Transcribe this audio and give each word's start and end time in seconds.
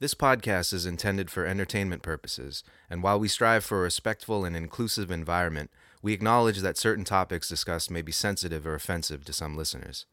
This 0.00 0.14
podcast 0.14 0.72
is 0.72 0.86
intended 0.86 1.28
for 1.28 1.44
entertainment 1.44 2.02
purposes, 2.02 2.62
and 2.88 3.02
while 3.02 3.18
we 3.18 3.26
strive 3.26 3.64
for 3.64 3.80
a 3.80 3.82
respectful 3.82 4.44
and 4.44 4.54
inclusive 4.56 5.10
environment, 5.10 5.72
we 6.02 6.12
acknowledge 6.12 6.60
that 6.60 6.78
certain 6.78 7.04
topics 7.04 7.48
discussed 7.48 7.90
may 7.90 8.00
be 8.00 8.12
sensitive 8.12 8.64
or 8.64 8.76
offensive 8.76 9.24
to 9.24 9.32
some 9.32 9.56
listeners. 9.56 10.06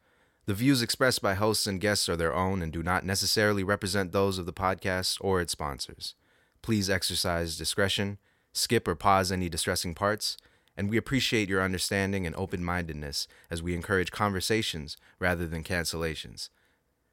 The 0.47 0.55
views 0.55 0.81
expressed 0.81 1.21
by 1.21 1.35
hosts 1.35 1.67
and 1.67 1.79
guests 1.79 2.09
are 2.09 2.15
their 2.15 2.33
own 2.33 2.63
and 2.63 2.73
do 2.73 2.81
not 2.81 3.05
necessarily 3.05 3.63
represent 3.63 4.11
those 4.11 4.39
of 4.39 4.47
the 4.47 4.53
podcast 4.53 5.19
or 5.21 5.39
its 5.39 5.51
sponsors. 5.51 6.15
Please 6.63 6.90
exercise 6.90 7.56
discretion, 7.56 8.17
skip 8.54 8.88
or 8.88 8.96
pause 8.96 9.31
any 9.31 9.49
distressing 9.49 9.94
parts, 9.94 10.36
and 10.76 10.90
we 10.90 10.97
appreciate 10.97 11.47
your 11.47 11.62
understanding 11.62 12.26
and 12.26 12.36
open 12.38 12.65
mindedness 12.65 13.28
as 13.52 13.62
we 13.62 13.76
encourage 13.76 14.10
conversations 14.10 14.97
rather 15.20 15.46
than 15.46 15.63
cancellations. 15.63 16.49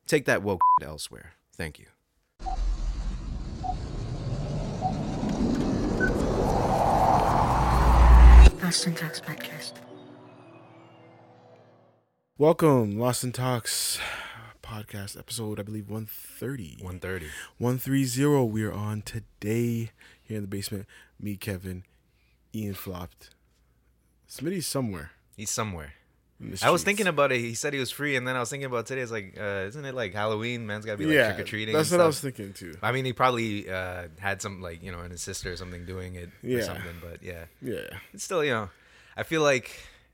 Take 0.06 0.24
that 0.24 0.42
woke 0.42 0.62
elsewhere. 0.82 1.34
Thank 1.54 1.78
you. 1.78 1.88
Lost 8.62 8.86
in 8.86 8.94
Talks 8.94 9.20
podcast. 9.20 9.72
Welcome, 12.38 12.98
Lost 12.98 13.22
in 13.24 13.32
Talks 13.32 13.98
podcast 14.62 15.18
episode, 15.18 15.60
I 15.60 15.62
believe 15.62 15.90
130. 15.90 16.78
130. 16.80 17.26
130 17.58 18.50
we 18.50 18.64
are 18.64 18.72
on 18.72 19.02
today 19.02 19.90
here 20.22 20.38
in 20.38 20.42
the 20.42 20.48
basement. 20.48 20.86
Me, 21.20 21.36
Kevin, 21.36 21.84
Ian 22.54 22.74
flopped. 22.74 23.30
Smitty's 24.28 24.66
somewhere. 24.66 25.10
He's 25.36 25.50
somewhere. 25.50 25.92
I 26.62 26.70
was 26.70 26.82
thinking 26.82 27.06
about 27.06 27.32
it. 27.32 27.38
He 27.40 27.54
said 27.54 27.72
he 27.72 27.78
was 27.80 27.90
free, 27.90 28.16
and 28.16 28.26
then 28.26 28.36
I 28.36 28.40
was 28.40 28.50
thinking 28.50 28.66
about 28.66 28.86
today. 28.86 29.00
It's 29.00 29.12
like, 29.12 29.36
uh, 29.38 29.66
isn't 29.68 29.84
it 29.84 29.94
like 29.94 30.12
Halloween? 30.12 30.66
Man's 30.66 30.84
got 30.84 30.92
to 30.92 30.98
be 30.98 31.06
like 31.06 31.14
yeah, 31.14 31.32
trick 31.32 31.40
or 31.40 31.48
treating. 31.48 31.74
That's 31.74 31.90
what 31.90 32.00
I 32.00 32.06
was 32.06 32.20
thinking 32.20 32.52
too. 32.52 32.76
I 32.82 32.92
mean, 32.92 33.04
he 33.04 33.12
probably 33.12 33.68
uh, 33.70 34.08
had 34.18 34.42
some 34.42 34.60
like 34.60 34.82
you 34.82 34.90
know, 34.92 35.00
and 35.00 35.10
his 35.12 35.22
sister 35.22 35.52
or 35.52 35.56
something 35.56 35.84
doing 35.86 36.14
it 36.16 36.30
or 36.44 36.62
something. 36.62 36.96
But 37.00 37.22
yeah, 37.22 37.44
Yeah. 37.60 37.96
it's 38.12 38.24
still 38.24 38.44
you 38.44 38.50
know, 38.52 38.70
I 39.16 39.22
feel 39.22 39.42
like 39.42 39.70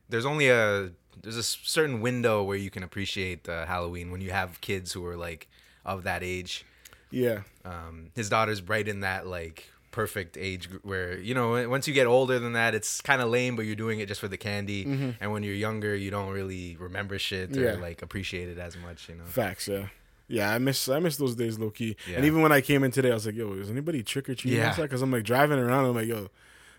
there's 0.08 0.26
only 0.26 0.48
a 0.48 0.90
there's 1.22 1.36
a 1.36 1.42
certain 1.42 2.00
window 2.00 2.42
where 2.42 2.56
you 2.56 2.70
can 2.70 2.82
appreciate 2.82 3.48
uh, 3.48 3.66
Halloween 3.66 4.10
when 4.10 4.20
you 4.20 4.30
have 4.30 4.60
kids 4.60 4.92
who 4.92 5.04
are 5.06 5.16
like 5.16 5.48
of 5.84 6.04
that 6.04 6.22
age. 6.22 6.64
Yeah. 7.10 7.40
Um, 7.64 8.10
his 8.14 8.28
daughter's 8.28 8.60
right 8.62 8.86
in 8.86 9.00
that 9.00 9.26
like 9.26 9.70
perfect 9.90 10.36
age 10.38 10.68
where 10.82 11.18
you 11.18 11.34
know 11.34 11.68
once 11.68 11.88
you 11.88 11.94
get 11.94 12.06
older 12.06 12.38
than 12.38 12.52
that 12.52 12.74
it's 12.74 13.00
kind 13.00 13.22
of 13.22 13.28
lame 13.30 13.56
but 13.56 13.64
you're 13.64 13.74
doing 13.74 14.00
it 14.00 14.06
just 14.06 14.20
for 14.20 14.28
the 14.28 14.36
candy 14.36 14.84
and 15.20 15.32
when 15.32 15.42
you're 15.42 15.54
younger 15.54 15.96
you 15.96 16.10
don't 16.10 16.28
really 16.30 16.76
remember 16.78 17.18
shit 17.18 17.50
or 17.56 17.60
Mm-hmm. 17.60 17.62
Yeah. 17.80 17.86
like 17.88 18.02
appreciate 18.02 18.48
it 18.48 18.58
as 18.58 18.76
much 18.76 19.08
you 19.08 19.14
know 19.16 19.24
Facts, 19.24 19.66
yeah. 19.68 19.86
Yeah, 20.30 20.52
I 20.52 20.58
miss 20.58 20.88
I 20.90 20.98
miss 20.98 21.16
those 21.16 21.34
days 21.34 21.58
low 21.58 21.70
key. 21.70 21.96
Yeah. 22.06 22.16
And 22.16 22.26
even 22.26 22.42
when 22.42 22.52
I 22.52 22.60
came 22.60 22.84
in 22.84 22.90
today, 22.90 23.10
I 23.10 23.14
was 23.14 23.24
like, 23.24 23.34
"Yo, 23.34 23.50
is 23.54 23.70
anybody 23.70 24.02
trick 24.02 24.28
or 24.28 24.34
treating 24.34 24.60
Yeah. 24.60 24.68
outside?" 24.68 24.82
Because 24.82 25.00
I'm 25.00 25.10
like 25.10 25.24
driving 25.24 25.58
around, 25.58 25.86
I'm 25.86 25.94
like, 25.94 26.06
"Yo, 26.06 26.28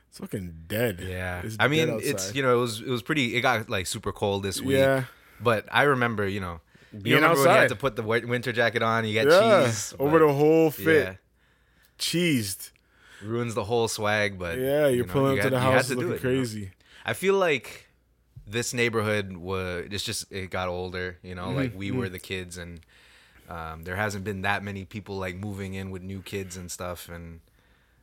it's 0.08 0.20
fucking 0.20 0.66
dead." 0.68 1.00
yeah 1.02 1.42
It's 1.44 1.56
i 1.60 1.68
mean 1.68 1.88
dead 1.88 2.02
it's 2.04 2.36
you 2.36 2.44
know 2.44 2.54
it 2.56 2.60
was 2.62 2.80
it 2.80 2.88
was 2.90 3.02
pretty 3.02 3.36
it 3.36 3.42
got 3.42 3.68
like 3.68 3.88
super 3.88 4.12
cold 4.12 4.44
this 4.44 4.62
week 4.62 4.78
yeah, 4.78 5.06
but 5.42 5.66
i 5.72 5.82
remember 5.84 6.28
you 6.28 6.40
know 6.42 6.62
you 6.94 7.00
Being 7.00 7.16
remember 7.16 7.40
when 7.42 7.50
you 7.50 7.56
had 7.62 7.70
to 7.70 7.76
put 7.76 7.96
the 7.96 8.04
winter 8.04 8.52
jacket 8.52 8.84
on 8.84 9.04
you 9.06 9.14
get 9.14 9.28
yeah, 9.28 9.64
cheese 9.66 9.96
over 9.98 10.20
the 10.20 10.32
whole 10.32 10.70
fit, 10.70 11.06
yeah 11.06 11.14
cheesed. 11.98 12.72
Ruins 13.23 13.53
the 13.56 13.64
whole 13.66 13.88
swag 13.88 14.38
but 14.39 14.58
Yeah, 14.58 14.88
you're 14.88 14.89
you 14.89 15.06
know, 15.06 15.12
pulling 15.14 15.34
you 15.36 15.39
up 15.39 15.44
to 15.45 15.50
the 15.50 15.59
house 15.59 15.88
to 15.88 15.95
looking 15.95 16.12
it, 16.14 16.23
you 16.23 16.30
know? 16.30 16.36
crazy. 16.38 16.72
I 17.06 17.14
feel 17.14 17.36
like 17.36 17.88
this 18.48 18.73
neighborhood 18.73 19.36
was 19.38 19.88
it's 19.92 20.03
just 20.03 20.31
it 20.31 20.50
got 20.50 20.67
older, 20.70 21.17
you 21.23 21.36
know, 21.36 21.52
like 21.52 21.73
we 21.75 21.90
Mm-hmm. 21.90 22.00
were 22.00 22.09
the 22.09 22.20
kids 22.20 22.58
and 22.58 22.81
um, 23.50 23.84
there 23.84 23.95
hasn't 23.95 24.23
been 24.23 24.42
that 24.44 24.64
many 24.64 24.86
people 24.86 25.17
like 25.17 25.36
moving 25.36 25.73
in 25.73 25.90
with 25.92 26.02
new 26.03 26.22
kids 26.22 26.56
and 26.58 26.72
stuff 26.72 27.09
and 27.09 27.40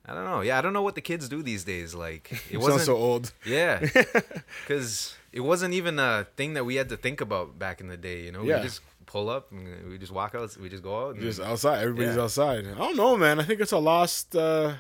I 0.09 0.15
don't 0.15 0.25
know. 0.25 0.41
Yeah, 0.41 0.57
I 0.59 0.61
don't 0.61 0.73
know 0.73 0.83
what 0.83 0.95
the 0.95 1.01
kids 1.01 1.29
do 1.29 1.43
these 1.43 1.65
days. 1.65 1.95
Like 1.95 2.31
it 2.51 2.59
wasn't 2.59 2.83
so 2.83 2.97
old. 2.97 3.33
Yeah. 3.45 3.85
Cuz 4.67 5.17
it 5.33 5.41
wasn't 5.41 5.75
even 5.75 5.99
a 5.99 6.27
thing 6.37 6.55
that 6.55 6.65
we 6.65 6.77
had 6.77 6.89
to 6.91 6.97
think 6.97 7.21
about 7.21 7.59
back 7.59 7.81
in 7.81 7.89
the 7.89 7.97
day, 7.97 8.23
you 8.23 8.33
know. 8.33 8.43
Yeah. 8.43 8.59
We 8.59 8.63
just 8.65 8.81
pull 9.07 9.29
up 9.29 9.53
and 9.53 9.89
we 9.91 9.99
just 9.99 10.13
walk 10.13 10.35
out, 10.35 10.57
we 10.61 10.69
just 10.69 10.83
go 10.83 11.07
out 11.09 11.15
and 11.15 11.23
Just 11.23 11.41
outside, 11.41 11.81
everybody's. 11.83 12.17
Yeah. 12.17 12.23
outside. 12.23 12.67
I 12.67 12.75
don't 12.79 12.97
know, 12.97 13.17
man. 13.17 13.39
I 13.41 13.45
think 13.45 13.61
it's 13.61 13.73
a 13.73 13.79
lost, 13.79 14.35
uh, 14.35 14.75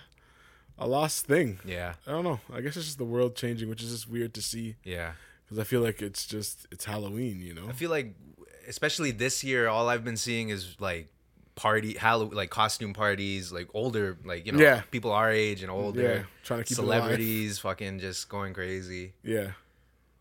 a 0.78 0.87
lost 0.87 1.26
thing. 1.26 1.59
yeah. 1.64 1.94
I 2.06 2.10
don't 2.10 2.25
know. 2.25 2.41
I 2.53 2.60
guess 2.60 2.76
it's 2.76 2.87
just 2.87 2.98
the 2.98 3.04
world 3.04 3.34
changing, 3.37 3.69
which 3.69 3.82
is 3.82 3.91
just 3.91 4.09
weird 4.10 4.34
to 4.34 4.42
see 4.42 4.76
Yeah. 4.84 5.12
because 5.44 5.59
I 5.59 5.64
feel 5.64 5.81
like 5.81 6.03
it's 6.03 6.26
just 6.26 6.66
it's 6.70 6.84
Halloween, 6.84 7.41
you 7.41 7.54
know. 7.54 7.69
I 7.69 7.72
feel 7.72 7.91
like, 7.91 8.14
especially 8.69 9.10
this 9.10 9.42
year, 9.44 9.69
all 9.69 9.88
I've 9.88 10.04
been 10.04 10.16
seeing 10.16 10.48
is 10.50 10.76
like 10.81 11.09
party, 11.54 11.94
Halloween, 11.94 12.34
like 12.36 12.50
costume 12.50 12.92
parties, 12.92 13.50
like 13.53 13.69
older, 13.72 14.19
like 14.25 14.44
you 14.44 14.53
know, 14.53 14.59
Yeah. 14.62 14.82
people 14.91 15.12
our 15.12 15.31
age 15.31 15.62
and 15.62 15.70
older, 15.70 16.03
Yeah, 16.03 16.22
trying 16.44 16.60
to 16.60 16.65
keep 16.65 16.76
celebrities, 16.76 17.59
fucking 17.60 18.00
just 18.00 18.28
going 18.28 18.53
crazy 18.53 19.12
Yeah, 19.22 19.53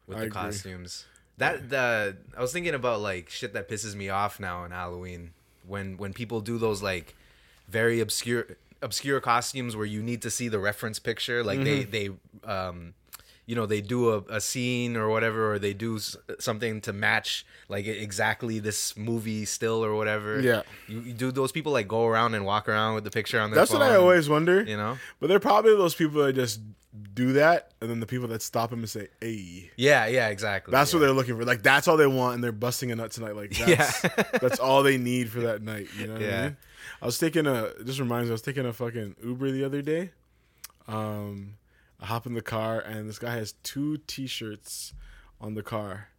with 0.08 0.18
I 0.18 0.22
the 0.22 0.26
agree. 0.28 0.32
costumes. 0.42 1.06
That 1.38 1.70
the 1.70 2.16
I 2.38 2.40
was 2.42 2.54
thinking 2.54 2.74
about 2.74 3.02
like 3.02 3.30
shit 3.30 3.52
that 3.54 3.68
pisses 3.68 3.94
me 3.96 4.08
off 4.08 4.40
now 4.40 4.64
in 4.64 4.72
Halloween 4.72 5.34
when 5.68 5.98
when 5.98 6.14
people 6.14 6.40
do 6.40 6.58
those 6.58 6.82
like 6.82 7.14
very 7.68 8.00
obscure 8.00 8.48
obscure 8.82 9.20
costumes 9.20 9.76
where 9.76 9.86
you 9.86 10.04
need 10.04 10.22
to 10.22 10.30
see 10.30 10.48
the 10.48 10.60
reference 10.60 11.00
picture 11.00 11.44
like 11.44 11.60
Mm-hmm. 11.60 11.92
they 11.92 12.10
they 12.10 12.50
um 12.52 12.94
you 13.46 13.56
know 13.56 13.66
they 13.66 13.82
do 13.82 14.10
a, 14.12 14.18
a 14.30 14.42
scene 14.42 14.96
or 14.98 15.10
whatever 15.10 15.54
or 15.54 15.60
they 15.60 15.74
do 15.74 15.98
s- 15.98 16.16
something 16.40 16.82
to 16.82 16.92
match 16.94 17.46
like 17.70 17.86
exactly 17.86 18.60
this 18.60 18.98
movie 18.98 19.46
still 19.46 19.84
or 19.86 19.96
whatever 19.96 20.40
Yeah. 20.42 20.64
you, 20.88 21.02
you 21.02 21.14
do 21.14 21.32
those 21.32 21.52
people 21.52 21.72
like 21.72 21.88
go 21.88 22.06
around 22.08 22.34
and 22.36 22.46
walk 22.46 22.68
around 22.68 22.96
with 22.96 23.04
the 23.04 23.12
picture 23.12 23.40
on 23.40 23.52
their 23.52 23.60
that's 23.60 23.72
what 23.72 23.82
I 23.82 23.96
always 23.96 24.28
wonder. 24.30 24.64
you 24.64 24.78
know 24.78 24.98
But 25.20 25.28
they're 25.28 25.40
probably 25.40 25.76
those 25.76 25.94
people 25.96 26.24
that 26.24 26.34
just 26.34 26.60
do 27.14 27.34
that, 27.34 27.74
and 27.82 27.90
then 27.90 28.00
the 28.00 28.06
people 28.06 28.30
that 28.30 28.42
stop 28.42 28.70
them 28.70 28.80
and 28.80 28.90
say, 28.90 29.10
"Hey." 29.20 29.70
yeah 29.76 30.06
yeah 30.08 30.30
exactly 30.30 30.72
That's 30.72 30.92
yeah. 30.94 31.00
what 31.00 31.06
they're 31.06 31.14
looking 31.16 31.36
for. 31.38 31.44
Like 31.44 31.62
that's 31.62 31.90
all 31.90 31.98
they 31.98 32.08
want, 32.08 32.36
and 32.36 32.44
they're 32.44 32.54
busting 32.54 32.90
a 32.90 32.96
nut 32.96 33.12
tonight. 33.12 33.36
Like 33.36 33.50
that's 33.58 34.04
Yeah. 34.04 34.24
that's 34.42 34.60
all 34.60 34.82
they 34.82 34.98
need 34.98 35.30
for 35.30 35.42
that 35.42 35.62
night. 35.62 35.88
You 36.00 36.08
know 36.08 36.14
what 36.14 36.22
Yeah. 36.22 36.40
I 36.40 36.44
mean? 36.44 36.58
I 37.02 37.06
was 37.06 37.20
taking 37.20 37.48
a. 37.48 37.72
This 37.82 38.00
reminds 38.00 38.28
me. 38.28 38.32
I 38.32 38.34
was 38.34 38.42
taking 38.42 38.66
a 38.66 38.72
fucking 38.72 39.18
Uber 39.24 39.52
the 39.52 39.66
other 39.66 39.82
day. 39.82 40.12
Um, 40.88 41.56
I 42.00 42.06
hop 42.08 42.26
in 42.26 42.34
the 42.34 42.42
car, 42.42 42.80
and 42.80 43.08
this 43.10 43.20
guy 43.20 43.36
has 43.36 43.54
two 43.64 43.98
T-shirts 44.08 44.94
on 45.40 45.54
the 45.56 45.64
car. 45.64 46.10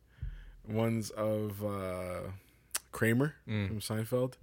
One's 0.69 1.11
of 1.11 1.65
uh, 1.65 2.31
Kramer 2.93 3.35
Mm. 3.49 3.69
from 3.69 3.81
Seinfeld, 3.81 4.35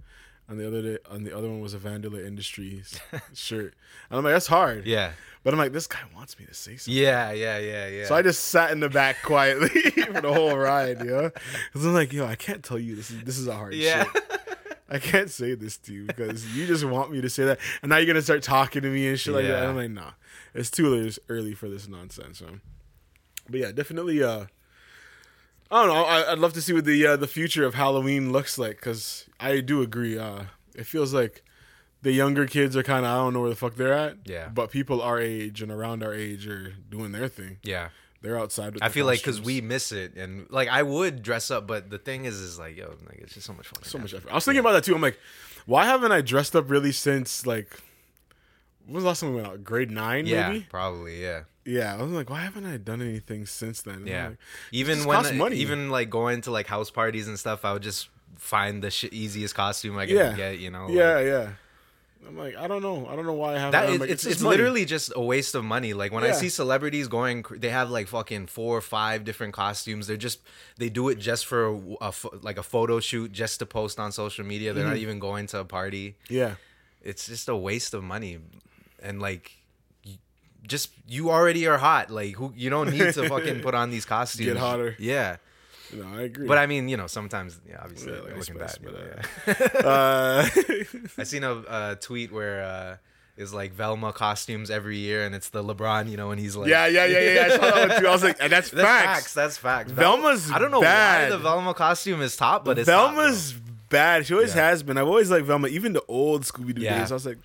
and 0.47 0.59
the 0.59 0.67
other 0.67 0.81
day, 0.81 0.97
and 1.09 1.25
the 1.25 1.35
other 1.35 1.47
one 1.49 1.59
was 1.59 1.73
a 1.73 1.77
Vandelay 1.79 2.25
Industries 2.25 2.99
shirt. 3.33 3.73
And 4.09 4.17
I'm 4.19 4.23
like, 4.23 4.33
that's 4.33 4.47
hard. 4.47 4.85
yeah 4.85 5.13
But 5.43 5.53
I'm 5.53 5.57
like, 5.59 5.73
this 5.73 5.87
guy 5.87 5.99
wants 6.15 6.39
me 6.39 6.45
to 6.45 6.53
say 6.53 6.77
something. 6.77 7.01
yeah 7.01 7.31
yeah 7.31 7.57
yeah 7.57 7.87
yeah 7.87 8.05
So 8.05 8.15
I 8.15 8.21
just 8.21 8.45
sat 8.45 8.71
in 8.71 8.79
the 8.79 8.89
back 8.89 9.17
quietly 9.23 9.67
for 9.91 10.21
the 10.21 10.33
whole 10.33 10.55
ride, 10.57 10.99
you 10.99 11.11
know? 11.11 11.31
Because 11.73 11.85
I'm 11.85 11.93
like, 11.93 12.13
yo, 12.13 12.25
I 12.25 12.35
can't 12.35 12.63
tell 12.63 12.79
you 12.79 12.95
this 12.95 13.09
is 13.11 13.23
this 13.23 13.37
is 13.37 13.47
a 13.47 13.55
hard 13.55 13.73
yeah 13.73 14.03
shit. 14.05 14.23
I 14.89 14.99
can't 14.99 15.29
say 15.31 15.55
this 15.55 15.77
to 15.79 15.93
you 15.93 16.05
because 16.05 16.55
you 16.55 16.67
just 16.67 16.83
want 16.85 17.11
me 17.11 17.19
to 17.21 17.29
say 17.29 17.45
that, 17.45 17.59
and 17.81 17.89
now 17.89 17.97
you're 17.97 18.05
gonna 18.05 18.21
start 18.21 18.43
talking 18.43 18.83
to 18.83 18.87
me 18.89 19.07
and 19.07 19.19
shit 19.19 19.33
like 19.33 19.45
that. 19.45 19.63
And 19.63 19.69
I'm 19.71 19.75
like, 19.75 19.89
nah, 19.89 20.11
it's 20.53 20.69
too 20.71 20.85
early- 20.93 21.13
early 21.29 21.53
for 21.53 21.69
this 21.69 21.87
nonsense. 21.87 22.39
So. 22.39 22.59
But 23.49 23.59
yeah, 23.59 23.71
definitely. 23.71 24.23
Uh, 24.23 24.45
I 25.71 25.85
don't 25.85 25.93
know. 25.93 26.03
I, 26.03 26.31
I'd 26.31 26.39
love 26.39 26.53
to 26.53 26.61
see 26.61 26.73
what 26.73 26.85
the 26.85 27.05
uh, 27.05 27.17
the 27.17 27.27
future 27.27 27.65
of 27.65 27.73
Halloween 27.73 28.31
looks 28.31 28.57
like 28.57 28.75
because 28.77 29.25
I 29.39 29.59
do 29.59 29.81
agree. 29.81 30.17
Uh, 30.17 30.43
it 30.75 30.85
feels 30.85 31.13
like 31.13 31.43
the 32.01 32.11
younger 32.11 32.45
kids 32.45 32.75
are 32.77 32.83
kind 32.83 33.05
of 33.05 33.11
I 33.11 33.15
don't 33.17 33.33
know 33.33 33.41
where 33.41 33.49
the 33.49 33.55
fuck 33.55 33.75
they're 33.75 33.93
at. 33.93 34.17
Yeah. 34.25 34.49
But 34.49 34.71
people 34.71 35.01
our 35.01 35.19
age 35.19 35.61
and 35.61 35.71
around 35.71 36.03
our 36.03 36.13
age 36.13 36.47
are 36.47 36.73
doing 36.89 37.11
their 37.11 37.27
thing. 37.27 37.57
yeah 37.63 37.89
They're 38.21 38.37
outside. 38.37 38.73
With 38.75 38.83
I 38.83 38.89
feel 38.89 39.05
like 39.05 39.19
because 39.19 39.41
we 39.41 39.61
miss 39.61 39.91
it, 39.91 40.15
and 40.15 40.47
like 40.49 40.67
I 40.69 40.83
would 40.83 41.23
dress 41.23 41.49
up, 41.49 41.65
but 41.65 41.89
the 41.89 41.97
thing 41.97 42.25
is, 42.25 42.35
is 42.35 42.59
like, 42.59 42.77
yo, 42.77 42.95
like 43.07 43.19
it's 43.19 43.33
just 43.33 43.47
so 43.47 43.53
much 43.53 43.67
fun. 43.67 43.83
so 43.83 43.97
much 43.97 44.13
effort. 44.13 44.31
I 44.31 44.35
was 44.35 44.45
thinking 44.45 44.59
about 44.59 44.73
that 44.73 44.83
too. 44.83 44.93
I'm 44.95 45.01
like, 45.01 45.19
why 45.65 45.85
haven't 45.85 46.11
I 46.11 46.21
dressed 46.21 46.55
up 46.55 46.69
really 46.69 46.91
since 46.91 47.45
like 47.45 47.79
when 48.85 48.95
was 48.95 49.03
the 49.03 49.07
last 49.07 49.19
time 49.21 49.29
we 49.31 49.35
went 49.41 49.47
out? 49.47 49.63
Grade 49.63 49.91
nine, 49.91 50.25
Yeah, 50.25 50.49
maybe. 50.49 50.65
probably. 50.69 51.21
Yeah, 51.21 51.41
Yeah, 51.65 51.95
I 51.97 52.01
was 52.01 52.11
like, 52.11 52.29
why 52.29 52.41
haven't 52.41 52.65
I 52.65 52.77
done 52.77 53.01
anything 53.01 53.45
since 53.45 53.81
then? 53.81 53.95
And 53.95 54.07
yeah. 54.07 54.27
like, 54.29 54.37
even 54.71 55.05
when, 55.05 55.15
costs 55.17 55.33
money. 55.33 55.57
even 55.57 55.89
like 55.89 56.09
going 56.09 56.41
to 56.41 56.51
like 56.51 56.67
house 56.67 56.91
parties 56.91 57.27
and 57.27 57.37
stuff, 57.39 57.63
I 57.65 57.73
would 57.73 57.83
just 57.83 58.09
find 58.37 58.83
the 58.83 58.91
sh- 58.91 59.05
easiest 59.11 59.55
costume 59.55 59.97
I 59.97 60.05
could 60.05 60.15
Yeah. 60.15 60.35
get. 60.35 60.59
You 60.59 60.71
know. 60.71 60.87
yeah, 60.89 61.13
like- 61.15 61.25
yeah. 61.25 61.49
I'm 62.25 62.37
like, 62.37 62.55
I 62.55 62.67
don't 62.69 62.81
know. 62.81 63.05
I 63.07 63.17
don't 63.17 63.25
know 63.25 63.33
why 63.33 63.55
I 63.55 63.57
haven't. 63.57 63.71
That 63.71 63.89
is, 63.89 63.99
like, 63.99 64.09
it's 64.09 64.23
just 64.23 64.35
it's 64.35 64.41
literally 64.41 64.85
just 64.85 65.11
a 65.13 65.19
waste 65.21 65.55
of 65.55 65.65
money. 65.65 65.93
Like 65.93 66.13
when 66.13 66.23
I 66.23 66.31
see 66.31 66.47
celebrities 66.47 67.09
going, 67.09 67.43
they 67.51 67.67
have 67.67 67.89
like 67.89 68.07
fucking 68.07 68.47
four 68.47 68.77
or 68.77 68.81
five 68.81 69.25
different 69.25 69.53
costumes. 69.53 70.07
They're 70.07 70.15
just 70.15 70.39
they 70.77 70.87
do 70.87 71.09
it 71.09 71.19
just 71.19 71.45
for 71.45 71.65
a, 71.67 71.81
a 71.99 72.13
like 72.41 72.57
a 72.57 72.63
photo 72.63 73.01
shoot, 73.01 73.33
just 73.33 73.59
to 73.59 73.65
post 73.65 73.99
on 73.99 74.13
social 74.13 74.45
media. 74.45 74.71
They're 74.71 74.85
not 74.85 74.93
Mm-hmm. 74.93 75.01
even 75.01 75.19
going 75.19 75.47
to 75.47 75.59
a 75.59 75.65
party. 75.65 76.15
yeah. 76.29 76.55
it's 77.01 77.27
just 77.27 77.49
a 77.49 77.55
waste 77.57 77.93
of 77.93 78.01
money 78.05 78.39
and 79.03 79.21
like 79.21 79.51
y- 80.05 80.17
just 80.67 80.89
you 81.07 81.29
already 81.29 81.67
are 81.67 81.77
hot 81.77 82.09
like 82.09 82.35
who 82.35 82.53
you 82.55 82.69
don't 82.69 82.89
need 82.89 83.13
to 83.13 83.27
fucking 83.33 83.61
put 83.61 83.75
on 83.75 83.89
these 83.91 84.05
costumes 84.05 84.47
Get 84.47 84.57
hotter. 84.57 84.95
yeah 84.99 85.37
No, 85.93 86.07
I 86.17 86.21
agree. 86.23 86.47
But 86.47 86.57
I 86.57 86.65
mean, 86.65 86.89
you 86.89 86.97
know, 86.97 87.05
sometimes, 87.05 87.59
yeah, 87.69 87.79
obviously, 87.83 88.13
Yeah, 88.13 88.21
like 88.21 88.37
looking 88.37 88.57
bad. 88.57 88.77
but, 88.83 89.85
uh, 89.85 90.45
yeah. 90.55 90.83
I 91.19 91.23
seen 91.23 91.43
a, 91.43 91.53
a 91.69 91.97
tweet 92.01 92.31
where 92.31 92.63
uh, 92.63 92.97
is 93.37 93.53
like 93.53 93.73
Velma 93.73 94.11
costumes 94.11 94.71
every 94.71 94.97
year, 94.97 95.23
and 95.25 95.35
it's 95.35 95.49
the 95.49 95.63
LeBron, 95.63 96.09
you 96.09 96.17
know, 96.17 96.31
and 96.31 96.39
he's 96.39 96.55
like, 96.55 96.67
yeah, 96.69 96.87
yeah, 96.87 97.05
yeah, 97.05 97.19
yeah. 97.33 97.41
I 97.45 97.49
saw 97.57 97.61
that 97.75 97.89
one 97.89 97.99
too. 98.01 98.07
I 98.07 98.11
was 98.11 98.23
like, 98.23 98.37
and 98.39 98.51
that's, 98.51 98.71
That's 98.71 98.83
facts. 98.87 99.05
facts. 99.05 99.33
That's 99.35 99.57
facts. 99.57 99.91
Velma's 99.91 100.51
I 100.51 100.57
don't 100.57 100.71
know 100.71 100.81
bad. 100.81 101.29
why 101.31 101.37
the 101.37 101.43
Velma 101.43 101.73
costume 101.75 102.21
is 102.21 102.35
top, 102.35 102.65
but 102.65 102.79
it's 102.79 102.87
top. 102.89 103.13
Velma's 103.13 103.53
bad. 103.89 104.25
She 104.25 104.33
always 104.33 104.55
Yeah. 104.55 104.69
has 104.69 104.81
been. 104.81 104.97
I've 104.97 105.07
always 105.07 105.29
liked 105.29 105.45
Velma, 105.45 105.67
even 105.67 105.93
the 105.93 106.03
old 106.07 106.41
Scooby 106.43 106.73
Doo 106.73 106.81
Yeah. 106.81 106.99
days. 106.99 107.11
I 107.11 107.13
was 107.15 107.25
like, 107.27 107.37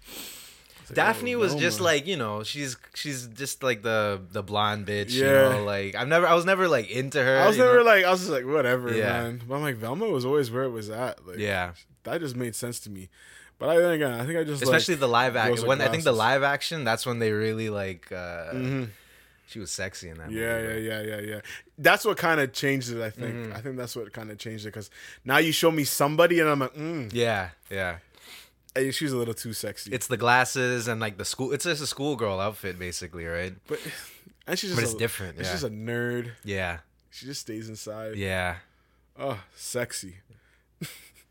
I 0.89 0.93
was 0.93 0.97
like, 0.99 1.07
Daphne 1.07 1.35
oh, 1.35 1.39
was 1.39 1.55
just 1.55 1.81
like 1.81 2.07
you 2.07 2.17
know 2.17 2.43
she's 2.43 2.77
she's 2.95 3.27
just 3.29 3.63
like 3.63 3.83
the 3.83 4.21
the 4.31 4.43
blonde 4.43 4.87
bitch. 4.87 5.13
You 5.13 5.25
know, 5.25 5.65
like 5.65 5.95
I've 5.95 6.09
never 6.09 6.27
I 6.27 6.35
was 6.35 6.45
never 6.45 6.69
like 6.69 6.91
into 6.91 7.23
her. 7.23 7.39
I 7.39 7.47
was 7.47 7.59
never 7.59 7.79
know? 7.79 7.83
like, 7.85 8.05
I 8.05 8.11
was 8.11 8.21
just 8.21 8.33
like, 8.33 8.47
whatever, 8.47 8.95
Yeah. 8.95 9.23
man. 9.23 9.43
But 9.47 9.57
I'm 9.57 9.63
like, 9.63 9.77
Velma 9.77 10.07
was 10.07 10.25
always 10.25 10.51
where 10.51 10.65
it 10.65 10.71
was 10.71 10.89
at. 10.91 11.27
Like, 11.27 11.39
yeah, 11.39 11.73
that 12.05 12.21
just 12.21 12.37
made 12.37 12.55
sense 12.55 12.81
to 12.81 12.91
me. 12.91 13.09
But 13.59 13.71
I 13.71 13.79
then 13.79 13.93
again, 13.93 14.13
I 14.13 14.25
think 14.25 14.39
I 14.39 14.45
just 14.45 14.63
especially 14.63 14.95
like, 14.95 15.01
the 15.01 15.09
live 15.09 15.37
action. 15.37 15.67
When 15.67 15.81
I 15.81 15.89
think 15.89 16.05
the 16.05 16.13
live 16.13 16.43
action, 16.43 16.85
that's 16.85 17.05
when 17.05 17.19
they 17.19 17.33
really 17.33 17.71
like. 17.71 18.11
uh 18.13 18.53
Mhm. 18.53 18.89
She 19.49 19.59
was 19.59 19.71
sexy 19.71 20.11
in 20.11 20.19
that. 20.19 20.31
Yeah, 20.31 20.61
movie, 20.61 20.83
yeah, 20.83 21.01
yeah, 21.01 21.17
yeah, 21.17 21.21
yeah. 21.21 21.41
That's 21.79 22.05
what 22.05 22.19
kind 22.19 22.39
of 22.39 22.53
changed 22.53 22.93
it. 22.93 23.01
I 23.03 23.09
think. 23.09 23.35
Mm-hmm. 23.35 23.57
I 23.57 23.61
think 23.63 23.77
that's 23.79 23.97
what 23.97 24.13
kind 24.13 24.31
of 24.31 24.37
changed 24.37 24.67
it 24.67 24.69
because 24.69 24.91
now 25.25 25.39
you 25.39 25.53
show 25.53 25.71
me 25.71 25.85
somebody 25.85 26.39
and 26.41 26.51
I'm 26.51 26.59
like, 26.59 26.75
mm, 26.75 27.11
yeah, 27.15 27.49
yeah. 27.71 27.97
She's 28.91 29.13
a 29.13 29.17
little 29.17 29.35
too 29.35 29.53
sexy. 29.53 29.93
It's 29.93 30.07
the 30.07 30.17
glasses 30.17 30.89
and 30.89 31.01
like 31.01 31.17
the 31.19 31.25
school. 31.25 31.53
It's 31.53 31.65
just 31.65 31.83
a 31.83 31.87
schoolgirl 31.87 32.41
outfit, 32.41 32.79
basically, 32.79 33.25
right? 33.27 33.55
but 33.67 33.81
and 34.47 34.59
she's 34.59 34.71
just 34.71 34.81
But 34.81 34.85
it's 34.85 34.95
a- 34.95 34.99
different, 34.99 35.39
She's 35.39 35.51
just 35.51 35.65
a 35.65 35.71
nerd. 35.71 36.31
Yeah, 36.45 36.79
She 37.11 37.27
just 37.27 37.43
stays 37.43 37.69
inside. 37.69 38.17
yeah. 38.17 38.57
Oh, 39.19 39.39
sexy. 39.57 40.17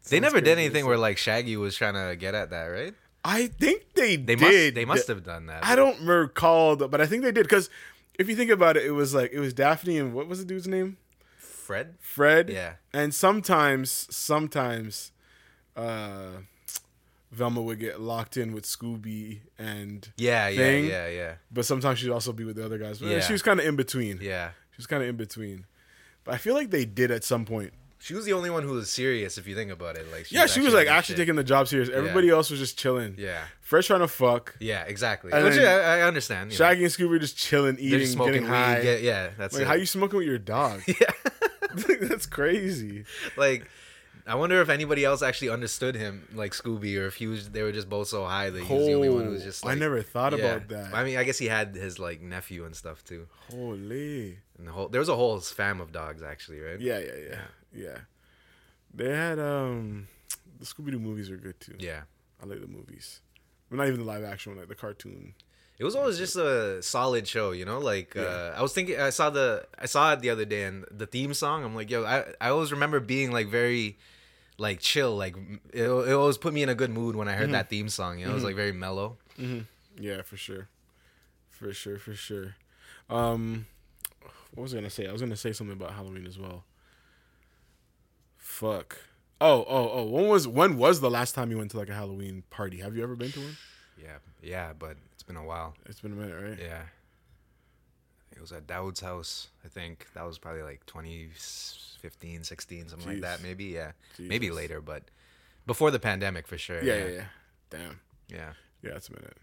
They 0.09 0.19
never 0.19 0.39
did 0.39 0.57
anything 0.57 0.85
where 0.85 0.97
like 0.97 1.17
Shaggy 1.17 1.57
was 1.57 1.75
trying 1.75 1.93
to 1.95 2.15
get 2.15 2.33
at 2.35 2.49
that, 2.51 2.65
right? 2.65 2.93
I 3.25 3.47
think 3.47 3.93
they, 3.93 4.15
They 4.15 4.35
did. 4.35 4.41
must. 4.41 4.75
They 4.75 4.85
must 4.85 5.07
have 5.09 5.23
done 5.25 5.47
that. 5.47 5.65
I 5.65 5.75
don't 5.75 6.01
recall, 6.05 6.75
but 6.77 7.01
I 7.01 7.05
think 7.07 7.23
they 7.23 7.31
did 7.33 7.43
because 7.43 7.69
if 8.17 8.29
you 8.29 8.35
think 8.35 8.49
about 8.51 8.77
it, 8.77 8.85
it 8.85 8.91
was 8.91 9.13
like 9.13 9.31
it 9.33 9.39
was 9.39 9.53
Daphne 9.53 9.97
and 9.97 10.13
what 10.13 10.27
was 10.27 10.39
the 10.39 10.45
dude's 10.45 10.67
name? 10.67 10.97
Fred. 11.37 11.95
Fred. 11.99 12.49
Yeah. 12.49 12.73
And 12.93 13.13
sometimes, 13.13 14.07
sometimes, 14.09 15.11
uh, 15.75 16.37
Velma 17.37 17.61
would 17.61 17.79
get 17.79 18.01
locked 18.01 18.35
in 18.37 18.51
with 18.53 18.65
Scooby 18.65 19.39
and 19.57 20.07
Yeah, 20.17 20.47
yeah, 20.49 20.57
Thing. 20.57 20.85
yeah, 20.85 21.07
yeah, 21.07 21.33
but 21.51 21.65
sometimes 21.65 21.99
she'd 21.99 22.09
also 22.11 22.33
be 22.33 22.43
with 22.43 22.55
the 22.57 22.65
other 22.65 22.77
guys. 22.77 22.99
But 22.99 23.09
Yeah. 23.09 23.19
She 23.21 23.33
was 23.33 23.41
kind 23.41 23.59
of 23.59 23.65
in 23.65 23.75
between. 23.75 24.19
yeah. 24.21 24.49
She 24.71 24.77
was 24.79 24.87
kind 24.87 25.01
of 25.03 25.09
in 25.09 25.15
between. 25.15 25.65
But 26.23 26.33
I 26.35 26.37
feel 26.37 26.53
like 26.53 26.69
they 26.71 26.85
did 26.85 27.09
at 27.11 27.23
some 27.23 27.45
point. 27.45 27.73
She 27.99 28.13
was 28.13 28.25
the 28.25 28.33
only 28.33 28.51
one 28.51 28.61
who 28.61 28.73
was 28.73 28.91
serious, 28.91 29.39
if 29.39 29.47
you 29.47 29.55
think 29.55 29.71
about 29.71 29.97
it. 29.97 30.05
Like, 30.11 30.31
yeah, 30.31 30.45
she 30.45 30.59
was 30.61 30.71
like 30.73 30.87
actually 30.87 31.13
shit. 31.13 31.21
taking 31.23 31.35
the 31.35 31.43
job 31.43 31.67
serious. 31.67 31.89
Everybody 31.89 32.29
else 32.29 32.51
was 32.51 32.59
just 32.59 32.77
chilling. 32.77 33.15
Yeah, 33.17 33.41
Fred 33.61 33.83
trying 33.85 34.01
to 34.01 34.07
fuck. 34.07 34.55
yeah, 34.59 34.83
exactly. 34.83 35.31
And 35.31 35.43
Which 35.43 35.57
I, 35.57 35.97
I 35.97 36.01
understand. 36.03 36.51
you 36.51 36.59
know. 36.59 36.63
Shaggy 36.65 36.83
and 36.83 36.93
Scooby 36.93 37.19
just 37.19 37.37
chilling, 37.37 37.77
eating, 37.79 37.99
just 37.99 38.13
smoking 38.13 38.33
getting 38.33 38.49
weed. 38.49 38.55
high. 38.55 38.81
Get, 38.83 39.01
yeah, 39.01 39.29
that's 39.35 39.55
like, 39.55 39.63
it. 39.63 39.67
how 39.67 39.73
you 39.73 39.87
smoking 39.87 40.17
with 40.19 40.27
your 40.27 40.37
dog? 40.37 40.81
yeah, 40.87 40.95
That's 42.01 42.27
crazy. 42.27 43.05
like. 43.35 43.65
I 44.27 44.35
wonder 44.35 44.61
if 44.61 44.69
anybody 44.69 45.05
else 45.05 45.21
actually 45.21 45.49
understood 45.49 45.95
him, 45.95 46.27
like 46.33 46.51
Scooby, 46.51 46.99
or 46.99 47.07
if 47.07 47.15
he 47.15 47.27
was. 47.27 47.49
They 47.49 47.63
were 47.63 47.71
just 47.71 47.89
both 47.89 48.09
so 48.09 48.25
high 48.25 48.49
that 48.49 48.63
he 48.63 48.73
was 48.73 48.85
the 48.85 48.93
only 48.93 49.09
one 49.09 49.25
who 49.25 49.31
was 49.31 49.43
just. 49.43 49.65
Oh, 49.65 49.69
I 49.69 49.75
never 49.75 50.01
thought 50.01 50.37
yeah. 50.37 50.45
about 50.45 50.67
that. 50.69 50.93
I 50.93 51.03
mean, 51.03 51.17
I 51.17 51.23
guess 51.23 51.37
he 51.37 51.45
had 51.45 51.75
his 51.75 51.97
like 51.97 52.21
nephew 52.21 52.65
and 52.65 52.75
stuff 52.75 53.03
too. 53.03 53.27
Holy. 53.49 54.37
And 54.57 54.67
the 54.67 54.71
whole 54.71 54.89
there 54.89 54.99
was 54.99 55.09
a 55.09 55.15
whole 55.15 55.39
fam 55.39 55.79
of 55.79 55.91
dogs 55.91 56.21
actually, 56.21 56.59
right? 56.59 56.79
Yeah, 56.79 56.99
yeah, 56.99 57.15
yeah, 57.29 57.39
yeah. 57.73 57.97
They 58.93 59.13
had 59.13 59.39
um 59.39 60.07
the 60.59 60.65
Scooby 60.65 60.91
Doo 60.91 60.99
movies 60.99 61.29
are 61.29 61.37
good 61.37 61.59
too. 61.59 61.75
Yeah. 61.79 62.01
I 62.41 62.45
like 62.45 62.61
the 62.61 62.67
movies. 62.67 63.21
Well, 63.69 63.77
not 63.77 63.87
even 63.87 63.99
the 63.99 64.05
live 64.05 64.23
action 64.23 64.51
one, 64.51 64.59
like 64.59 64.69
the 64.69 64.75
cartoon. 64.75 65.33
It 65.79 65.83
was 65.83 65.95
always 65.95 66.17
just 66.17 66.35
a 66.35 66.81
solid 66.81 67.27
show, 67.27 67.51
you 67.51 67.63
know. 67.65 67.77
Like 67.77 68.15
uh, 68.15 68.53
I 68.55 68.61
was 68.61 68.73
thinking, 68.73 68.99
I 68.99 69.11
saw 69.11 69.29
the, 69.29 69.67
I 69.77 69.85
saw 69.85 70.13
it 70.13 70.21
the 70.21 70.31
other 70.31 70.45
day, 70.45 70.63
and 70.63 70.85
the 70.89 71.05
theme 71.05 71.35
song. 71.35 71.63
I'm 71.63 71.75
like, 71.75 71.91
yo, 71.91 72.03
I, 72.03 72.25
I 72.41 72.49
always 72.49 72.71
remember 72.71 72.99
being 72.99 73.31
like 73.31 73.47
very, 73.47 73.99
like 74.57 74.79
chill. 74.79 75.15
Like 75.15 75.35
it, 75.73 75.83
it 75.83 76.13
always 76.13 76.37
put 76.37 76.53
me 76.53 76.63
in 76.63 76.69
a 76.69 76.75
good 76.75 76.91
mood 76.91 77.15
when 77.15 77.27
I 77.27 77.33
heard 77.33 77.45
mm-hmm. 77.45 77.53
that 77.53 77.69
theme 77.69 77.89
song. 77.89 78.19
You 78.19 78.25
know, 78.25 78.31
it 78.31 78.33
was 78.35 78.41
mm-hmm. 78.41 78.47
like 78.47 78.55
very 78.55 78.71
mellow. 78.71 79.17
Mm-hmm. 79.39 80.03
Yeah, 80.03 80.21
for 80.21 80.37
sure. 80.37 80.67
For 81.49 81.73
sure, 81.73 81.97
for 81.97 82.13
sure. 82.13 82.55
Um 83.09 83.67
what 84.53 84.63
was 84.63 84.73
I 84.73 84.77
gonna 84.77 84.89
say? 84.89 85.07
I 85.07 85.11
was 85.11 85.21
gonna 85.21 85.35
say 85.35 85.53
something 85.53 85.75
about 85.75 85.93
Halloween 85.93 86.25
as 86.25 86.37
well. 86.37 86.63
Fuck. 88.37 88.97
Oh, 89.39 89.65
oh, 89.67 89.89
oh. 89.93 90.03
When 90.05 90.27
was 90.27 90.47
when 90.47 90.77
was 90.77 90.99
the 90.99 91.11
last 91.11 91.35
time 91.35 91.51
you 91.51 91.57
went 91.57 91.71
to 91.71 91.77
like 91.77 91.89
a 91.89 91.93
Halloween 91.93 92.43
party? 92.49 92.77
Have 92.77 92.95
you 92.95 93.03
ever 93.03 93.15
been 93.15 93.31
to 93.33 93.39
one? 93.39 93.57
Yeah, 94.01 94.17
yeah, 94.41 94.73
but 94.77 94.97
it's 95.13 95.23
been 95.23 95.35
a 95.35 95.43
while. 95.43 95.75
It's 95.85 95.99
been 95.99 96.13
a 96.13 96.15
minute, 96.15 96.41
right? 96.41 96.59
Yeah, 96.59 96.81
it 98.37 98.41
was 98.41 98.51
at 98.51 98.67
Dawood's 98.67 98.99
house. 99.01 99.49
I 99.65 99.67
think 99.67 100.07
that 100.13 100.25
was 100.25 100.37
probably 100.37 100.61
like 100.61 100.85
2015, 100.85 102.43
16, 102.43 102.89
something 102.89 103.07
like 103.07 103.21
that. 103.21 103.41
Maybe, 103.43 103.65
yeah, 103.65 103.91
maybe 104.19 104.51
later, 104.51 104.79
but 104.81 105.03
before 105.65 105.91
the 105.91 105.99
pandemic 105.99 106.47
for 106.47 106.57
sure. 106.57 106.81
Yeah, 106.83 106.95
yeah, 106.97 107.07
yeah. 107.07 107.23
Damn. 107.69 107.99
yeah, 108.29 108.53
Yeah, 108.83 108.91
that's 108.93 109.09
a 109.09 109.13
minute. 109.13 109.37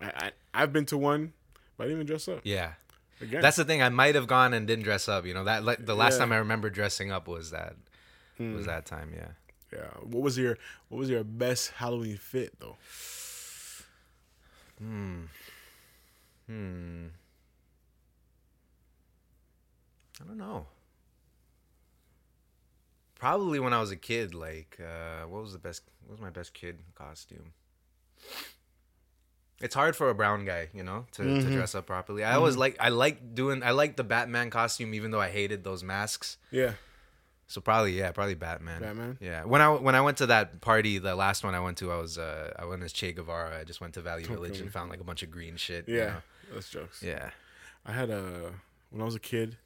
I, 0.00 0.06
I 0.26 0.62
I've 0.62 0.72
been 0.72 0.84
to 0.86 0.98
one, 0.98 1.32
but 1.76 1.84
I 1.84 1.86
didn't 1.86 1.98
even 1.98 2.06
dress 2.06 2.28
up. 2.28 2.40
yeah. 2.44 2.72
Again. 3.22 3.42
That's 3.42 3.58
the 3.58 3.66
thing. 3.66 3.82
I 3.82 3.90
might 3.90 4.14
have 4.14 4.26
gone 4.26 4.54
and 4.54 4.66
didn't 4.66 4.84
dress 4.84 5.06
up. 5.06 5.26
You 5.26 5.34
know 5.34 5.44
that 5.44 5.62
like, 5.62 5.84
the 5.84 5.94
last 5.94 6.14
Yeah. 6.14 6.20
time 6.20 6.32
I 6.32 6.38
remember 6.38 6.70
dressing 6.70 7.12
up 7.12 7.28
was 7.28 7.50
that 7.50 7.74
was 8.38 8.64
that 8.64 8.86
time. 8.86 9.12
Yeah. 9.14 9.28
yeah. 9.70 9.88
What 10.02 10.22
was 10.22 10.38
your 10.38 10.56
what 10.88 10.96
was 10.98 11.10
your 11.10 11.22
best 11.22 11.72
Halloween 11.72 12.16
fit 12.16 12.58
though? 12.58 12.78
Hmm. 14.78 15.24
Hmm. 16.46 17.06
I 20.20 20.24
don't 20.26 20.36
know. 20.38 20.66
Probably 23.14 23.60
when 23.60 23.72
I 23.72 23.80
was 23.80 23.90
a 23.90 23.96
kid. 23.96 24.34
Like, 24.34 24.78
uh, 24.80 25.26
what 25.26 25.42
was 25.42 25.52
the 25.52 25.58
best? 25.58 25.82
What 26.04 26.12
was 26.12 26.20
my 26.20 26.30
best 26.30 26.54
kid 26.54 26.80
costume? 26.94 27.52
It's 29.60 29.74
hard 29.74 29.94
for 29.94 30.08
a 30.08 30.14
brown 30.14 30.46
guy, 30.46 30.68
you 30.72 30.82
know, 30.82 31.04
to, 31.12 31.22
to 31.22 31.50
dress 31.50 31.74
up 31.74 31.86
properly. 31.86 32.24
I 32.24 32.34
always 32.34 32.56
like 32.56 32.76
I 32.80 32.88
like 32.88 33.34
doing 33.34 33.62
I 33.62 33.72
like 33.72 33.96
the 33.96 34.04
Batman 34.04 34.48
costume, 34.48 34.94
even 34.94 35.10
though 35.10 35.20
I 35.20 35.28
hated 35.28 35.64
those 35.64 35.84
masks. 35.84 36.38
Yeah. 36.50 36.72
So 37.46 37.60
probably 37.60 37.92
yeah, 37.98 38.10
probably 38.12 38.36
Batman. 38.36 38.80
Batman? 38.80 39.18
Yeah. 39.20 39.44
When 39.44 39.60
I 39.60 39.68
when 39.68 39.94
I 39.94 40.00
went 40.00 40.16
to 40.18 40.26
that 40.26 40.62
party, 40.62 40.98
the 40.98 41.14
last 41.14 41.44
one 41.44 41.54
I 41.54 41.60
went 41.60 41.76
to, 41.78 41.92
I 41.92 41.98
was 41.98 42.16
uh 42.16 42.54
I 42.58 42.64
went 42.64 42.82
as 42.82 42.92
Che 42.94 43.12
Guevara. 43.12 43.58
I 43.60 43.64
just 43.64 43.82
went 43.82 43.92
to 43.94 44.00
Value 44.00 44.26
Village 44.26 44.52
Okay. 44.52 44.60
and 44.62 44.72
found 44.72 44.88
like 44.88 45.00
a 45.00 45.04
bunch 45.04 45.22
of 45.22 45.30
green 45.30 45.56
shit. 45.56 45.86
you 45.88 45.98
Yeah. 45.98 46.04
know? 46.06 46.16
That's 46.54 46.70
jokes. 46.70 47.02
Yeah. 47.02 47.30
I 47.84 47.92
had 47.92 48.08
a 48.08 48.52
when 48.88 49.02
I 49.02 49.04
was 49.04 49.14
a 49.14 49.20
kid. 49.20 49.58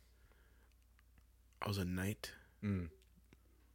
I 1.65 1.69
was 1.69 1.79
a 1.79 1.85
knight, 1.85 2.31
Mm. 2.63 2.89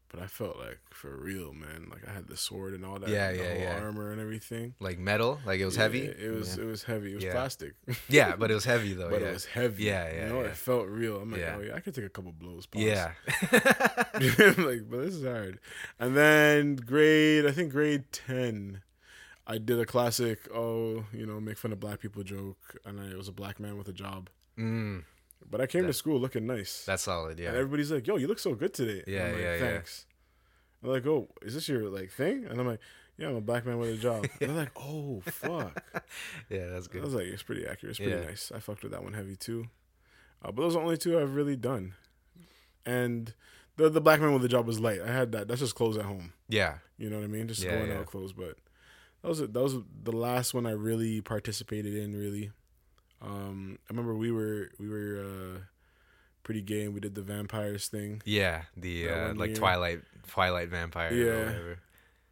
but 0.10 0.20
I 0.22 0.28
felt 0.28 0.58
like 0.60 0.80
for 0.92 1.10
real, 1.16 1.54
man. 1.54 1.88
Like 1.90 2.08
I 2.08 2.12
had 2.12 2.28
the 2.28 2.38
sword 2.38 2.74
and 2.76 2.86
all 2.86 3.00
that, 3.00 3.10
Yeah, 3.10 3.32
the 3.32 3.38
yeah, 3.40 3.54
yeah. 3.58 3.80
armor 3.80 4.12
and 4.12 4.22
everything. 4.22 4.76
Like 4.80 5.00
metal, 5.00 5.40
like 5.46 5.60
it 5.60 5.66
was 5.66 5.76
heavy. 5.76 6.02
It 6.06 6.32
was 6.32 6.56
Yeah. 6.58 6.64
it 6.64 6.68
was 6.68 6.84
heavy. 6.84 7.12
It 7.14 7.16
was 7.16 7.24
Yeah. 7.24 7.32
plastic, 7.34 7.74
Yeah, 8.10 8.36
but 8.36 8.52
it 8.52 8.54
was 8.54 8.66
heavy 8.66 8.94
though. 8.94 9.10
but 9.14 9.22
yeah. 9.22 9.30
it 9.30 9.34
was 9.34 9.46
heavy. 9.46 9.84
Yeah, 9.86 10.08
yeah, 10.14 10.24
You 10.24 10.30
know, 10.34 10.42
yeah. 10.42 10.48
it 10.50 10.56
felt 10.58 10.88
real. 10.88 11.20
I'm 11.20 11.32
like, 11.32 11.42
Yeah. 11.42 11.56
oh 11.58 11.62
yeah, 11.62 11.76
I 11.76 11.80
could 11.80 11.96
take 11.96 12.06
a 12.06 12.10
couple 12.10 12.32
blows. 12.32 12.68
Yeah. 12.74 13.12
like, 13.52 14.90
but 14.90 15.02
this 15.02 15.16
is 15.16 15.24
hard. 15.26 15.60
And 16.00 16.16
then 16.16 16.76
grade, 16.76 17.46
I 17.46 17.52
think 17.52 17.72
grade 17.72 18.12
ten, 18.12 18.82
I 19.48 19.58
did 19.58 19.80
a 19.80 19.86
classic. 19.86 20.48
Oh, 20.54 21.06
you 21.12 21.26
know, 21.26 21.40
make 21.40 21.58
fun 21.58 21.72
of 21.72 21.80
black 21.80 22.00
people 22.02 22.24
joke, 22.24 22.78
and 22.86 23.00
I 23.00 23.16
was 23.16 23.28
a 23.28 23.32
black 23.32 23.60
man 23.60 23.78
with 23.78 23.88
a 23.88 23.94
job. 23.94 24.30
mm, 24.58 25.04
But 25.48 25.62
I 25.62 25.68
came 25.68 25.86
to 25.88 25.94
school 25.94 26.20
looking 26.20 26.46
nice. 26.48 26.84
that's 26.86 27.04
solid. 27.04 27.40
Yeah. 27.40 27.50
And 27.50 27.58
everybody's 27.58 27.92
like, 27.92 28.08
"Yo, 28.08 28.16
you 28.18 28.28
look 28.28 28.40
so 28.40 28.56
good 28.56 28.74
today." 28.74 29.04
And 29.06 29.08
Yeah, 29.08 29.26
I'm 29.26 29.32
like, 29.34 29.42
yeah, 29.42 29.54
yeah. 29.56 29.60
Thanks. 29.60 30.06
They're 30.82 30.92
like, 30.94 31.06
"Oh, 31.06 31.28
is 31.42 31.54
this 31.54 31.68
your 31.68 31.90
like 31.90 32.12
thing?" 32.12 32.46
And 32.46 32.60
I'm 32.60 32.68
like, 32.68 32.80
"Yeah, 33.18 33.30
I'm 33.30 33.36
a 33.36 33.42
black 33.42 33.66
man 33.66 33.80
with 33.80 33.90
a 33.90 33.98
job." 33.98 34.24
And 34.24 34.32
they're 34.50 34.56
like, 34.58 34.72
"Oh, 34.76 35.22
fuck." 35.26 35.84
Yeah, 36.50 36.68
that's 36.70 36.88
good. 36.88 37.02
I 37.02 37.06
was 37.06 37.14
like, 37.16 37.26
"It's 37.26 37.44
pretty 37.44 37.66
accurate. 37.66 37.92
It's 37.92 38.00
pretty 38.00 38.12
Yeah. 38.14 38.22
nice." 38.30 38.52
I 38.54 38.60
fucked 38.60 38.84
with 38.84 38.92
that 38.92 39.04
one 39.04 39.14
heavy 39.14 39.36
too. 39.36 39.66
Uh, 40.44 40.52
but 40.52 40.62
those 40.62 40.76
are 40.76 40.80
the 40.80 40.86
only 40.86 40.98
two 40.98 41.20
I've 41.20 41.36
really 41.36 41.56
done. 41.58 41.96
And 42.86 43.34
the 43.78 43.90
the 43.90 44.02
black 44.02 44.20
man 44.22 44.34
with 44.34 44.44
a 44.46 44.50
job 44.50 44.68
was 44.68 44.80
light. 44.80 45.02
I 45.02 45.08
had 45.12 45.32
that. 45.34 45.48
That's 45.48 45.62
just 45.62 45.76
clothes 45.76 45.98
at 45.98 46.06
home. 46.06 46.34
Yeah. 46.48 46.78
You 46.98 47.10
know 47.10 47.18
what 47.18 47.26
I 47.26 47.28
mean? 47.28 47.48
Just 47.48 47.64
Yeah, 47.64 47.76
going 47.78 47.90
yeah. 47.90 48.00
out 48.00 48.06
clothes. 48.06 48.34
But 48.34 48.58
that 49.22 49.28
was 49.28 49.40
that 49.40 49.52
was 49.54 49.76
the 50.04 50.12
last 50.12 50.54
one 50.54 50.66
I 50.66 50.72
really 50.72 51.22
participated 51.22 51.94
in. 51.96 52.16
Really, 52.16 52.52
um, 53.22 53.78
I 53.88 53.94
remember 53.94 54.16
we 54.16 54.32
were 54.32 54.72
we 54.80 54.88
were 54.90 55.24
uh, 55.26 55.60
pretty 56.44 56.62
gay 56.62 56.84
and 56.86 56.94
we 56.94 57.00
did 57.00 57.16
the 57.16 57.22
vampires 57.22 57.88
thing. 57.88 58.22
Yeah. 58.26 58.64
The 58.78 59.10
uh, 59.10 59.34
like 59.34 59.50
year. 59.50 59.58
Twilight 59.58 60.00
Twilight 60.28 60.70
vampire. 60.70 61.14
Yeah. 61.14 61.26
Yeah. 61.26 61.32
Or 61.32 61.46
whatever. 61.46 61.80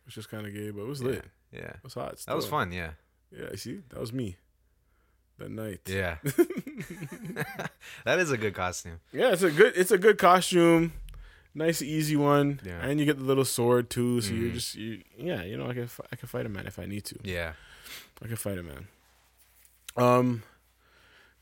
which 0.05 0.15
was 0.15 0.27
kind 0.27 0.47
of 0.47 0.53
gay, 0.53 0.69
but 0.71 0.81
it 0.81 0.87
was 0.87 1.01
Yeah. 1.01 1.07
lit. 1.07 1.25
Yeah. 1.51 1.59
It 1.69 1.83
was 1.83 1.93
hot. 1.93 2.17
That 2.27 2.35
was 2.35 2.45
fun. 2.47 2.71
Yeah. 2.71 2.91
Yeah, 3.31 3.55
see, 3.55 3.81
that 3.89 3.99
was 3.99 4.13
me. 4.13 4.37
That 5.37 5.51
night. 5.51 5.81
Yeah. 5.85 6.17
that 8.05 8.19
is 8.19 8.31
a 8.31 8.37
good 8.37 8.53
costume. 8.53 8.99
Yeah, 9.11 9.33
it's 9.33 9.43
a 9.43 9.51
good. 9.51 9.73
It's 9.75 9.91
a 9.91 9.97
good 9.97 10.17
costume. 10.17 10.93
nice 11.53 11.81
easy 11.81 12.15
one, 12.15 12.59
Yeah. 12.63 12.79
and 12.85 12.99
you 12.99 13.05
get 13.05 13.17
the 13.17 13.23
little 13.25 13.45
sword 13.45 13.89
too. 13.89 14.21
So 14.21 14.31
you're 14.33 14.51
Mhm. 14.51 14.53
just 14.53 14.75
you, 14.75 15.01
yeah, 15.17 15.43
you 15.43 15.57
know, 15.57 15.67
I 15.69 15.73
can 15.73 15.89
I 16.11 16.15
can 16.15 16.27
fight 16.27 16.45
a 16.45 16.49
man 16.49 16.67
if 16.67 16.77
I 16.79 16.85
need 16.85 17.03
to. 17.05 17.15
Yeah. 17.23 17.53
I 18.21 18.27
can 18.27 18.35
fight 18.35 18.57
a 18.59 18.63
man. 18.63 18.87
Um, 19.95 20.43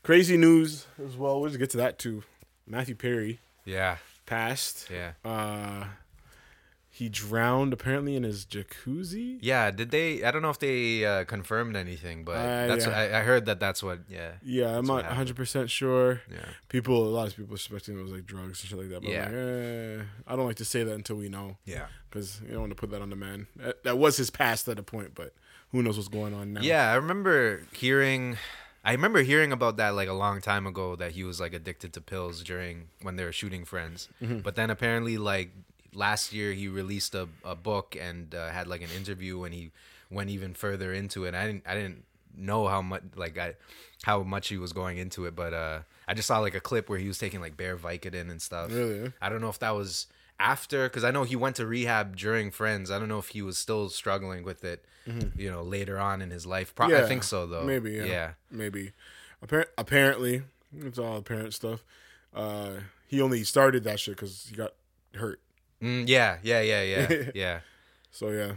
crazy 0.06 0.36
news 0.36 0.86
as 1.04 1.16
well. 1.16 1.40
We'll 1.40 1.50
just 1.50 1.58
get 1.58 1.70
to 1.70 1.76
that 1.78 1.98
too. 1.98 2.22
Matthew 2.66 2.94
Perry 2.94 3.40
Yeah. 3.64 3.96
passed. 4.24 4.88
Yeah. 4.90 5.12
Uh, 5.24 5.86
he 6.88 7.08
drowned 7.10 7.72
apparently 7.74 8.16
in 8.16 8.22
his 8.22 8.46
jacuzzi. 8.46 9.38
Yeah. 9.42 9.70
Did 9.70 9.90
they? 9.90 10.24
I 10.24 10.30
don't 10.30 10.40
know 10.42 10.50
if 10.50 10.58
they 10.58 11.04
uh, 11.04 11.24
confirmed 11.24 11.76
anything, 11.76 12.24
but 12.24 12.36
Uh, 12.36 12.66
that's 12.68 12.86
yeah. 12.86 12.90
what, 12.90 13.12
I, 13.14 13.18
I 13.18 13.22
heard 13.22 13.46
that 13.46 13.60
that's 13.60 13.82
what. 13.82 13.98
Yeah. 14.08 14.32
Yeah, 14.42 14.68
I'm 14.68 14.74
That's 14.76 14.88
what 14.88 14.94
not 14.94 15.02
happened. 15.02 15.08
100 15.18 15.36
percent 15.36 15.70
sure. 15.70 16.22
Yeah. 16.32 16.38
People, 16.68 17.06
a 17.06 17.10
lot 17.10 17.26
of 17.28 17.36
people 17.36 17.54
are 17.54 17.58
suspecting 17.58 17.98
it 17.98 18.02
was 18.02 18.12
like 18.12 18.26
drugs 18.26 18.62
and 18.62 18.70
shit 18.70 18.78
like 18.78 18.88
that. 18.90 19.02
But 19.02 19.10
Yeah. 19.10 19.26
I'm 19.26 19.32
like, 19.98 20.00
eh, 20.00 20.04
I 20.28 20.36
don't 20.36 20.46
like 20.46 20.56
to 20.56 20.64
say 20.64 20.84
that 20.84 20.94
until 20.94 21.16
we 21.16 21.28
know 21.28 21.58
Yeah. 21.66 21.86
because 22.08 22.40
you 22.42 22.52
don't 22.52 22.60
want 22.60 22.70
to 22.70 22.76
put 22.76 22.90
that 22.92 23.02
on 23.02 23.10
the 23.10 23.16
man. 23.16 23.48
That, 23.56 23.82
that 23.84 23.98
was 23.98 24.16
his 24.16 24.30
past 24.30 24.66
at 24.68 24.78
a 24.78 24.82
point, 24.82 25.14
but 25.14 25.34
who 25.72 25.82
knows 25.82 25.96
what's 25.98 26.08
going 26.08 26.32
on 26.32 26.52
now? 26.54 26.60
Yeah, 26.62 26.90
I 26.90 26.94
remember 26.94 27.62
hearing 27.72 28.38
I 28.86 28.92
remember 28.92 29.22
hearing 29.22 29.50
about 29.50 29.78
that 29.78 29.96
like 29.96 30.08
a 30.08 30.12
long 30.12 30.40
time 30.40 30.64
ago 30.64 30.94
that 30.94 31.10
he 31.10 31.24
was 31.24 31.40
like 31.40 31.52
addicted 31.52 31.92
to 31.94 32.00
pills 32.00 32.44
during 32.44 32.86
when 33.02 33.16
they 33.16 33.24
were 33.24 33.32
shooting 33.32 33.64
Friends. 33.64 34.08
Mm-hmm. 34.22 34.38
But 34.38 34.54
then 34.54 34.70
apparently 34.70 35.18
like 35.18 35.50
last 35.92 36.32
year 36.32 36.52
he 36.52 36.68
released 36.68 37.12
a, 37.16 37.28
a 37.44 37.56
book 37.56 37.96
and 38.00 38.32
uh, 38.32 38.50
had 38.50 38.68
like 38.68 38.82
an 38.82 38.90
interview 38.96 39.42
and 39.42 39.52
he 39.52 39.72
went 40.08 40.30
even 40.30 40.54
further 40.54 40.92
into 40.92 41.24
it. 41.24 41.34
I 41.34 41.46
didn't 41.46 41.64
I 41.66 41.74
didn't 41.74 42.04
know 42.36 42.68
how 42.68 42.80
much 42.80 43.02
like 43.16 43.36
I 43.36 43.54
how 44.04 44.22
much 44.22 44.46
he 44.48 44.56
was 44.56 44.72
going 44.72 44.98
into 44.98 45.26
it, 45.26 45.34
but 45.34 45.52
uh 45.52 45.80
I 46.06 46.14
just 46.14 46.28
saw 46.28 46.38
like 46.38 46.54
a 46.54 46.60
clip 46.60 46.88
where 46.88 47.00
he 47.00 47.08
was 47.08 47.18
taking 47.18 47.40
like 47.40 47.56
bare 47.56 47.76
Vicodin 47.76 48.30
and 48.30 48.40
stuff. 48.40 48.72
Really? 48.72 49.12
I 49.20 49.28
don't 49.30 49.40
know 49.40 49.48
if 49.48 49.58
that 49.58 49.74
was 49.74 50.06
after 50.38 50.84
because 50.88 51.04
I 51.04 51.10
know 51.10 51.24
he 51.24 51.36
went 51.36 51.56
to 51.56 51.66
rehab 51.66 52.16
during 52.16 52.50
Friends. 52.50 52.90
I 52.90 52.98
don't 52.98 53.08
know 53.08 53.18
if 53.18 53.28
he 53.28 53.42
was 53.42 53.56
still 53.58 53.88
struggling 53.88 54.44
with 54.44 54.64
it, 54.64 54.84
you 55.36 55.50
know, 55.50 55.62
later 55.62 55.98
on 55.98 56.20
in 56.22 56.30
his 56.30 56.46
life. 56.46 56.74
Pro- 56.74 56.86
I 56.86 56.90
Mm-hmm. 56.90 57.08
Think 57.08 57.22
so 57.22 57.46
though. 57.46 57.64
Maybe, 57.64 57.92
yeah. 57.92 58.04
yeah, 58.04 58.30
Maybe. 58.50 58.92
Appar- 59.44 59.66
apparently, 59.78 60.42
it's 60.80 60.98
all 60.98 61.16
apparent 61.18 61.54
stuff. 61.54 61.84
Uh, 62.34 62.72
he 63.06 63.20
only 63.20 63.44
started 63.44 63.84
that 63.84 64.00
shit 64.00 64.16
because 64.16 64.46
he 64.50 64.56
got 64.56 64.72
hurt. 65.14 65.40
Mm, 65.82 66.08
yeah, 66.08 66.38
yeah, 66.42 66.60
yeah, 66.62 66.82
yeah, 66.82 67.22
yeah. 67.34 67.60
So 68.10 68.30
yeah, 68.30 68.52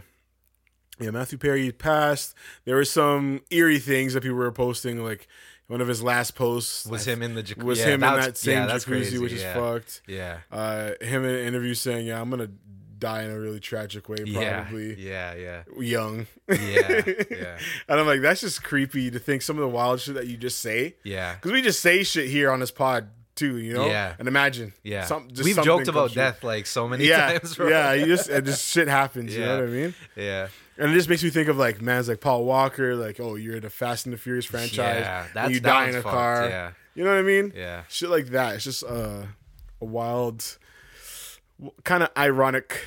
yeah. 0.98 1.10
Matthew 1.10 1.38
Perry 1.38 1.70
passed. 1.72 2.34
There 2.64 2.76
were 2.76 2.84
some 2.84 3.42
eerie 3.50 3.78
things 3.78 4.14
that 4.14 4.22
people 4.22 4.36
were 4.38 4.50
posting. 4.52 5.04
Like 5.04 5.28
one 5.70 5.80
of 5.80 5.88
his 5.88 6.02
last 6.02 6.34
posts 6.34 6.84
Was 6.86 7.06
him 7.06 7.22
in 7.22 7.34
the 7.34 7.42
jacuzzi? 7.42 7.62
was 7.62 7.78
yeah, 7.78 7.84
him 7.86 7.92
in 7.94 8.00
that's- 8.00 8.26
that 8.26 8.36
same 8.36 8.68
yeah, 8.68 8.74
jacuzzi, 8.74 8.84
crazy, 8.86 9.18
which 9.18 9.32
is 9.32 9.42
yeah. 9.42 9.54
fucked. 9.54 10.02
Yeah, 10.06 10.38
Uh, 10.50 10.90
him 11.00 11.24
in 11.24 11.30
an 11.34 11.46
interview 11.46 11.74
saying, 11.74 12.06
"Yeah, 12.06 12.20
I'm 12.20 12.28
gonna 12.28 12.48
die 12.98 13.22
in 13.22 13.30
a 13.30 13.38
really 13.38 13.60
tragic 13.60 14.08
way, 14.08 14.16
probably 14.30 14.94
yeah, 15.00 15.34
yeah, 15.34 15.62
young." 15.78 16.26
yeah, 16.48 17.02
yeah, 17.30 17.58
and 17.88 18.00
I'm 18.00 18.06
like, 18.06 18.20
that's 18.20 18.40
just 18.42 18.62
creepy 18.62 19.10
to 19.10 19.18
think 19.18 19.42
some 19.42 19.56
of 19.56 19.62
the 19.62 19.68
wild 19.68 20.00
shit 20.00 20.14
that 20.16 20.26
you 20.26 20.36
just 20.36 20.58
say. 20.60 20.96
yeah. 21.04 21.34
Because 21.36 21.52
we 21.52 21.62
just 21.62 21.80
say 21.80 22.02
shit 22.02 22.28
here 22.28 22.50
on 22.50 22.60
this 22.60 22.70
pod 22.72 23.08
too, 23.36 23.56
you 23.56 23.72
know. 23.72 23.86
Yeah. 23.86 24.14
And 24.18 24.28
imagine, 24.28 24.74
Yeah, 24.82 25.04
some- 25.06 25.28
just 25.30 25.44
we've 25.44 25.62
joked 25.64 25.88
about 25.88 26.12
death 26.12 26.42
like 26.44 26.66
so 26.66 26.86
many 26.88 27.06
Yeah, 27.06 27.32
times. 27.38 27.54
Bro. 27.54 27.68
yeah. 27.68 27.92
You 27.94 28.04
just 28.06 28.28
just 28.28 28.66
shit 28.68 28.88
happens. 28.88 29.32
You 29.34 29.40
know 29.40 29.54
Yeah. 29.54 29.60
what 29.60 29.68
I 29.68 29.72
mean? 29.72 29.94
yeah. 30.16 30.48
And 30.80 30.90
it 30.90 30.94
just 30.94 31.08
makes 31.08 31.22
me 31.22 31.30
think 31.30 31.48
of 31.48 31.56
like 31.58 31.80
man's 31.82 32.08
like 32.08 32.20
Paul 32.20 32.44
Walker, 32.44 32.96
like 32.96 33.20
oh 33.20 33.34
you're 33.36 33.56
in 33.56 33.64
a 33.64 33.70
Fast 33.70 34.06
and 34.06 34.12
the 34.12 34.18
Furious 34.18 34.46
franchise, 34.46 35.02
Yeah, 35.02 35.24
and 35.24 35.30
that's 35.34 35.50
you 35.50 35.60
that 35.60 35.68
die 35.68 35.88
in 35.90 35.96
a 35.96 36.02
fucked, 36.02 36.14
car. 36.14 36.48
Yeah, 36.48 36.72
You 36.94 37.04
know 37.04 37.10
what 37.10 37.18
I 37.18 37.22
mean? 37.22 37.52
yeah, 37.54 37.82
Shit 37.88 38.08
like 38.10 38.26
that. 38.28 38.56
It's 38.56 38.64
just 38.64 38.82
uh, 38.84 39.26
a 39.80 39.84
wild, 39.84 40.58
kind 41.84 42.02
of 42.02 42.08
ironic, 42.16 42.86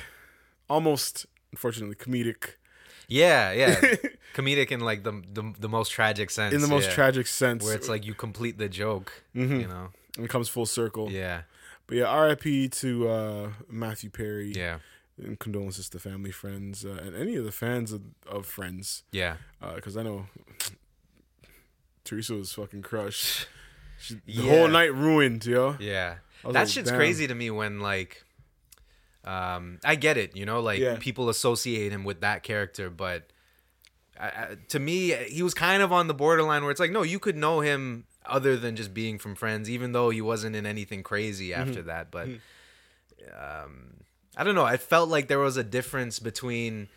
almost 0.68 1.26
unfortunately 1.52 1.94
comedic 1.94 2.56
yeah, 3.08 3.52
yeah. 3.52 3.74
Comedic 4.34 4.70
in 4.70 4.80
like 4.80 5.04
the 5.04 5.22
the, 5.32 5.52
the 5.58 5.68
most 5.68 5.90
tragic 5.90 6.30
sense. 6.30 6.54
in 6.54 6.60
the 6.60 6.68
most 6.68 6.88
yeah. 6.88 6.94
tragic 6.94 7.26
sense, 7.26 7.64
where 7.64 7.74
it's 7.74 7.88
like 7.88 8.04
you 8.04 8.14
complete 8.14 8.58
the 8.58 8.68
joke. 8.68 9.22
Mhm. 9.34 9.60
You 9.60 9.68
know. 9.68 9.88
and 10.16 10.24
it 10.24 10.28
comes 10.28 10.48
full 10.48 10.66
circle. 10.66 11.10
Yeah. 11.10 11.42
But 11.86 11.98
yeah, 11.98 12.04
R.I.P. 12.04 12.68
to 12.68 13.08
uh, 13.08 13.48
Matthew 13.68 14.08
Perry. 14.10 14.52
Yeah. 14.52 14.78
And 15.22 15.38
condolences 15.38 15.88
to 15.90 15.98
family, 15.98 16.30
friends, 16.32 16.84
uh, 16.84 17.00
and 17.04 17.14
any 17.16 17.36
of 17.36 17.44
the 17.44 17.52
fans 17.52 17.92
of, 17.92 18.02
of 18.26 18.46
Friends, 18.46 19.04
Yeah. 19.12 19.36
because 19.74 19.96
I 19.96 20.02
know 20.02 20.26
Teresa 22.04 22.34
was 22.34 22.52
fucking 22.52 22.82
crushed. 22.82 23.46
She, 23.96 24.14
the 24.14 24.20
Yeah. 24.26 24.42
whole 24.50 24.68
night 24.68 24.92
ruined, 24.92 25.46
yo. 25.46 25.76
Yeah. 25.78 26.16
That 26.42 26.52
like, 26.52 26.68
shit's 26.68 26.90
damn. 26.90 26.98
crazy 26.98 27.26
to 27.28 27.34
me 27.34 27.48
when 27.50 27.78
like 27.80 28.24
um 29.24 29.78
I 29.84 29.94
get 29.94 30.18
it, 30.18 30.36
you 30.36 30.44
know, 30.44 30.60
like 30.60 30.80
Yeah. 30.80 30.96
people 30.98 31.28
associate 31.30 31.92
him 31.92 32.02
with 32.04 32.20
that 32.20 32.42
character, 32.42 32.90
but 32.90 33.30
I, 34.20 34.56
to 34.70 34.78
me 34.80 35.12
he 35.28 35.42
was 35.44 35.54
kind 35.54 35.80
of 35.80 35.92
on 35.92 36.08
the 36.08 36.12
borderline 36.12 36.62
where 36.62 36.72
it's 36.72 36.80
like 36.80 36.90
no, 36.90 37.02
you 37.02 37.18
could 37.20 37.36
know 37.36 37.60
him 37.60 38.04
other 38.26 38.56
than 38.56 38.74
just 38.76 38.92
being 38.92 39.18
from 39.18 39.36
Friends 39.36 39.70
even 39.70 39.92
though 39.92 40.10
he 40.10 40.20
wasn't 40.20 40.56
in 40.56 40.66
anything 40.66 41.02
crazy 41.04 41.50
Mm-hmm. 41.50 41.68
after 41.68 41.82
that, 41.82 42.10
but 42.10 42.28
um 43.40 44.00
I 44.36 44.44
don't 44.44 44.54
know, 44.54 44.64
I 44.64 44.76
felt 44.76 45.08
like 45.08 45.28
there 45.28 45.38
was 45.38 45.56
a 45.56 45.64
difference 45.64 46.18
between 46.18 46.88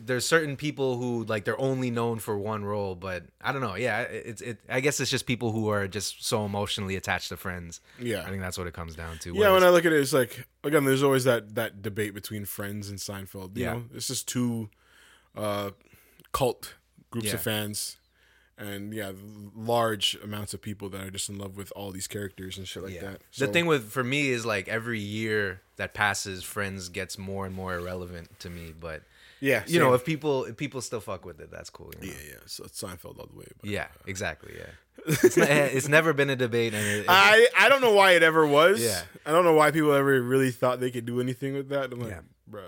there's 0.00 0.26
certain 0.26 0.56
people 0.56 0.96
who 0.96 1.22
like 1.24 1.44
they're 1.44 1.60
only 1.60 1.88
known 1.90 2.18
for 2.18 2.36
one 2.36 2.64
role, 2.64 2.96
but 2.96 3.22
I 3.40 3.52
don't 3.52 3.60
know. 3.60 3.76
Yeah, 3.76 4.00
it- 4.02 4.26
it's 4.26 4.40
it. 4.42 4.58
I 4.68 4.80
guess 4.80 4.98
it's 4.98 5.08
just 5.10 5.24
people 5.24 5.52
who 5.52 5.68
are 5.70 5.86
just 5.86 6.26
so 6.26 6.44
emotionally 6.44 6.96
attached 6.96 7.28
to 7.28 7.36
Friends. 7.36 7.80
Yeah. 8.00 8.22
I 8.26 8.28
think 8.30 8.42
that's 8.42 8.58
what 8.58 8.66
it 8.66 8.74
comes 8.74 8.96
down 8.96 9.18
to. 9.18 9.32
Yeah, 9.36 9.52
when 9.52 9.62
I 9.62 9.68
look 9.68 9.84
at 9.86 9.92
it, 9.92 10.00
it's 10.00 10.12
like 10.12 10.46
again, 10.64 10.84
there's 10.84 11.04
always 11.04 11.22
that 11.24 11.54
that 11.54 11.80
debate 11.80 12.12
between 12.12 12.44
Friends 12.44 12.88
and 12.88 12.98
Seinfeld. 12.98 13.56
You 13.56 13.62
Yeah. 13.64 13.72
know, 13.74 13.84
it's 13.94 14.08
just 14.08 14.26
two 14.26 14.68
uh, 15.36 15.70
cult 16.32 16.74
groups 17.12 17.28
Yeah. 17.28 17.34
of 17.34 17.42
fans, 17.42 17.98
and 18.58 18.92
yeah, 18.92 19.12
large 19.56 20.16
amounts 20.22 20.52
of 20.54 20.60
people 20.60 20.88
that 20.90 21.00
are 21.06 21.10
just 21.10 21.28
in 21.28 21.38
love 21.38 21.56
with 21.56 21.72
all 21.76 21.90
these 21.92 22.06
characters 22.08 22.58
and 22.58 22.66
shit 22.66 22.82
like 22.82 22.94
Yeah. 22.94 23.02
that. 23.12 23.22
the 23.36 23.46
thing 23.46 23.66
with 23.66 23.90
for 23.90 24.02
me 24.04 24.28
is 24.30 24.44
like 24.44 24.68
every 24.68 24.98
year 25.00 25.62
that 25.76 25.94
passes, 25.94 26.42
Friends 26.44 26.88
gets 26.88 27.16
more 27.18 27.46
and 27.46 27.54
more 27.54 27.74
irrelevant 27.76 28.38
to 28.40 28.50
me. 28.50 28.74
But 28.78 29.02
yeah, 29.40 29.62
you 29.68 29.78
know, 29.78 29.94
if 29.94 30.04
people 30.04 30.44
if 30.44 30.56
people 30.56 30.80
still 30.80 31.00
fuck 31.00 31.24
with 31.24 31.40
it, 31.40 31.50
that's 31.50 31.70
cool. 31.70 31.92
you 32.00 32.08
know? 32.08 32.12
yeah, 32.12 32.20
yeah, 32.30 32.34
so 32.46 32.64
it's 32.64 32.82
Seinfeld 32.82 33.18
all 33.20 33.28
the 33.32 33.38
way. 33.38 33.46
But, 33.60 33.70
Yeah, 33.70 33.86
exactly. 34.06 34.52
Yeah, 34.58 34.70
it's, 35.06 35.36
not, 35.36 35.48
it's 35.48 35.86
never 35.88 36.12
been 36.12 36.28
a 36.30 36.34
debate, 36.36 36.74
and 36.74 36.84
it, 36.84 36.98
it- 37.00 37.06
I 37.08 37.46
I 37.56 37.68
don't 37.68 37.80
know 37.80 37.92
why 37.94 38.12
it 38.12 38.24
ever 38.24 38.44
was. 38.46 38.82
Yeah. 38.82 39.02
I 39.24 39.30
don't 39.30 39.44
know 39.44 39.54
why 39.54 39.70
people 39.70 39.92
ever 39.92 40.20
really 40.20 40.50
thought 40.50 40.80
they 40.80 40.90
could 40.90 41.06
do 41.06 41.20
anything 41.20 41.54
with 41.54 41.68
that. 41.68 41.92
I'm 41.92 42.00
like, 42.00 42.10
Yeah. 42.10 42.20
bro, 42.48 42.64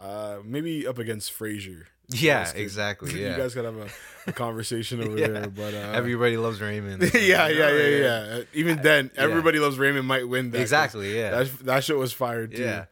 uh, 0.00 0.38
maybe 0.44 0.86
up 0.86 0.98
against 0.98 1.36
Frasier. 1.38 1.84
Yeah, 2.08 2.50
exactly. 2.54 3.12
you 3.18 3.20
Yeah, 3.26 3.36
guys 3.36 3.54
could 3.54 3.64
have 3.64 3.76
a, 3.76 3.88
a 4.26 4.32
conversation 4.32 5.02
over 5.02 5.18
Yeah. 5.18 5.26
there. 5.28 5.48
But 5.48 5.74
uh, 5.74 5.92
everybody 5.94 6.36
loves 6.36 6.60
Raymond. 6.60 7.02
yeah, 7.14 7.48
yeah, 7.48 7.66
Oh, 7.66 7.76
yeah, 7.76 7.88
yeah, 7.98 8.42
Even 8.54 8.80
then, 8.82 9.10
yeah. 9.14 9.20
everybody 9.22 9.58
loves 9.58 9.78
Raymond 9.78 10.06
might 10.06 10.28
win 10.28 10.50
that. 10.52 10.60
Exactly. 10.60 11.16
Yeah, 11.16 11.30
That 11.30 11.58
that 11.66 11.84
shit 11.84 11.96
was 11.96 12.12
fired 12.12 12.54
too. 12.54 12.62
yeah, 12.62 12.84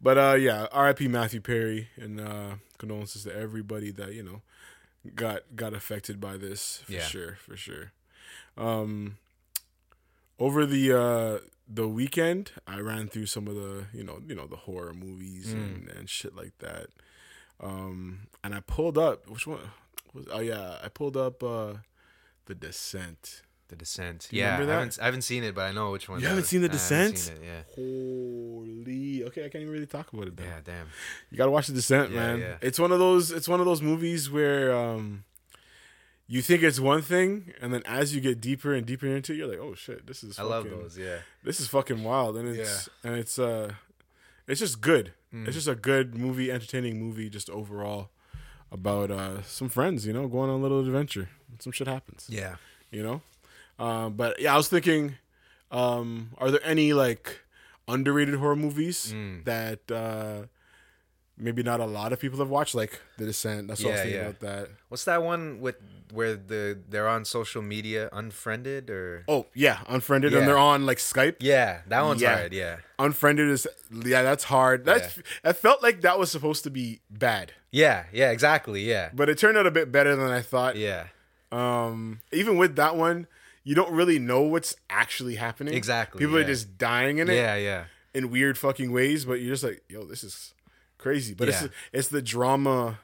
but 0.00 0.18
uh, 0.18 0.34
yeah, 0.38 0.66
R.I.P. 0.72 1.08
Matthew 1.08 1.40
Perry, 1.40 1.88
and 1.96 2.20
uh, 2.20 2.54
condolences 2.78 3.24
to 3.24 3.34
everybody 3.34 3.90
that 3.92 4.12
you 4.14 4.22
know 4.22 4.42
got 5.14 5.42
got 5.56 5.74
affected 5.74 6.20
by 6.20 6.36
this 6.36 6.82
for 6.84 6.92
Yeah. 6.92 7.00
sure, 7.00 7.38
for 7.44 7.56
sure. 7.56 7.92
Um, 8.56 9.16
over 10.38 10.64
the 10.66 10.96
uh 10.96 11.38
the 11.68 11.88
weekend, 11.88 12.52
I 12.66 12.78
ran 12.78 13.08
through 13.08 13.26
some 13.26 13.46
of 13.48 13.54
the 13.54 13.86
you 13.92 14.04
know 14.04 14.20
you 14.26 14.34
know 14.34 14.46
the 14.46 14.56
horror 14.56 14.94
movies 14.94 15.48
Mm. 15.48 15.52
and, 15.54 15.88
and 15.90 16.10
shit 16.10 16.36
like 16.36 16.56
that. 16.60 16.86
Um, 17.60 18.28
and 18.44 18.54
I 18.54 18.60
pulled 18.60 18.96
up 18.98 19.28
which 19.28 19.46
one? 19.46 19.60
Was, 20.14 20.26
oh 20.32 20.40
yeah, 20.40 20.76
I 20.82 20.88
pulled 20.88 21.16
up 21.16 21.42
uh 21.42 21.74
the 22.46 22.54
Descent. 22.54 23.42
The 23.68 23.76
Descent. 23.76 24.28
Yeah, 24.30 24.54
I 24.56 24.64
haven't 24.64 24.98
I 25.00 25.04
haven't 25.04 25.22
seen 25.22 25.44
it, 25.44 25.54
but 25.54 25.62
I 25.68 25.72
know 25.72 25.90
which 25.90 26.08
one. 26.08 26.20
You 26.20 26.26
haven't 26.28 26.44
is. 26.44 26.48
seen 26.48 26.62
The 26.62 26.68
I 26.68 26.72
Descent? 26.72 27.18
seen 27.18 27.36
it, 27.36 27.42
yeah. 27.44 27.62
Holy, 27.74 29.24
okay, 29.24 29.44
I 29.44 29.48
can't 29.50 29.62
even 29.62 29.72
really 29.72 29.86
talk 29.86 30.10
about 30.12 30.28
it. 30.28 30.36
Then. 30.36 30.46
Yeah, 30.46 30.60
damn. 30.64 30.86
You 31.30 31.36
gotta 31.36 31.50
watch 31.50 31.66
The 31.66 31.74
Descent, 31.74 32.10
Yeah, 32.10 32.16
man. 32.18 32.38
yeah. 32.40 32.56
It's 32.62 32.78
one 32.78 32.92
of 32.92 32.98
those. 32.98 33.30
It's 33.30 33.48
one 33.48 33.60
of 33.60 33.66
those 33.66 33.82
movies 33.82 34.30
where 34.30 34.74
um, 34.74 35.24
you 36.26 36.40
think 36.40 36.62
it's 36.62 36.80
one 36.80 37.02
thing, 37.02 37.52
and 37.60 37.74
then 37.74 37.82
as 37.84 38.14
you 38.14 38.20
get 38.22 38.40
deeper 38.40 38.72
and 38.72 38.86
deeper 38.86 39.06
into 39.06 39.32
it, 39.32 39.36
you're 39.36 39.48
like, 39.48 39.58
oh 39.58 39.74
shit, 39.74 40.06
this 40.06 40.24
is. 40.24 40.38
I 40.38 40.42
Fucking, 40.42 40.50
love 40.50 40.70
those. 40.70 40.96
Yeah. 40.96 41.18
This 41.44 41.60
is 41.60 41.68
fucking 41.68 42.02
wild, 42.02 42.36
and 42.38 42.48
it's 42.48 42.88
and 43.04 43.16
it's 43.16 43.38
uh, 43.38 43.72
it's 44.46 44.60
just 44.60 44.80
good. 44.80 45.12
Mm. 45.34 45.46
It's 45.46 45.54
just 45.56 45.68
a 45.68 45.74
good 45.74 46.14
movie, 46.14 46.50
entertaining 46.50 46.98
movie, 46.98 47.28
just 47.28 47.50
overall 47.50 48.10
about 48.72 49.10
uh 49.10 49.42
some 49.42 49.68
friends, 49.68 50.06
you 50.06 50.12
know, 50.12 50.28
going 50.28 50.50
on 50.50 50.58
a 50.60 50.62
little 50.62 50.80
adventure. 50.80 51.28
Some 51.58 51.72
shit 51.72 51.86
happens 51.88 52.26
Yeah. 52.30 52.56
you 52.90 53.02
know. 53.02 53.22
Um, 53.78 54.14
but 54.14 54.40
yeah, 54.40 54.54
I 54.54 54.56
was 54.56 54.68
thinking, 54.68 55.14
um, 55.70 56.30
are 56.38 56.50
there 56.50 56.64
any 56.64 56.92
like 56.92 57.40
underrated 57.86 58.34
horror 58.36 58.56
movies 58.56 59.12
Mm. 59.14 59.44
that 59.44 59.90
uh, 59.90 60.46
maybe 61.38 61.62
not 61.62 61.80
a 61.80 61.86
lot 61.86 62.12
of 62.12 62.18
people 62.20 62.38
have 62.40 62.48
watched, 62.50 62.74
like 62.74 63.00
The 63.16 63.26
Descent. 63.26 63.68
That's 63.68 63.82
what 63.82 63.90
I 63.90 63.92
was 63.92 63.98
Yeah, 63.98 64.02
thinking 64.04 64.20
yeah. 64.20 64.28
about 64.28 64.40
that. 64.40 64.68
What's 64.88 65.04
that 65.04 65.22
one 65.22 65.60
with 65.60 65.76
where 66.12 66.36
the 66.36 66.78
they're 66.88 67.06
on 67.08 67.24
social 67.24 67.60
media 67.62 68.08
unfriended 68.12 68.88
or? 68.90 69.24
Oh 69.28 69.46
yeah, 69.54 69.80
Unfriended, 69.88 70.32
Yeah. 70.32 70.38
and 70.40 70.48
they're 70.48 70.58
on 70.58 70.86
like 70.86 70.98
Skype. 70.98 71.36
Yeah, 71.40 71.80
that 71.86 72.02
one's 72.04 72.22
Yeah. 72.22 72.36
hard. 72.38 72.52
Yeah, 72.52 72.76
Unfriended 72.98 73.48
is 73.48 73.66
yeah, 73.92 74.22
that's 74.22 74.44
hard. 74.44 74.84
That's 74.84 75.16
Yeah. 75.16 75.22
I 75.44 75.52
felt 75.52 75.82
like 75.82 76.00
that 76.02 76.18
was 76.18 76.30
supposed 76.30 76.64
to 76.64 76.70
be 76.70 77.00
bad, 77.10 77.52
yeah, 77.70 78.04
yeah, 78.12 78.30
exactly. 78.30 78.82
Yeah, 78.82 79.10
but 79.14 79.28
it 79.28 79.38
turned 79.38 79.56
out 79.58 79.66
a 79.66 79.70
bit 79.70 79.92
better 79.92 80.16
than 80.16 80.30
I 80.30 80.40
thought. 80.40 80.76
yeah, 80.76 81.08
Um, 81.52 82.20
even 82.32 82.56
with 82.56 82.76
that 82.76 82.96
one, 82.96 83.26
you 83.64 83.74
don't 83.74 83.92
really 83.92 84.18
know 84.18 84.40
what's 84.42 84.76
actually 84.90 85.34
happening. 85.36 85.74
Exactly, 85.74 86.18
People 86.18 86.36
are 86.38 86.44
just 86.44 86.78
dying 86.78 87.18
in 87.18 87.28
it 87.28 87.34
yeah, 87.36 87.54
yeah. 87.56 87.84
in 88.14 88.30
weird 88.30 88.56
fucking 88.56 88.90
ways, 88.92 89.24
but 89.26 89.34
you're 89.40 89.52
just 89.54 89.64
like, 89.64 89.82
yo, 89.88 90.04
this 90.04 90.24
is 90.24 90.54
crazy. 90.98 91.34
But 91.34 91.48
Yeah. 91.48 91.64
it's 91.64 91.74
it's 91.92 92.08
the 92.08 92.20
drama 92.22 92.98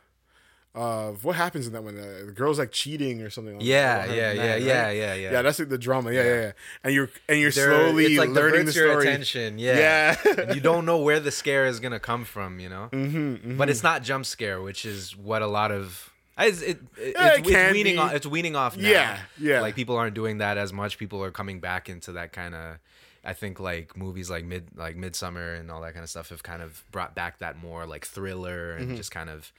of 0.75 1.25
what 1.25 1.37
happens 1.37 1.69
in 1.69 1.73
that 1.73 1.85
one. 1.85 1.97
Uh, 1.97 2.27
the 2.27 2.33
girl's 2.33 2.59
like 2.59 2.73
cheating 2.73 3.23
or 3.23 3.31
something. 3.31 3.55
Like 3.59 3.65
Yeah, 3.65 4.07
that. 4.09 4.17
yeah, 4.17 4.33
yeah, 4.33 4.35
man, 4.43 4.63
yeah, 4.67 4.83
right? 4.87 4.97
yeah, 4.97 5.15
yeah. 5.15 5.31
Yeah, 5.33 5.43
that's 5.43 5.59
like 5.61 5.69
the 5.69 5.79
drama. 5.79 6.11
Yeah, 6.13 6.23
yeah, 6.25 6.41
yeah. 6.41 6.53
And 6.83 6.95
you're 6.95 7.11
and 7.29 7.39
you're 7.41 7.53
They're- 7.53 7.71
slowly 7.71 8.07
it's 8.07 8.19
like 8.19 8.31
learning 8.31 8.67
the 8.67 8.73
diverts 8.73 8.77
your 8.77 8.91
story. 9.01 9.07
attention. 9.07 9.59
Yeah, 9.61 10.17
Yeah. 10.27 10.53
you 10.53 10.61
don't 10.61 10.85
know 10.85 10.99
where 10.99 11.21
the 11.21 11.31
scare 11.31 11.67
is 11.67 11.79
gonna 11.79 12.01
come 12.01 12.25
from. 12.25 12.59
You 12.59 12.69
know, 12.71 12.89
Mm-hmm, 12.93 13.57
but 13.57 13.71
it's 13.71 13.85
not 13.85 14.03
jump 14.03 14.27
scare, 14.27 14.61
which 14.61 14.85
is 14.85 15.17
what 15.17 15.43
a 15.43 15.47
lot 15.47 15.71
of. 15.71 16.11
It's, 16.37 16.61
it, 16.63 16.81
it, 16.99 17.15
Yeah, 17.17 17.35
it's, 17.37 17.49
it 17.49 17.55
it's 17.55 17.73
weaning 17.73 17.99
off. 18.01 18.13
It's 18.13 18.27
weaning 18.27 18.57
off 18.57 18.77
now. 18.77 18.89
Yeah, 18.89 19.19
yeah. 19.39 19.61
Like 19.61 19.77
people 19.77 19.97
aren't 19.97 20.15
doing 20.17 20.39
that 20.39 20.59
as 20.59 20.73
much. 20.73 20.99
People 20.99 21.23
are 21.23 21.31
coming 21.31 21.61
back 21.61 21.89
into 21.89 22.11
that 22.13 22.33
kind 22.33 22.57
of. 22.57 22.79
I 23.25 23.33
think 23.33 23.59
like 23.59 23.97
movies 23.97 24.29
like 24.31 24.45
mid 24.45 24.69
like 24.77 24.97
Midsommar 24.97 25.59
and 25.59 25.71
all 25.71 25.81
that 25.81 25.95
kind 25.95 26.05
of 26.05 26.11
stuff 26.11 26.29
have 26.29 26.43
kind 26.43 26.63
of 26.63 26.85
brought 26.93 27.15
back 27.15 27.39
that 27.39 27.57
more 27.57 27.87
like 27.87 28.05
thriller 28.05 28.73
and 28.73 28.89
Mm-hmm. 28.89 28.97
just 28.97 29.11
kind 29.11 29.31
of 29.31 29.51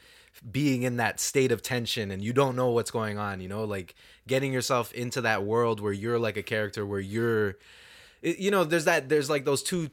being 0.52 0.84
in 0.84 0.98
that 0.98 1.20
state 1.20 1.52
of 1.52 1.62
tension 1.62 2.12
and 2.12 2.22
you 2.22 2.34
don't 2.34 2.56
know 2.56 2.70
what's 2.72 2.92
going 2.92 3.18
on. 3.18 3.40
You 3.42 3.48
know, 3.48 3.64
like 3.64 3.96
getting 4.28 4.52
yourself 4.54 4.94
into 4.94 5.22
that 5.22 5.44
world 5.46 5.80
where 5.80 5.94
you're 5.94 6.20
like 6.20 6.38
a 6.38 6.44
character 6.44 6.86
where 6.86 7.00
you're 7.00 7.56
you 8.22 8.52
know 8.52 8.64
there's 8.64 8.86
that 8.86 9.08
there's 9.10 9.30
like 9.30 9.46
those 9.46 9.64
two 9.64 9.90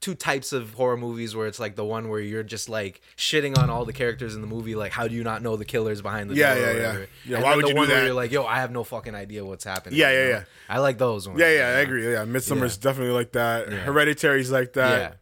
two 0.00 0.14
types 0.14 0.52
of 0.52 0.74
horror 0.74 0.96
movies 0.96 1.34
where 1.34 1.46
it's 1.46 1.58
like 1.58 1.74
the 1.76 1.84
one 1.84 2.08
where 2.08 2.20
you're 2.20 2.42
just 2.42 2.68
like 2.68 3.00
shitting 3.16 3.58
on 3.58 3.68
all 3.70 3.84
the 3.84 3.92
characters 3.92 4.34
in 4.34 4.40
the 4.40 4.46
movie 4.46 4.74
like 4.76 4.92
how 4.92 5.08
do 5.08 5.14
you 5.14 5.24
not 5.24 5.42
know 5.42 5.56
the 5.56 5.64
killers 5.64 6.00
behind 6.02 6.30
the 6.30 6.34
Yeah, 6.36 6.54
door 6.54 6.64
or 6.64 6.66
yeah, 6.72 6.72
yeah. 6.98 7.06
Yeah, 7.26 7.34
And 7.36 7.44
why 7.44 7.56
would 7.56 7.64
the 7.64 7.68
you 7.68 7.74
do 7.74 7.78
one 7.80 7.88
where 7.88 8.00
that? 8.00 8.06
you're 8.06 8.14
like 8.14 8.30
yo 8.30 8.44
i 8.46 8.56
have 8.60 8.70
no 8.70 8.84
fucking 8.84 9.14
idea 9.14 9.44
what's 9.44 9.64
happening 9.64 9.98
Yeah, 9.98 10.12
you 10.12 10.18
yeah, 10.18 10.24
know? 10.24 10.30
yeah. 10.30 10.44
i 10.68 10.78
like 10.78 10.98
those 10.98 11.26
ones 11.28 11.40
Yeah, 11.40 11.50
you 11.50 11.56
yeah, 11.58 11.66
I 11.66 11.80
agree. 11.80 12.12
Yeah, 12.12 12.24
Midsommar's 12.24 12.76
Yeah. 12.76 12.82
definitely 12.90 13.14
like 13.14 13.32
that. 13.32 13.70
Yeah. 13.72 13.84
Hereditary's 13.86 14.50
like 14.50 14.72
that. 14.74 15.16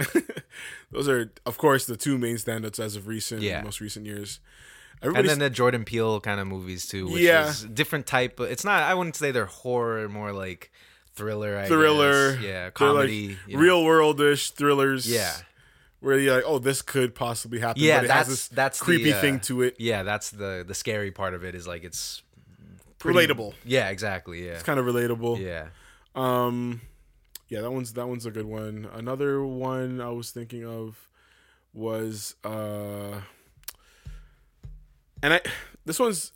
yeah. 0.00 0.06
Those 0.92 1.08
are, 1.08 1.32
of 1.44 1.58
course, 1.58 1.86
the 1.86 1.96
two 1.96 2.16
main 2.18 2.36
standouts 2.36 2.78
as 2.78 2.96
of 2.96 3.06
recent, 3.06 3.42
Yeah. 3.42 3.62
most 3.62 3.80
recent 3.80 4.06
years. 4.06 4.40
and 5.02 5.28
then 5.28 5.38
the 5.38 5.50
jordan 5.50 5.84
peele 5.84 6.20
kind 6.20 6.40
of 6.40 6.46
movies 6.46 6.86
too 6.86 7.06
which 7.06 7.20
Yeah. 7.20 7.50
is 7.50 7.64
different 7.64 8.06
type 8.06 8.34
but 8.34 8.50
it's 8.50 8.64
not 8.64 8.82
i 8.82 8.94
wouldn't 8.94 9.14
say 9.14 9.30
they're 9.30 9.44
horror 9.44 10.08
more 10.08 10.32
like 10.32 10.72
thriller 11.16 11.58
I 11.58 11.66
thriller, 11.66 12.34
guess. 12.34 12.42
yeah 12.42 12.50
they're 12.52 12.64
like 12.64 12.74
comedy 12.74 13.36
you 13.48 13.56
know? 13.56 13.58
real 13.62 13.82
worldish 13.82 14.52
thrillers. 14.52 15.10
Yeah. 15.10 15.34
where 16.00 16.18
you're 16.18 16.36
like, 16.36 16.44
oh, 16.46 16.58
this 16.58 16.82
could 16.82 17.14
possibly 17.14 17.58
happen. 17.58 17.82
yeah 17.82 17.96
but 17.98 18.04
it 18.04 18.10
has 18.10 18.28
that's 18.28 18.48
that's 18.48 18.78
the, 18.78 18.84
creepy 18.84 19.12
uh, 19.12 19.20
thing 19.20 19.40
to 19.40 19.62
it. 19.62 19.76
yeah 19.78 20.02
that's 20.04 20.30
the 20.30 20.64
the 20.66 20.74
scary 20.74 21.10
part 21.10 21.34
of 21.34 21.42
it 21.44 21.54
is 21.54 21.66
like 21.66 21.82
it's 21.84 22.22
pretty- 22.98 23.26
Relatable. 23.26 23.54
yeah 23.64 23.88
exactly 23.88 24.46
yeah 24.46 24.52
It's 24.52 24.62
kind 24.62 24.78
of 24.78 24.86
relatable. 24.86 25.40
yeah 25.40 25.68
Um, 26.14 26.80
yeah, 27.48 27.60
that 27.60 27.70
one's 27.70 27.92
that 27.94 28.08
one's 28.08 28.26
a 28.26 28.30
good 28.30 28.46
one. 28.46 28.88
Another 28.92 29.44
one 29.44 30.00
I 30.00 30.08
was 30.10 30.30
thinking 30.32 30.64
of 30.66 30.96
was 31.72 32.34
uh, 32.44 33.20
and 35.22 35.34
I 35.34 35.40
this 35.84 35.98
one's 36.00 36.32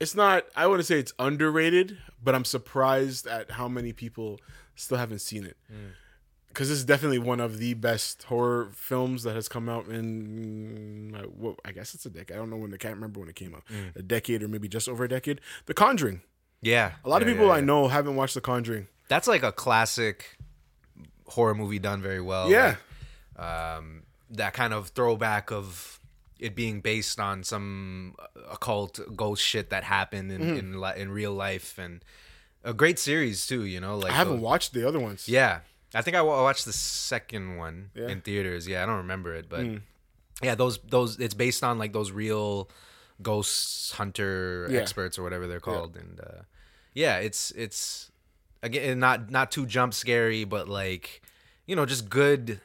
it's 0.00 0.14
not 0.14 0.44
I 0.56 0.66
wouldn't 0.66 0.86
say 0.86 0.98
it's 0.98 1.12
underrated, 1.18 1.98
but 2.22 2.34
I'm 2.34 2.44
surprised 2.44 3.26
at 3.26 3.52
how 3.52 3.68
many 3.68 3.92
people 3.92 4.40
still 4.74 4.98
haven't 4.98 5.20
seen 5.20 5.44
it. 5.44 5.56
Because 6.48 6.70
this 6.70 6.78
is 6.78 6.84
definitely 6.84 7.18
one 7.18 7.40
of 7.40 7.58
the 7.58 7.74
best 7.74 8.24
horror 8.24 8.70
films 8.74 9.22
that 9.22 9.34
has 9.36 9.48
come 9.48 9.68
out 9.68 9.86
in, 9.86 11.14
uh, 11.14 11.26
well, 11.36 11.56
I 11.64 11.72
guess 11.72 11.94
it's 11.94 12.04
a 12.06 12.10
decade. 12.10 12.36
I 12.36 12.40
don't 12.40 12.50
know 12.50 12.56
when. 12.56 12.74
I 12.74 12.78
can't 12.78 12.94
remember 12.94 13.20
when 13.20 13.28
it 13.28 13.36
came 13.36 13.54
out. 13.54 13.62
A 13.94 14.02
decade 14.02 14.42
or 14.42 14.48
maybe 14.48 14.66
just 14.66 14.88
over 14.88 15.04
a 15.04 15.08
decade. 15.08 15.40
The 15.66 15.74
Conjuring. 15.74 16.22
Yeah. 16.60 16.92
A 17.04 17.08
lot 17.08 17.22
of 17.22 17.28
people 17.28 17.46
yeah, 17.46 17.52
I 17.52 17.60
know 17.60 17.86
haven't 17.88 18.16
watched 18.16 18.34
The 18.34 18.40
Conjuring. 18.40 18.88
That's 19.08 19.28
like 19.28 19.42
a 19.42 19.52
classic 19.52 20.36
horror 21.26 21.54
movie 21.54 21.78
done 21.78 22.02
very 22.02 22.20
well. 22.20 22.50
Yeah. 22.50 22.76
Like, 23.36 23.46
um, 23.46 24.02
that 24.30 24.52
kind 24.52 24.72
of 24.74 24.88
throwback 24.88 25.52
of 25.52 25.97
it 26.38 26.54
being 26.54 26.80
based 26.80 27.18
on 27.20 27.42
some 27.44 28.14
occult 28.50 29.00
ghost 29.16 29.42
shit 29.42 29.70
that 29.70 29.84
happened 29.84 30.30
in 30.32 30.40
Mm-hmm. 30.40 30.56
in, 30.58 30.80
li- 30.80 30.92
in 30.96 31.10
real 31.10 31.32
life 31.32 31.78
and 31.78 32.04
a 32.64 32.72
great 32.72 32.98
series 32.98 33.46
too. 33.46 33.64
You 33.64 33.80
know, 33.80 33.96
like 33.98 34.12
I 34.12 34.16
haven't 34.16 34.36
the- 34.36 34.42
watched 34.42 34.72
the 34.72 34.86
other 34.86 35.00
ones. 35.00 35.28
Yeah, 35.28 35.60
I 35.94 36.02
think 36.02 36.16
I 36.16 36.22
watched 36.22 36.64
the 36.64 36.72
second 36.72 37.56
one 37.56 37.90
Yeah. 37.94 38.04
Mm. 38.04 38.10
in 38.10 38.20
theaters. 38.20 38.68
Yeah, 38.68 38.82
I 38.82 38.86
don't 38.86 38.98
remember 38.98 39.34
it, 39.34 39.48
but 39.48 39.66
yeah, 40.42 40.54
those 40.54 40.78
those 40.88 41.18
it's 41.18 41.34
based 41.34 41.64
on 41.64 41.78
like 41.78 41.92
those 41.92 42.12
real 42.12 42.68
ghost 43.20 43.92
hunter 43.94 44.68
Yeah. 44.70 44.80
experts 44.80 45.18
or 45.18 45.22
whatever 45.22 45.46
they're 45.46 45.60
called, 45.60 45.96
and 45.96 46.20
uh, 46.20 46.42
yeah, 46.94 47.18
it's 47.18 47.50
it's 47.52 48.10
again 48.62 48.98
not 48.98 49.30
not 49.30 49.50
too 49.50 49.66
jump 49.66 49.94
scary, 49.94 50.44
but 50.44 50.68
like 50.68 51.22
you 51.66 51.74
know 51.76 51.84
just 51.86 52.08
good 52.08 52.60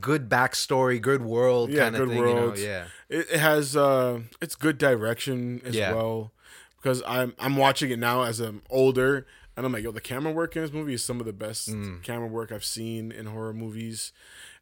good 0.00 0.28
backstory, 0.28 1.00
good 1.00 1.22
world 1.22 1.70
Yeah, 1.70 1.84
kind 1.84 1.96
of 1.96 2.00
good 2.02 2.08
thing. 2.10 2.18
You 2.18 2.34
know? 2.34 2.40
world. 2.46 2.58
Yeah, 2.58 2.84
It, 3.08 3.26
it 3.32 3.40
has 3.40 3.74
uh, 3.76 4.20
it's 4.40 4.54
good 4.54 4.78
direction 4.78 5.60
as 5.64 5.74
Yeah. 5.74 5.94
well. 5.94 6.32
Because 6.76 7.02
I'm 7.06 7.34
I'm 7.38 7.56
watching 7.56 7.90
it 7.90 7.98
now 7.98 8.22
as 8.22 8.40
I'm 8.40 8.62
older, 8.70 9.26
and 9.56 9.66
I'm 9.66 9.72
like, 9.72 9.82
yo, 9.82 9.90
the 9.90 10.00
camera 10.00 10.32
work 10.32 10.56
in 10.56 10.62
this 10.62 10.72
movie 10.72 10.94
is 10.94 11.04
some 11.04 11.20
of 11.20 11.26
the 11.26 11.32
best 11.32 11.68
Mm. 11.68 12.02
camera 12.02 12.26
work 12.28 12.50
I've 12.52 12.64
seen 12.64 13.12
in 13.12 13.26
horror 13.26 13.52
movies, 13.52 14.12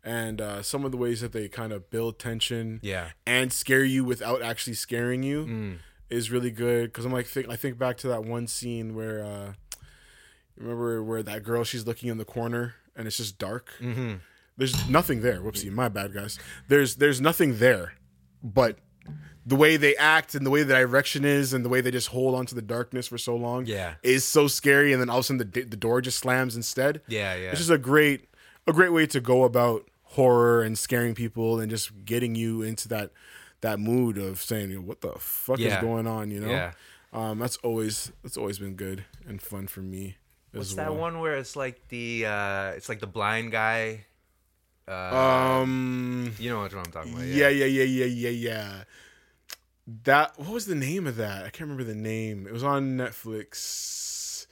and 0.02 0.40
uh, 0.40 0.62
some 0.62 0.84
of 0.84 0.90
the 0.90 0.96
ways 0.96 1.20
that 1.20 1.30
they 1.32 1.46
kind 1.48 1.72
of 1.72 1.90
build 1.90 2.18
tension, 2.18 2.80
Yeah. 2.82 3.10
and 3.24 3.52
scare 3.52 3.84
you 3.84 4.02
without 4.04 4.42
actually 4.42 4.74
scaring 4.74 5.22
you 5.22 5.46
Mm. 5.46 5.78
is 6.10 6.30
really 6.32 6.50
good. 6.50 6.86
Because 6.92 7.04
I'm 7.04 7.12
like, 7.12 7.26
think 7.26 7.48
I 7.48 7.54
think 7.54 7.78
back 7.78 7.98
to 7.98 8.08
that 8.08 8.24
one 8.24 8.48
scene 8.48 8.96
where, 8.96 9.22
uh, 9.24 9.52
remember 10.56 11.02
where 11.04 11.22
that 11.22 11.42
girl 11.44 11.62
she's 11.64 11.86
looking 11.86 12.08
in 12.08 12.18
the 12.18 12.24
corner 12.24 12.74
and 12.96 13.06
it's 13.06 13.16
just 13.18 13.38
dark. 13.38 13.70
Mm-hmm. 13.80 14.14
There's 14.58 14.88
nothing 14.90 15.22
there. 15.22 15.40
Whoopsie, 15.40 15.70
my 15.72 15.88
bad, 15.88 16.12
guys. 16.12 16.38
There's 16.68 16.96
there's 16.96 17.20
nothing 17.20 17.58
there, 17.58 17.94
but 18.42 18.78
the 19.46 19.56
way 19.56 19.78
they 19.78 19.96
act 19.96 20.34
and 20.34 20.44
the 20.44 20.50
way 20.50 20.62
the 20.62 20.74
direction 20.74 21.24
is 21.24 21.54
and 21.54 21.64
the 21.64 21.70
way 21.70 21.80
they 21.80 21.90
just 21.90 22.08
hold 22.08 22.34
on 22.34 22.44
to 22.44 22.54
the 22.54 22.60
darkness 22.60 23.08
for 23.08 23.16
so 23.16 23.34
long, 23.34 23.64
Yeah. 23.64 23.94
is 24.02 24.22
so 24.24 24.46
scary. 24.46 24.92
And 24.92 25.00
then 25.00 25.08
all 25.08 25.18
of 25.20 25.24
a 25.24 25.26
sudden 25.26 25.38
the 25.50 25.62
the 25.62 25.76
door 25.76 26.02
just 26.02 26.18
slams 26.18 26.54
instead. 26.56 27.00
yeah, 27.08 27.34
yeah. 27.34 27.48
It's 27.50 27.58
just 27.60 27.70
a 27.70 27.78
great 27.78 28.28
a 28.66 28.72
great 28.74 28.92
way 28.92 29.06
to 29.06 29.20
go 29.20 29.44
about 29.44 29.88
horror 30.02 30.62
and 30.62 30.76
scaring 30.78 31.14
people 31.14 31.60
and 31.60 31.70
just 31.70 32.04
getting 32.04 32.34
you 32.34 32.60
into 32.62 32.88
that 32.88 33.12
that 33.62 33.78
mood 33.80 34.18
of 34.18 34.42
saying, 34.42 34.70
"Yo, 34.70 34.80
what 34.80 35.00
the 35.00 35.12
fuck 35.18 35.58
Yeah. 35.58 35.76
is 35.76 35.80
going 35.82 36.06
on?" 36.06 36.30
You 36.30 36.40
know. 36.40 36.50
Yeah. 36.50 36.72
Um, 37.12 37.38
that's 37.38 37.56
always 37.58 38.12
that's 38.22 38.36
always 38.36 38.58
been 38.58 38.74
good 38.74 39.04
and 39.26 39.40
fun 39.40 39.66
for 39.68 39.80
me. 39.80 40.16
What's 40.52 40.70
as 40.70 40.76
that 40.76 40.94
one 40.94 41.20
where 41.20 41.36
it's 41.36 41.56
like 41.56 41.88
the 41.88 42.26
uh 42.26 42.70
it's 42.76 42.88
like 42.90 43.00
the 43.00 43.06
blind 43.06 43.50
guy? 43.52 44.04
Uh, 44.88 45.60
Um. 45.62 46.32
you 46.38 46.50
know 46.50 46.60
what 46.60 46.72
I'm 46.74 46.84
talking 46.86 47.12
about? 47.12 47.24
Yeah, 47.26 47.48
yeah, 47.48 47.66
yeah, 47.66 47.84
yeah, 47.84 48.04
yeah, 48.06 48.30
yeah. 48.30 48.72
That 50.04 50.38
what 50.38 50.50
was 50.50 50.66
the 50.66 50.74
name 50.74 51.06
of 51.06 51.16
that? 51.16 51.40
I 51.44 51.50
can't 51.50 51.62
remember 51.62 51.84
the 51.84 51.94
name. 51.94 52.46
It 52.46 52.52
was 52.52 52.62
on 52.64 52.96
Netflix. 52.96 54.46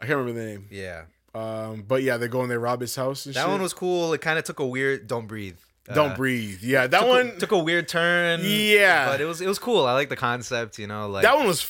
I 0.00 0.06
can't 0.06 0.18
remember 0.18 0.38
the 0.40 0.46
name. 0.46 0.66
Yeah. 0.70 1.04
Um, 1.34 1.82
but 1.86 2.02
yeah, 2.02 2.16
they 2.16 2.28
go 2.28 2.42
and 2.42 2.50
they 2.50 2.56
rob 2.56 2.80
his 2.80 2.94
house. 2.96 3.26
And 3.26 3.34
That 3.34 3.42
shit. 3.42 3.50
one 3.50 3.62
was 3.62 3.72
cool. 3.74 4.12
It 4.12 4.20
kind 4.20 4.38
of 4.38 4.44
took 4.44 4.60
a 4.60 4.66
weird. 4.66 5.06
Don't 5.06 5.26
breathe. 5.26 5.56
Don't 5.92 6.12
Uh, 6.12 6.16
breathe. 6.16 6.62
Yeah, 6.62 6.86
that 6.86 7.00
took 7.00 7.08
one. 7.08 7.26
a, 7.28 7.36
took 7.38 7.52
a 7.52 7.58
weird 7.58 7.88
turn. 7.88 8.40
Yeah. 8.42 9.06
but 9.08 9.20
it 9.20 9.24
was 9.24 9.40
it 9.40 9.46
was 9.46 9.58
cool. 9.58 9.86
I 9.86 9.92
like 9.92 10.08
the 10.08 10.16
concept. 10.16 10.78
You 10.78 10.86
know, 10.86 11.08
like 11.08 11.22
that 11.22 11.36
one 11.36 11.46
was 11.46 11.60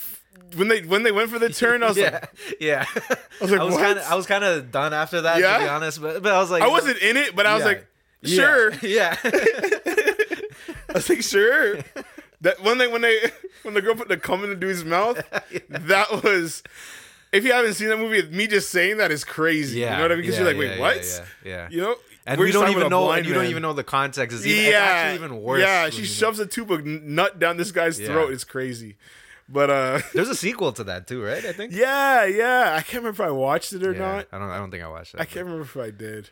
when 0.57 0.69
they 0.69 0.83
when 0.83 1.03
they 1.03 1.13
went 1.13 1.31
for 1.31 1.39
the 1.39 1.49
turn. 1.51 1.83
I 1.83 1.89
was 1.89 1.97
yeah, 1.99 2.11
like, 2.13 2.31
yeah. 2.61 2.85
I 2.97 3.17
was 3.41 3.51
like, 3.51 3.61
I 3.61 3.65
was 3.65 3.77
kind 3.77 3.99
of 3.99 4.05
I 4.05 4.15
was 4.15 4.27
kind 4.27 4.45
of 4.45 4.71
done 4.73 4.93
after 4.95 5.23
that. 5.23 5.41
Yeah? 5.41 5.59
To 5.59 5.65
be 5.65 5.69
honest, 5.69 6.01
but 6.01 6.23
but 6.23 6.33
I 6.33 6.39
was 6.41 6.51
like, 6.51 6.63
I 6.63 6.69
wasn't 6.69 6.99
in 6.99 7.17
it, 7.17 7.35
but 7.37 7.47
I 7.47 7.55
was 7.55 7.63
Yeah. 7.63 7.69
like, 7.69 7.87
sure. 8.25 8.73
Yeah. 8.83 9.17
I 10.89 10.93
was 10.95 11.09
like, 11.09 11.23
sure. 11.23 11.79
That 12.43 12.63
when 12.63 12.79
they 12.79 12.87
when 12.89 13.03
they 13.03 13.31
when 13.63 13.75
the 13.75 13.83
girl 13.83 13.95
put 13.95 14.09
the 14.09 14.17
cum 14.17 14.45
in 14.45 14.51
the 14.51 14.57
dude's 14.57 14.85
mouth, 14.85 15.23
that 15.69 16.23
was. 16.23 16.63
If 17.33 17.45
you 17.45 17.53
haven't 17.53 17.75
seen 17.75 17.89
that 17.89 17.99
movie, 17.99 18.23
me 18.29 18.47
just 18.47 18.71
saying 18.71 18.97
that 18.99 19.11
is 19.11 19.25
crazy. 19.25 19.81
yeah. 19.81 19.91
you 19.91 19.97
know 19.97 20.03
what 20.05 20.13
I 20.13 20.15
mean? 20.15 20.23
Because 20.23 20.39
you're 20.39 20.47
like, 20.47 20.57
wait, 20.57 20.79
what? 20.79 21.23
Yeah. 21.45 21.69
You 21.71 21.83
know, 21.83 21.97
And 22.25 22.39
we're 22.39 22.47
we 22.47 22.53
don't 22.53 22.71
even 22.71 22.89
know. 22.89 23.05
blind 23.07 23.27
You 23.27 23.35
don't 23.35 23.47
even 23.47 23.63
know 23.63 23.73
the 23.75 23.83
context. 23.85 24.37
It's, 24.39 24.47
even, 24.47 24.65
Yeah, 24.65 24.69
it's 24.71 24.79
actually 25.13 25.25
even 25.27 25.43
worse. 25.43 25.61
Yeah, 25.61 25.91
she 25.91 25.97
you 25.97 26.03
know. 26.03 26.07
shoves 26.09 26.39
a 26.39 26.47
tube 26.47 26.71
of 26.71 26.87
nut 26.87 27.39
down 27.39 27.57
this 27.57 27.73
guy's 27.73 27.99
Yeah. 28.01 28.07
throat. 28.07 28.33
It's 28.33 28.45
crazy. 28.45 28.97
But 29.49 29.71
uh, 29.71 30.01
There's 30.15 30.29
a 30.29 30.35
sequel 30.35 30.73
to 30.73 30.85
that 30.85 31.07
too, 31.07 31.23
right? 31.23 31.45
I 31.45 31.53
think. 31.53 31.73
yeah, 31.73 32.25
yeah. 32.25 32.75
I 32.77 32.83
can't 32.83 33.03
remember 33.05 33.23
if 33.23 33.29
I 33.29 33.31
watched 33.31 33.73
it 33.73 33.83
or 33.83 33.93
Yeah, 33.93 33.99
not. 33.99 34.29
I 34.33 34.39
don't. 34.39 34.51
I 34.51 34.59
don't 34.59 34.71
think 34.71 34.83
I 34.83 34.89
watched 34.89 35.13
that. 35.13 35.21
I 35.21 35.25
can't 35.25 35.47
remember 35.47 35.63
if 35.63 35.77
I 35.77 35.91
did. 35.91 36.31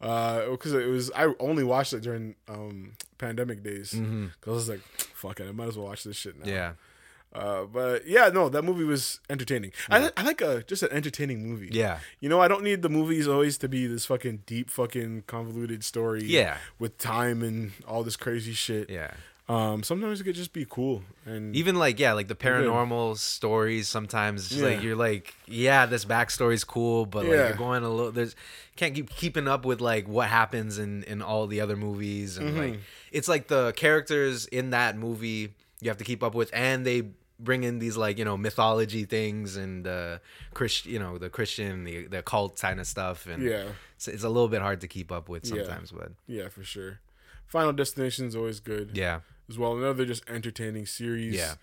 because 0.00 0.72
it 0.72 0.88
was 0.88 1.10
I 1.14 1.32
only 1.40 1.64
watched 1.64 1.92
it 1.92 2.00
during 2.02 2.34
um 2.48 2.92
pandemic 3.18 3.62
days 3.62 3.92
because 3.92 4.32
I 4.46 4.50
was 4.50 4.68
like, 4.68 4.80
fuck 5.14 5.40
it, 5.40 5.48
I 5.48 5.52
might 5.52 5.68
as 5.68 5.76
well 5.76 5.86
watch 5.86 6.04
this 6.04 6.16
shit 6.16 6.36
now. 6.38 6.44
Mm-hmm. 6.44 6.54
Yeah. 6.54 6.72
Uh, 7.30 7.64
but 7.64 8.06
yeah, 8.06 8.30
no, 8.32 8.48
that 8.48 8.62
movie 8.62 8.84
was 8.84 9.20
entertaining. 9.28 9.70
I, 9.90 10.10
I 10.16 10.22
like 10.22 10.40
a 10.40 10.62
just 10.62 10.82
an 10.82 10.88
entertaining 10.92 11.46
movie. 11.46 11.68
Yeah. 11.70 11.98
You 12.20 12.28
know, 12.30 12.40
I 12.40 12.48
don't 12.48 12.64
need 12.64 12.80
the 12.80 12.88
movies 12.88 13.28
always 13.28 13.58
to 13.58 13.68
be 13.68 13.86
this 13.86 14.06
fucking 14.06 14.44
deep, 14.46 14.70
fucking 14.70 15.24
convoluted 15.26 15.84
story. 15.84 16.24
Yeah. 16.24 16.56
With 16.78 16.96
time 16.96 17.42
and 17.42 17.72
all 17.86 18.02
this 18.02 18.16
crazy 18.16 18.54
shit. 18.54 18.88
Yeah. 18.88 19.10
Um, 19.48 19.82
sometimes 19.82 20.20
it 20.20 20.24
could 20.24 20.34
just 20.34 20.52
be 20.52 20.66
cool 20.68 21.02
and 21.24 21.56
Even 21.56 21.76
like 21.76 21.98
yeah, 21.98 22.12
like 22.12 22.28
the 22.28 22.34
paranormal 22.34 23.16
stories. 23.16 23.88
Sometimes 23.88 24.46
it's 24.46 24.60
Yeah. 24.60 24.68
like 24.68 24.82
you're 24.82 24.96
like 24.96 25.34
yeah, 25.46 25.86
this 25.86 26.04
backstory's 26.04 26.64
cool, 26.64 27.06
but 27.06 27.24
like 27.24 27.34
Yeah. 27.34 27.46
you're 27.48 27.56
going 27.56 27.82
a 27.82 27.88
little. 27.88 28.12
There's 28.12 28.36
can't 28.76 28.94
keep 28.94 29.08
keeping 29.08 29.48
up 29.48 29.64
with 29.64 29.80
like 29.80 30.06
what 30.06 30.28
happens 30.28 30.78
in 30.78 31.02
in 31.04 31.22
all 31.22 31.46
the 31.46 31.60
other 31.62 31.76
movies, 31.76 32.36
and 32.36 32.48
Mm-hmm. 32.50 32.58
like 32.58 32.80
it's 33.10 33.26
like 33.28 33.48
the 33.48 33.72
characters 33.72 34.44
in 34.46 34.70
that 34.70 34.96
movie 34.98 35.54
you 35.80 35.88
have 35.88 35.96
to 35.98 36.04
keep 36.04 36.22
up 36.22 36.34
with, 36.34 36.50
and 36.52 36.84
they 36.84 37.04
bring 37.40 37.62
in 37.64 37.78
these 37.78 37.96
like 37.96 38.18
you 38.18 38.24
know 38.26 38.36
mythology 38.36 39.04
things 39.06 39.56
and 39.56 39.86
uh 39.86 40.18
Christ, 40.52 40.84
you 40.86 40.98
know 40.98 41.16
the 41.16 41.30
Christian, 41.30 41.84
the 41.84 42.06
the 42.06 42.22
cult 42.22 42.60
kind 42.60 42.80
of 42.80 42.86
stuff, 42.86 43.26
and 43.26 43.42
yeah, 43.42 43.68
it's, 43.96 44.08
it's 44.08 44.24
a 44.24 44.28
little 44.28 44.48
bit 44.48 44.60
hard 44.60 44.82
to 44.82 44.88
keep 44.88 45.10
up 45.10 45.30
with 45.30 45.46
Yeah. 45.46 45.50
sometimes, 45.64 45.90
but 45.92 46.12
yeah, 46.26 46.48
for 46.48 46.64
sure. 46.64 47.00
Final 47.46 47.72
Destination 47.72 48.26
is 48.26 48.36
always 48.36 48.60
good. 48.60 48.90
yeah, 48.94 49.20
As 49.48 49.58
well, 49.58 49.76
another 49.76 50.04
just 50.04 50.28
entertaining 50.28 50.86
series. 50.86 51.34
Yeah. 51.34 51.54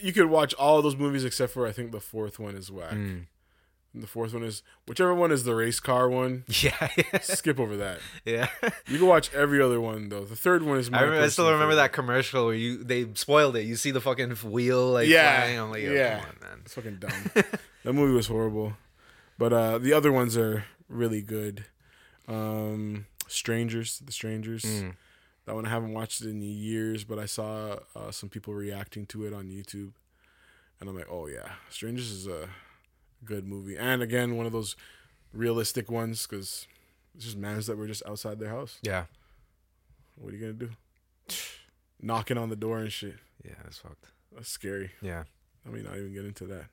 You 0.00 0.12
could 0.12 0.26
watch 0.26 0.54
all 0.54 0.80
those 0.82 0.96
movies 0.96 1.24
except 1.24 1.52
for 1.52 1.66
I 1.66 1.72
think 1.72 1.92
the 1.92 2.00
fourth 2.00 2.38
one 2.38 2.54
is 2.56 2.70
whack. 2.70 2.92
Mm. 2.92 3.26
And 3.94 4.02
the 4.02 4.06
fourth 4.06 4.32
one 4.32 4.42
is 4.42 4.62
whichever 4.88 5.14
one 5.14 5.30
is 5.30 5.44
the 5.44 5.54
race 5.54 5.78
car 5.78 6.08
one. 6.08 6.44
yeah, 6.62 6.88
skip 7.20 7.60
over 7.60 7.76
that. 7.76 7.98
yeah. 8.24 8.48
You 8.88 8.96
can 8.98 9.06
watch 9.06 9.32
every 9.34 9.60
other 9.60 9.80
one 9.80 10.08
though. 10.08 10.24
The 10.24 10.34
third 10.36 10.62
one 10.62 10.78
is 10.78 10.90
my 10.90 10.98
I, 10.98 11.02
remember, 11.02 11.24
I 11.24 11.28
still 11.28 11.44
remember 11.44 11.64
favorite. 11.72 11.76
that 11.76 11.92
commercial 11.92 12.46
where 12.46 12.54
you 12.54 12.82
they 12.82 13.06
spoiled 13.14 13.54
it. 13.56 13.64
You 13.64 13.76
see 13.76 13.90
the 13.90 14.00
fucking 14.00 14.30
wheel 14.36 14.92
like 14.92 15.08
Yeah, 15.08 15.42
flying. 15.42 15.58
I'm 15.60 15.70
like, 15.70 15.82
Yo, 15.82 15.92
yeah. 15.92 16.20
come 16.20 16.28
on, 16.30 16.48
man. 16.48 16.60
It's 16.64 16.74
fucking 16.74 16.96
dumb. 17.00 17.30
that 17.84 17.92
movie 17.92 18.14
was 18.14 18.28
horrible. 18.28 18.72
But 19.38 19.52
uh 19.52 19.78
the 19.78 19.92
other 19.92 20.10
ones 20.10 20.36
are 20.38 20.64
really 20.88 21.20
good. 21.20 21.66
Um 22.26 23.06
Strangers, 23.28 23.98
The 24.04 24.12
Strangers. 24.12 24.62
Mm. 24.62 24.94
That 25.46 25.54
one 25.54 25.66
I 25.66 25.70
haven't 25.70 25.92
watched 25.92 26.20
it 26.22 26.28
in 26.28 26.40
years, 26.40 27.02
but 27.04 27.18
I 27.18 27.26
saw 27.26 27.78
uh, 27.96 28.10
some 28.12 28.28
people 28.28 28.54
reacting 28.54 29.06
to 29.06 29.26
it 29.26 29.32
on 29.32 29.46
YouTube. 29.48 29.92
And 30.80 30.88
I'm 30.88 30.96
like, 30.96 31.08
"Oh 31.10 31.26
yeah, 31.26 31.48
Strangers 31.68 32.10
is 32.10 32.26
a 32.26 32.48
good 33.24 33.46
movie." 33.46 33.76
And 33.76 34.02
again, 34.02 34.36
one 34.36 34.46
of 34.46 34.52
those 34.52 34.76
realistic 35.32 35.90
ones 35.90 36.26
cuz 36.26 36.66
it's 37.14 37.24
just 37.24 37.36
mans 37.36 37.66
that 37.66 37.76
were 37.76 37.86
just 37.86 38.02
outside 38.06 38.38
their 38.38 38.48
house. 38.50 38.78
Yeah, 38.82 39.06
What 40.16 40.32
are 40.32 40.36
you 40.36 40.40
going 40.40 40.58
to 40.58 40.66
do? 40.66 40.72
Knocking 42.00 42.38
on 42.38 42.48
the 42.48 42.56
door 42.56 42.78
and 42.78 42.92
shit. 42.92 43.16
yeah, 43.44 43.54
that's 43.62 43.78
fucked. 43.78 44.06
That's 44.34 44.48
scary. 44.48 44.92
Yeah, 45.00 45.24
I 45.66 45.70
mean, 45.70 45.84
not 45.84 45.96
even 45.96 46.12
get 46.14 46.24
into 46.24 46.46
that. 46.46 46.66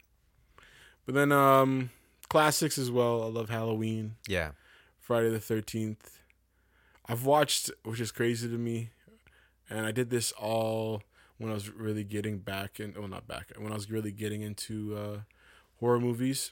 But 1.05 1.15
then 1.15 1.31
um 1.31 1.89
classics 2.29 2.77
as 2.77 2.89
well. 2.91 3.23
I 3.23 3.27
love 3.27 3.49
Halloween, 3.49 4.15
yeah, 4.27 4.51
Friday 4.99 5.29
the 5.29 5.39
13th. 5.39 6.18
I've 7.09 7.25
watched 7.25 7.71
which 7.83 7.99
is 7.99 8.11
crazy 8.11 8.47
to 8.47 8.57
me. 8.57 8.91
And 9.69 9.85
I 9.85 9.91
did 9.91 10.09
this 10.09 10.31
all 10.31 11.03
when 11.37 11.51
I 11.51 11.53
was 11.53 11.69
really 11.69 12.03
getting 12.03 12.39
back 12.39 12.79
and 12.79 12.95
well 12.97 13.07
not 13.07 13.27
back 13.27 13.51
when 13.57 13.71
I 13.71 13.75
was 13.75 13.89
really 13.89 14.11
getting 14.11 14.41
into 14.41 14.95
uh 14.95 15.19
horror 15.79 15.99
movies. 15.99 16.51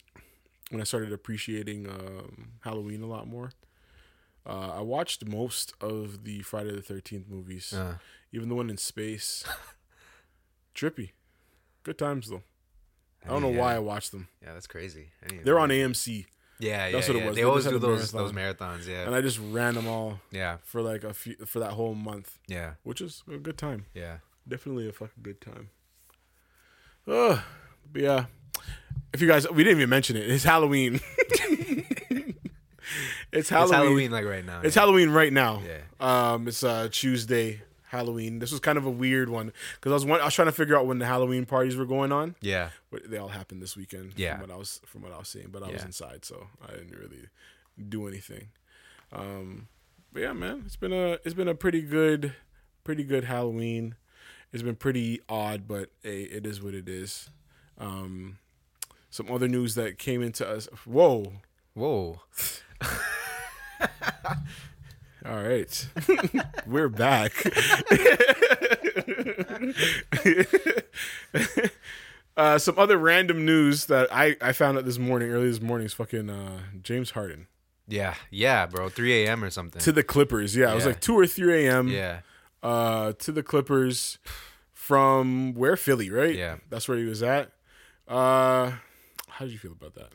When 0.69 0.81
I 0.81 0.83
started 0.83 1.13
appreciating 1.13 1.87
um 1.87 2.53
Halloween 2.61 3.01
a 3.01 3.07
lot 3.07 3.27
more. 3.27 3.51
Uh, 4.45 4.71
I 4.77 4.81
watched 4.81 5.25
most 5.25 5.73
of 5.81 6.23
the 6.23 6.41
Friday 6.41 6.73
the 6.73 6.81
13th 6.81 7.27
movies, 7.27 7.73
uh, 7.73 7.97
even 8.31 8.47
the 8.47 8.55
one 8.55 8.69
in 8.69 8.77
space. 8.77 9.43
Trippy. 10.75 11.11
Good 11.83 11.97
times 11.97 12.29
though. 12.29 12.43
I 13.25 13.29
don't 13.29 13.41
know 13.41 13.51
yeah. 13.51 13.59
why 13.59 13.75
I 13.75 13.79
watched 13.79 14.13
them. 14.13 14.29
Yeah, 14.41 14.53
that's 14.53 14.67
crazy. 14.67 15.09
I 15.21 15.25
didn't 15.25 15.33
even 15.33 15.45
They're 15.45 15.59
on 15.59 15.67
AMC, 15.67 16.27
Yeah, 16.59 16.89
That's 16.91 17.07
yeah, 17.07 17.13
what 17.13 17.15
it 17.17 17.19
yeah. 17.23 17.27
was. 17.27 17.35
They 17.35 17.41
They 17.41 17.47
always 17.47 17.63
do 17.65 17.69
had 17.71 17.75
a 17.75 17.79
those 17.79 18.11
those 18.11 18.31
marathons. 18.31 18.87
Yeah, 18.87 19.05
and 19.05 19.13
I 19.15 19.21
just 19.21 19.39
ran 19.39 19.75
them 19.75 19.87
all 19.87 20.19
yeah, 20.31 20.57
for 20.63 20.81
like 20.81 21.03
a 21.03 21.13
few 21.13 21.35
for 21.45 21.59
that 21.59 21.71
whole 21.73 21.93
month, 21.93 22.39
yeah, 22.47 22.73
which 22.83 22.99
is 23.01 23.23
a 23.31 23.37
good 23.37 23.57
time. 23.57 23.85
yeah. 23.93 24.17
Definitely 24.47 24.87
a 24.87 24.93
fucking 24.93 25.21
good 25.23 25.41
time. 25.41 25.69
Ugh. 27.07 27.39
But 27.91 28.01
yeah, 28.01 28.25
if 29.13 29.21
you 29.21 29.27
guys, 29.27 29.49
we 29.49 29.63
didn't 29.63 29.79
even 29.79 29.89
mention 29.89 30.15
it. 30.15 30.29
It's 30.29 30.45
Halloween. 30.45 31.01
it's 31.29 31.79
Halloween. 32.09 32.43
It's 33.31 33.49
Halloween 33.49 34.11
like 34.11 34.25
right 34.25 34.45
now. 34.45 34.61
It's 34.63 34.75
yeah. 34.75 34.81
Halloween 34.81 35.09
right 35.09 35.33
now. 35.33 35.61
Yeah. 35.65 35.81
Um, 36.33 36.47
it's 36.47 36.63
uh 36.63 36.87
Tuesday, 36.91 37.61
Halloween. 37.89 38.39
This 38.39 38.51
was 38.51 38.59
kind 38.59 38.77
of 38.77 38.85
a 38.85 38.89
weird 38.91 39.29
one 39.29 39.51
because 39.75 39.91
I 39.91 39.95
was 39.95 40.05
one, 40.05 40.21
I 40.21 40.25
was 40.25 40.33
trying 40.33 40.47
to 40.47 40.51
figure 40.51 40.75
out 40.77 40.85
when 40.87 40.99
the 40.99 41.05
Halloween 41.05 41.45
parties 41.45 41.75
were 41.75 41.85
going 41.85 42.11
on. 42.11 42.35
Yeah, 42.41 42.69
But 42.91 43.09
they 43.09 43.17
all 43.17 43.29
happened 43.29 43.61
this 43.61 43.75
weekend. 43.77 44.13
Yeah. 44.17 44.33
From 44.37 44.41
what 44.49 44.55
I 44.55 44.57
was 44.57 44.81
from 44.85 45.01
what 45.03 45.11
I 45.13 45.17
was 45.17 45.29
seeing, 45.29 45.47
but 45.51 45.63
I 45.63 45.71
was 45.71 45.83
inside, 45.83 46.25
so 46.25 46.47
I 46.67 46.71
didn't 46.71 46.95
really 46.97 47.27
do 47.89 48.07
anything. 48.07 48.49
Um, 49.13 49.67
but 50.11 50.21
yeah, 50.21 50.33
man, 50.33 50.63
it's 50.65 50.75
been 50.75 50.93
a 50.93 51.13
it's 51.23 51.33
been 51.33 51.47
a 51.47 51.55
pretty 51.55 51.81
good, 51.81 52.33
pretty 52.83 53.03
good 53.03 53.23
Halloween. 53.23 53.95
It's 54.53 54.63
been 54.63 54.75
pretty 54.75 55.19
odd, 55.29 55.67
but 55.67 55.89
hey, 56.03 56.23
it 56.23 56.45
is 56.45 56.61
what 56.61 56.73
it 56.73 56.87
is. 56.89 57.29
Um, 57.77 58.37
some 59.09 59.31
other 59.31 59.47
news 59.47 59.75
that 59.75 59.97
came 59.97 60.21
into 60.21 60.47
us. 60.47 60.67
Whoa. 60.85 61.33
Whoa. 61.73 62.21
All 65.27 65.43
right. 65.43 65.87
We're 66.67 66.89
back. 66.89 67.33
uh, 72.37 72.57
some 72.57 72.77
other 72.79 72.97
random 72.97 73.45
news 73.45 73.85
that 73.87 74.07
I, 74.11 74.35
I 74.41 74.51
found 74.53 74.77
out 74.77 74.85
this 74.85 74.97
morning, 74.97 75.29
early 75.31 75.49
this 75.49 75.61
morning, 75.61 75.85
is 75.85 75.93
fucking 75.93 76.29
uh, 76.29 76.59
James 76.81 77.11
Harden 77.11 77.47
Yeah, 77.87 78.15
yeah, 78.31 78.65
bro. 78.67 78.89
3 78.89 79.25
a.m. 79.25 79.43
or 79.43 79.49
something. 79.49 79.81
to 79.81 79.91
the 79.91 80.03
Clippers. 80.03 80.55
Yeah, 80.55 80.71
it 80.71 80.75
was 80.75 80.85
like 80.85 81.01
2 81.01 81.13
or 81.17 81.27
3 81.27 81.65
a.m. 81.65 81.87
yeah, 81.89 82.19
Uh, 82.63 83.13
to 83.13 83.31
the 83.31 83.43
Clippers 83.43 84.17
from 84.73 85.53
where? 85.55 85.75
Philly, 85.75 86.09
right? 86.09 86.35
Yeah. 86.35 86.57
That's 86.69 86.87
where 86.87 86.97
he 86.97 87.05
was 87.05 87.21
at. 87.23 87.51
Uh, 88.07 88.71
how 89.27 89.45
did 89.45 89.51
you 89.51 89.57
feel 89.59 89.73
about 89.73 89.95
that? 89.95 90.09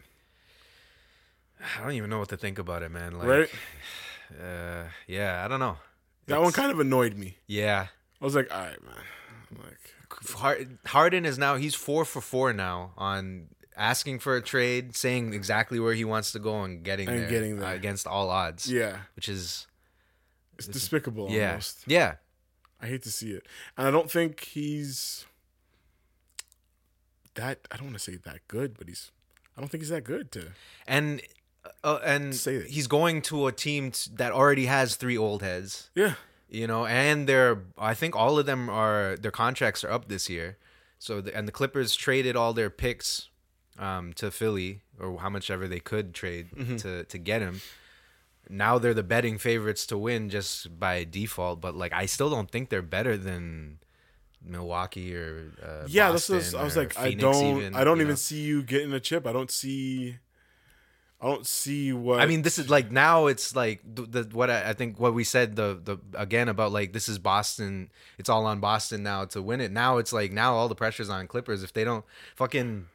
I 1.79 1.83
don't 1.83 1.93
even 1.93 2.11
know 2.11 2.19
what 2.19 2.29
to 2.31 2.37
think 2.37 2.59
about 2.59 2.83
it, 2.83 2.91
man. 2.91 3.17
Like, 3.19 3.29
right? 3.29 3.49
Uh, 4.41 4.85
yeah, 5.07 5.45
I 5.45 5.49
don't 5.49 5.61
know. 5.61 5.77
That 6.27 6.41
one 6.41 6.53
kind 6.53 6.71
of 6.71 6.79
annoyed 6.81 7.17
me. 7.17 7.37
Yeah, 7.47 7.87
I 8.21 8.25
was 8.25 8.35
like, 8.35 8.53
all 8.55 8.61
right, 8.61 8.83
man. 8.85 8.95
I'm 9.51 9.59
like, 9.65 10.31
Har- 10.37 10.59
Harden 10.87 11.25
is 11.27 11.37
now 11.39 11.57
he's 11.57 11.75
four 11.75 12.05
for 12.05 12.21
four 12.21 12.53
now 12.53 12.93
on 12.97 13.49
asking 13.77 14.21
for 14.21 14.37
a 14.37 14.43
trade, 14.43 14.95
saying 14.97 15.33
exactly 15.35 15.81
where 15.81 15.95
he 15.95 16.05
wants 16.05 16.31
to 16.33 16.39
go 16.39 16.63
and 16.63 16.83
getting 16.85 17.09
And 17.09 17.21
there, 17.21 17.29
getting 17.29 17.59
there. 17.59 17.71
uh, 17.71 17.75
against 17.75 18.07
all 18.07 18.31
odds. 18.31 18.71
yeah, 18.71 18.99
which 19.17 19.29
is 19.29 19.67
it's 20.59 20.67
despicable 20.69 21.29
yeah, 21.31 21.49
almost. 21.51 21.83
yeah, 21.87 22.15
I 22.81 22.87
hate 22.87 23.03
to 23.03 23.11
see 23.11 23.33
it, 23.33 23.47
and 23.77 23.87
I 23.87 23.91
don't 23.91 24.11
think 24.11 24.41
he's 24.45 25.25
that. 27.35 27.67
I 27.71 27.77
don't 27.77 27.87
want 27.87 27.99
to 27.99 28.03
say 28.03 28.17
that 28.17 28.47
good, 28.49 28.77
but 28.79 28.89
he's. 28.89 29.11
I 29.57 29.61
don't 29.61 29.69
think 29.69 29.83
he's 29.83 29.91
that 29.91 30.05
good 30.05 30.31
to. 30.33 30.49
and 30.87 31.21
uh, 31.85 31.99
and 32.05 32.35
Say 32.35 32.57
it. 32.57 32.67
he's 32.67 32.87
going 32.87 33.23
to 33.23 33.47
a 33.47 33.53
team 33.53 33.91
t- 33.93 34.11
that 34.17 34.33
already 34.33 34.67
has 34.67 34.97
three 34.97 35.17
old 35.19 35.43
heads. 35.43 35.91
Yeah, 35.95 36.15
you 36.49 36.67
know, 36.67 36.87
and 36.87 37.27
they're 37.29 37.63
I 37.79 37.95
think 37.95 38.15
all 38.17 38.39
of 38.39 38.47
them 38.47 38.69
are 38.69 39.17
their 39.21 39.31
contracts 39.31 39.85
are 39.85 39.91
up 39.91 40.09
this 40.09 40.29
year. 40.29 40.59
So 40.99 41.21
the, 41.21 41.35
and 41.37 41.49
the 41.49 41.53
Clippers 41.53 41.97
traded 41.97 42.37
all 42.37 42.53
their 42.53 42.71
picks 42.71 43.29
um, 43.79 44.13
to 44.15 44.31
Philly 44.31 44.83
or 45.01 45.19
how 45.19 45.31
much 45.31 45.51
ever 45.51 45.67
they 45.67 45.81
could 45.81 46.15
trade 46.15 46.51
Mm-hmm. 46.57 46.77
to 46.77 47.05
to 47.05 47.19
get 47.19 47.43
him. 47.43 47.61
Now 48.49 48.79
they're 48.79 48.93
the 48.95 49.03
betting 49.05 49.39
favorites 49.39 49.87
to 49.87 49.97
win 49.99 50.29
just 50.31 50.79
by 50.79 51.05
default, 51.05 51.61
but 51.61 51.75
like 51.75 51.93
I 51.93 52.07
still 52.07 52.29
don't 52.31 52.51
think 52.51 52.69
they're 52.71 52.83
better 52.83 53.17
than 53.17 53.79
Milwaukee 54.45 55.15
or 55.15 55.53
uh, 55.63 55.87
yeah. 55.87 56.11
Boston 56.11 56.39
just, 56.41 56.55
I 56.55 56.65
was 56.65 56.77
like, 56.77 56.99
I 56.99 57.15
don't. 57.15 57.59
even, 57.59 57.75
I 57.77 57.85
don't 57.85 57.99
even 58.01 58.11
know? 58.11 58.15
see 58.17 58.41
you 58.43 58.63
getting 58.63 58.93
a 58.93 59.01
chip. 59.01 59.27
I 59.27 59.33
don't 59.33 59.51
see. 59.51 60.17
I 61.23 61.27
don't 61.27 61.47
see 61.47 61.93
what. 61.93 62.21
I 62.21 62.27
mean, 62.27 62.43
this 62.43 62.59
is 62.59 62.69
like 62.69 62.91
now 62.91 63.27
it's 63.29 63.55
like 63.55 63.81
the, 63.85 64.03
the 64.03 64.23
what 64.37 64.51
I, 64.51 64.71
I 64.71 64.73
think 64.73 64.99
what 64.99 65.15
we 65.15 65.23
said 65.23 65.55
the 65.55 65.79
the 65.83 65.99
again 66.15 66.49
about 66.49 66.73
like 66.73 66.93
this 66.93 67.09
is 67.09 67.19
Boston. 67.21 67.91
It's 68.19 68.29
all 68.29 68.45
on 68.45 68.59
Boston 68.59 69.05
now 69.05 69.25
to 69.27 69.41
win 69.41 69.61
it. 69.61 69.71
Now 69.71 69.99
it's 69.99 70.13
like 70.13 70.33
now 70.33 70.55
all 70.55 70.69
the 70.69 70.75
pressure's 70.75 71.09
on 71.09 71.29
Clippers 71.29 71.63
if 71.63 71.73
they 71.73 71.85
don't 71.85 72.05
fucking 72.35 72.87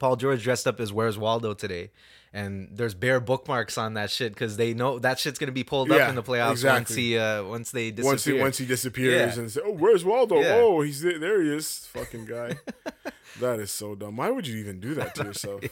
Paul 0.00 0.16
George 0.16 0.42
dressed 0.42 0.66
up 0.66 0.80
as 0.80 0.92
Where's 0.92 1.16
Waldo 1.16 1.54
today, 1.54 1.90
and 2.32 2.70
there's 2.72 2.94
bare 2.94 3.20
bookmarks 3.20 3.78
on 3.78 3.94
that 3.94 4.10
shit 4.10 4.32
because 4.32 4.56
they 4.56 4.74
know 4.74 4.98
that 4.98 5.20
shit's 5.20 5.38
gonna 5.38 5.52
be 5.52 5.62
pulled 5.62 5.90
Yeah, 5.90 5.96
up 5.98 6.08
in 6.08 6.14
the 6.16 6.24
playoffs 6.24 6.64
once 6.64 6.92
he 6.92 7.16
uh 7.18 7.44
once 7.44 7.70
they 7.70 7.92
disappear. 7.92 8.10
once 8.10 8.24
he 8.24 8.32
once 8.40 8.58
he 8.58 8.66
disappears 8.66 9.36
Yeah. 9.36 9.40
and 9.42 9.48
say, 9.52 9.60
"Oh, 9.64 9.74
where's 9.74 10.04
Waldo? 10.04 10.40
Yeah. 10.40 10.54
Oh, 10.56 10.80
he's 10.80 11.02
there. 11.02 11.20
there 11.20 11.40
he 11.40 11.54
is, 11.54 11.86
fucking 11.92 12.24
guy." 12.24 12.58
that 13.40 13.60
is 13.60 13.70
so 13.70 13.94
dumb. 13.94 14.16
Why 14.16 14.30
would 14.30 14.48
you 14.48 14.58
even 14.58 14.80
do 14.80 14.94
that 14.94 15.14
to 15.14 15.24
yourself? 15.24 15.62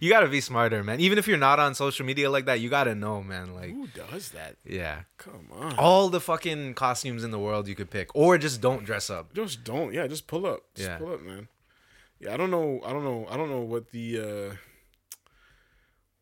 you 0.00 0.08
gotta 0.10 0.28
be 0.28 0.40
smarter, 0.40 0.82
man. 0.84 1.00
Even 1.00 1.18
if 1.18 1.26
you're 1.28 1.38
not 1.38 1.58
on 1.58 1.74
social 1.74 2.04
media 2.06 2.30
like 2.30 2.46
that, 2.46 2.60
you 2.60 2.68
gotta 2.68 2.94
know, 2.94 3.22
man. 3.22 3.54
Like, 3.54 3.70
Who 3.70 3.86
does 3.88 4.30
that? 4.30 4.56
yeah, 4.64 5.02
Come 5.18 5.48
on. 5.52 5.74
all 5.78 6.08
the 6.08 6.20
fucking 6.20 6.74
costumes 6.74 7.24
in 7.24 7.30
the 7.30 7.38
world 7.38 7.68
you 7.68 7.74
could 7.74 7.90
pick, 7.90 8.08
or 8.14 8.38
just 8.38 8.60
don't 8.60 8.84
dress 8.84 9.10
up. 9.10 9.32
Just 9.34 9.64
don't. 9.64 9.92
Yeah, 9.92 10.06
just 10.06 10.26
pull 10.26 10.46
up. 10.46 10.60
Just 10.74 10.88
Yeah. 10.88 10.98
pull 10.98 11.12
up, 11.14 11.22
man. 11.22 11.48
Yeah, 12.20 12.34
I 12.34 12.36
don't 12.36 12.50
know. 12.50 12.80
I 12.84 12.92
don't 12.92 13.04
know. 13.04 13.26
I 13.30 13.36
don't 13.36 13.48
know 13.50 13.60
what 13.62 13.90
the 13.92 14.20
uh 14.20 14.54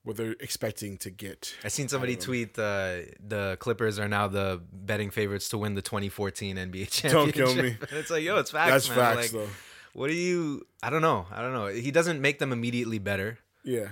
what 0.05 0.17
they're 0.17 0.37
expecting 0.41 0.97
to 0.99 1.11
get. 1.11 1.55
I 1.65 1.69
seen 1.69 1.89
somebody 1.89 2.15
don't 2.15 2.23
tweet 2.25 2.59
uh, 2.59 3.01
the 3.27 3.57
Clippers 3.61 3.99
are 3.99 4.09
now 4.09 4.27
the 4.29 4.61
betting 4.73 5.11
favorites 5.11 5.49
to 5.51 5.59
win 5.59 5.75
the 5.75 5.83
2014 5.83 6.57
NBA 6.57 6.91
championship. 6.91 7.11
Don't 7.13 7.33
kill 7.33 7.55
me. 7.55 7.77
And 7.81 7.89
it's 7.99 8.11
like, 8.11 8.23
yo, 8.23 8.39
it's 8.39 8.51
facts, 8.51 8.71
That's 8.71 8.89
man. 8.89 8.97
facts, 8.99 9.17
like, 9.17 9.31
though. 9.33 9.51
what 9.93 10.09
do 10.09 10.15
you? 10.15 10.67
I 10.83 10.89
don't 10.91 11.03
know. 11.03 11.27
I 11.31 11.43
don't 11.43 11.53
know. 11.53 11.67
He 11.67 11.91
doesn't 11.91 12.23
make 12.23 12.39
them 12.39 12.53
immediately 12.53 12.99
better. 12.99 13.39
Yeah. 13.69 13.89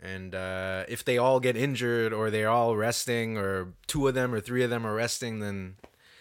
And 0.00 0.34
uh, 0.34 0.84
if 0.88 1.04
they 1.04 1.18
all 1.18 1.38
get 1.38 1.54
injured 1.54 2.14
or 2.14 2.30
they're 2.30 2.48
all 2.48 2.76
resting 2.76 3.36
or 3.36 3.74
two 3.86 4.08
of 4.08 4.14
them 4.14 4.34
or 4.34 4.40
three 4.40 4.64
of 4.64 4.70
them 4.70 4.86
are 4.86 4.94
resting, 4.94 5.40
then 5.40 5.76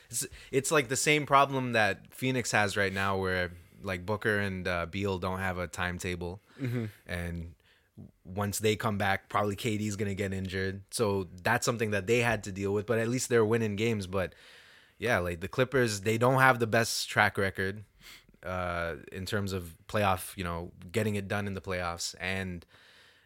it's, 0.09 0.27
it's 0.51 0.71
like 0.71 0.89
the 0.89 0.97
same 0.97 1.25
problem 1.25 1.71
that 1.71 2.01
Phoenix 2.11 2.51
has 2.51 2.75
right 2.75 2.91
now 2.91 3.17
where 3.17 3.51
like 3.81 4.05
Booker 4.05 4.39
and 4.39 4.67
uh, 4.67 4.87
Beal 4.87 5.19
don't 5.19 5.39
have 5.39 5.57
a 5.57 5.67
timetable. 5.67 6.41
And 7.07 7.53
once 8.25 8.59
they 8.59 8.75
come 8.75 8.97
back, 8.97 9.29
probably 9.29 9.55
KD's 9.55 9.95
going 9.95 10.09
to 10.09 10.15
get 10.15 10.33
injured. 10.33 10.81
So 10.91 11.27
that's 11.43 11.65
something 11.65 11.91
that 11.91 12.07
they 12.07 12.19
had 12.19 12.43
to 12.43 12.51
deal 12.51 12.73
with, 12.73 12.87
but 12.87 12.99
at 12.99 13.07
least 13.07 13.29
they're 13.29 13.45
winning 13.45 13.77
games. 13.77 14.05
But 14.05 14.33
yeah, 14.97 15.19
like 15.19 15.39
the 15.39 15.47
Clippers, 15.47 16.01
they 16.01 16.17
don't 16.17 16.41
have 16.41 16.59
the 16.59 16.67
best 16.67 17.09
track 17.09 17.37
record 17.37 17.85
uh, 18.43 18.95
in 19.11 19.25
terms 19.25 19.53
of 19.53 19.75
playoff, 19.87 20.35
you 20.35 20.43
know, 20.43 20.71
getting 20.91 21.15
it 21.15 21.27
done 21.27 21.47
in 21.47 21.53
the 21.53 21.61
playoffs. 21.61 22.15
And 22.19 22.65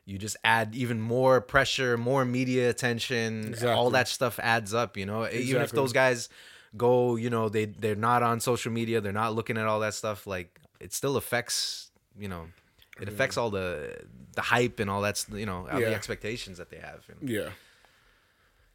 you 0.06 0.18
just 0.18 0.36
add 0.44 0.76
even 0.76 1.00
more 1.00 1.42
pressure, 1.42 1.98
more 1.98 2.26
media 2.26 2.70
attention, 2.70 3.56
all 3.66 3.90
that 3.92 4.08
stuff 4.08 4.40
adds 4.42 4.74
up, 4.74 4.98
you 4.98 5.06
know. 5.06 5.28
Even 5.30 5.62
if 5.62 5.72
those 5.72 5.94
guys 5.94 6.28
go, 6.76 7.16
you 7.16 7.30
know, 7.30 7.50
they 7.50 7.66
they're 7.66 7.96
not 7.96 8.24
on 8.24 8.40
social 8.40 8.72
media, 8.72 9.02
they're 9.02 9.12
not 9.12 9.36
looking 9.36 9.58
at 9.58 9.68
all 9.68 9.80
that 9.82 9.94
stuff, 9.94 10.26
like 10.26 10.60
it 10.80 10.94
still 10.94 11.18
affects, 11.18 11.92
you 12.18 12.28
know, 12.28 12.48
it 13.00 13.08
affects 13.08 13.38
all 13.38 13.50
the 13.50 13.96
the 14.36 14.42
hype 14.42 14.80
and 14.80 14.90
all 14.90 15.02
that's, 15.02 15.28
you 15.30 15.46
know, 15.46 15.68
all 15.72 15.80
Yeah. 15.80 15.90
the 15.90 15.96
expectations 15.96 16.58
that 16.58 16.70
they 16.70 16.78
have. 16.78 17.06
Yeah. 17.22 17.50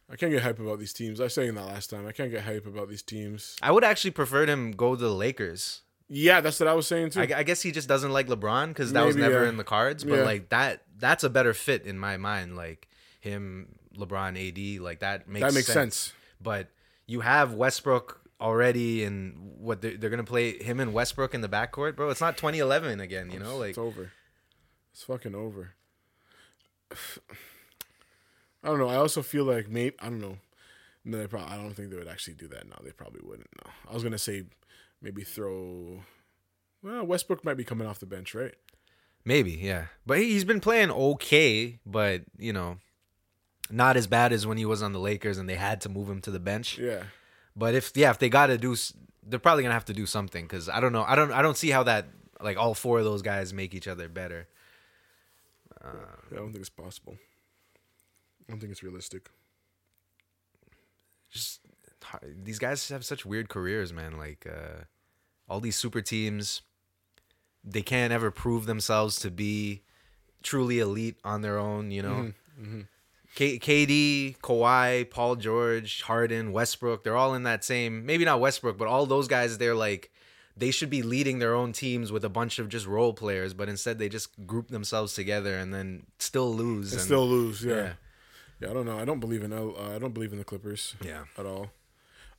I 0.09 0.15
can't 0.15 0.31
get 0.31 0.41
hype 0.43 0.59
about 0.59 0.79
these 0.79 0.93
teams. 0.93 1.19
I 1.19 1.23
was 1.25 1.33
saying 1.33 1.55
that 1.55 1.65
last 1.65 1.89
time. 1.89 2.07
I 2.07 2.13
can't 2.13 2.31
get 2.31 2.43
hype 2.43 2.65
about 2.65 2.87
these 2.87 3.01
teams. 3.01 3.57
I 3.61 3.71
would 3.71 3.83
actually 3.83 4.11
prefer 4.11 4.45
him 4.45 4.71
go 4.71 4.95
to 4.95 5.01
the 5.01 5.13
Lakers. 5.13 5.81
Yeah, 6.09 6.41
that's 6.41 6.59
what 6.59 6.69
I 6.69 6.73
was 6.73 6.87
saying 6.87 7.11
too. 7.11 7.21
I, 7.21 7.29
I 7.37 7.43
guess 7.43 7.61
he 7.61 7.71
just 7.71 7.87
doesn't 7.87 8.11
like 8.11 8.27
LeBron 8.27 8.69
because 8.69 8.93
that 8.93 9.05
was 9.05 9.15
never 9.15 9.43
yeah. 9.43 9.49
in 9.49 9.57
the 9.57 9.63
cards. 9.63 10.03
But 10.03 10.19
Yeah. 10.19 10.23
like 10.23 10.49
that, 10.49 10.83
that's 10.97 11.23
a 11.23 11.29
better 11.29 11.53
fit 11.53 11.85
in 11.85 11.99
my 11.99 12.17
mind. 12.17 12.55
Like 12.55 12.87
him, 13.19 13.75
LeBron, 13.97 14.37
AD, 14.77 14.81
like 14.81 14.99
that 14.99 15.27
makes 15.27 15.45
that 15.45 15.53
makes 15.53 15.67
sense. 15.67 15.95
sense. 15.95 16.13
But 16.41 16.69
you 17.07 17.21
have 17.21 17.53
Westbrook 17.53 18.21
already, 18.39 19.03
and 19.03 19.57
what 19.59 19.81
they're, 19.81 19.97
they're 19.97 20.09
gonna 20.09 20.23
play 20.23 20.61
him 20.61 20.79
and 20.79 20.93
Westbrook 20.93 21.33
in 21.33 21.41
the 21.41 21.49
backcourt, 21.49 21.95
bro. 21.95 22.09
It's 22.09 22.21
not 22.21 22.37
2011 22.37 22.99
again, 23.01 23.29
you 23.31 23.39
know. 23.39 23.57
Like 23.57 23.69
it's 23.69 23.77
over. 23.77 24.11
It's 24.93 25.03
fucking 25.03 25.35
over. 25.35 25.73
I 28.63 28.69
don't 28.69 28.79
know. 28.79 28.89
I 28.89 28.95
also 28.95 29.21
feel 29.21 29.43
like 29.43 29.67
maybe 29.69 29.95
I 29.99 30.05
don't 30.05 30.21
know. 30.21 30.37
No, 31.03 31.19
they 31.19 31.27
probably, 31.27 31.53
I 31.53 31.55
don't 31.57 31.73
think 31.73 31.89
they 31.89 31.95
would 31.95 32.07
actually 32.07 32.33
do 32.33 32.47
that 32.49 32.67
now. 32.67 32.77
They 32.83 32.91
probably 32.91 33.21
wouldn't. 33.23 33.49
No, 33.63 33.71
I 33.89 33.93
was 33.93 34.03
gonna 34.03 34.17
say 34.17 34.43
maybe 35.01 35.23
throw. 35.23 36.01
Well, 36.83 37.05
Westbrook 37.05 37.43
might 37.43 37.57
be 37.57 37.63
coming 37.63 37.87
off 37.87 37.99
the 37.99 38.05
bench, 38.05 38.33
right? 38.35 38.53
maybe, 39.25 39.51
yeah. 39.51 39.87
But 40.05 40.19
he- 40.19 40.31
he's 40.31 40.45
been 40.45 40.61
playing 40.61 40.89
okay, 40.89 41.79
but 41.85 42.21
you 42.37 42.53
know, 42.53 42.77
not 43.69 43.97
as 43.97 44.07
bad 44.07 44.31
as 44.31 44.47
when 44.47 44.57
he 44.57 44.63
was 44.65 44.81
on 44.81 44.93
the 44.93 44.99
Lakers 44.99 45.37
and 45.37 45.49
they 45.49 45.55
had 45.55 45.81
to 45.81 45.89
move 45.89 46.09
him 46.09 46.21
to 46.21 46.31
the 46.31 46.39
bench. 46.39 46.77
Yeah. 46.77 47.03
But 47.53 47.75
if 47.75 47.91
yeah, 47.95 48.09
if 48.11 48.19
they 48.19 48.29
got 48.29 48.47
to 48.47 48.57
do, 48.57 48.73
they're 49.23 49.39
probably 49.39 49.63
gonna 49.63 49.73
have 49.73 49.83
to 49.85 49.93
do 49.93 50.05
something 50.05 50.45
because 50.45 50.69
I 50.69 50.79
don't 50.79 50.93
know. 50.93 51.03
I 51.03 51.15
don't. 51.15 51.31
I 51.33 51.41
don't 51.41 51.57
see 51.57 51.71
how 51.71 51.83
that 51.83 52.05
like 52.39 52.55
all 52.55 52.73
four 52.73 52.99
of 52.99 53.03
those 53.03 53.21
guys 53.21 53.51
make 53.53 53.73
each 53.73 53.87
other 53.89 54.07
better. 54.07 54.47
I 55.83 56.35
don't 56.35 56.51
think 56.53 56.59
it's 56.61 56.69
possible. 56.69 57.17
I 58.47 58.51
don't 58.51 58.59
think 58.61 58.71
it's 58.71 58.83
realistic. 58.83 59.29
Just 61.29 61.59
these 62.43 62.59
guys 62.59 62.87
have 62.89 63.05
such 63.05 63.25
weird 63.25 63.49
careers, 63.49 63.91
man. 63.93 64.17
Like 64.17 64.45
uh, 64.49 64.83
all 65.49 65.59
these 65.59 65.75
super 65.75 66.01
teams, 66.01 66.61
they 67.63 67.81
can't 67.81 68.13
ever 68.13 68.31
prove 68.31 68.65
themselves 68.65 69.19
to 69.19 69.31
be 69.31 69.83
truly 70.43 70.79
elite 70.79 71.17
on 71.23 71.41
their 71.41 71.57
own. 71.57 71.91
You 71.91 72.01
know. 72.03 72.33
K- 73.35 73.59
KD, 73.59 74.39
Kawhi, 74.39 75.07
Paul 75.11 75.35
George, 75.35 76.01
Harden, 76.01 76.51
Westbrook, 76.51 77.03
they're 77.03 77.15
all 77.15 77.35
in 77.35 77.43
that 77.43 77.63
same, 77.63 78.03
maybe 78.03 78.25
not 78.25 78.39
Westbrook, 78.39 78.79
but 78.79 78.87
all 78.87 79.05
those 79.05 79.27
guys, 79.27 79.59
they're 79.59 79.75
like, 79.75 80.11
they 80.55 80.71
should 80.71 80.89
be 80.89 81.03
leading 81.03 81.37
their 81.37 81.53
own 81.53 81.71
teams 81.71 82.11
with 82.11 82.25
a 82.25 82.29
bunch 82.29 82.57
of 82.57 82.67
just 82.67 82.87
role 82.87 83.13
players, 83.13 83.53
but 83.53 83.69
instead 83.69 83.99
they 83.99 84.09
just 84.09 84.47
group 84.47 84.69
themselves 84.69 85.13
together 85.13 85.55
and 85.55 85.71
then 85.71 86.07
still 86.17 86.51
lose. 86.51 86.93
And 86.93 86.99
and- 86.99 87.05
still 87.05 87.27
lose. 87.27 87.63
Yeah. 87.63 87.75
yeah. 87.75 87.93
yeah. 88.61 88.69
I 88.71 88.73
don't 88.73 88.87
know. 88.87 88.97
I 88.97 89.05
don't 89.05 89.19
believe 89.19 89.43
in. 89.43 89.53
Uh, 89.53 89.69
I 89.95 89.99
don't 89.99 90.15
believe 90.15 90.31
in 90.31 90.39
the 90.39 90.43
Clippers. 90.45 90.95
Yeah. 91.03 91.25
At 91.37 91.45
all. 91.45 91.69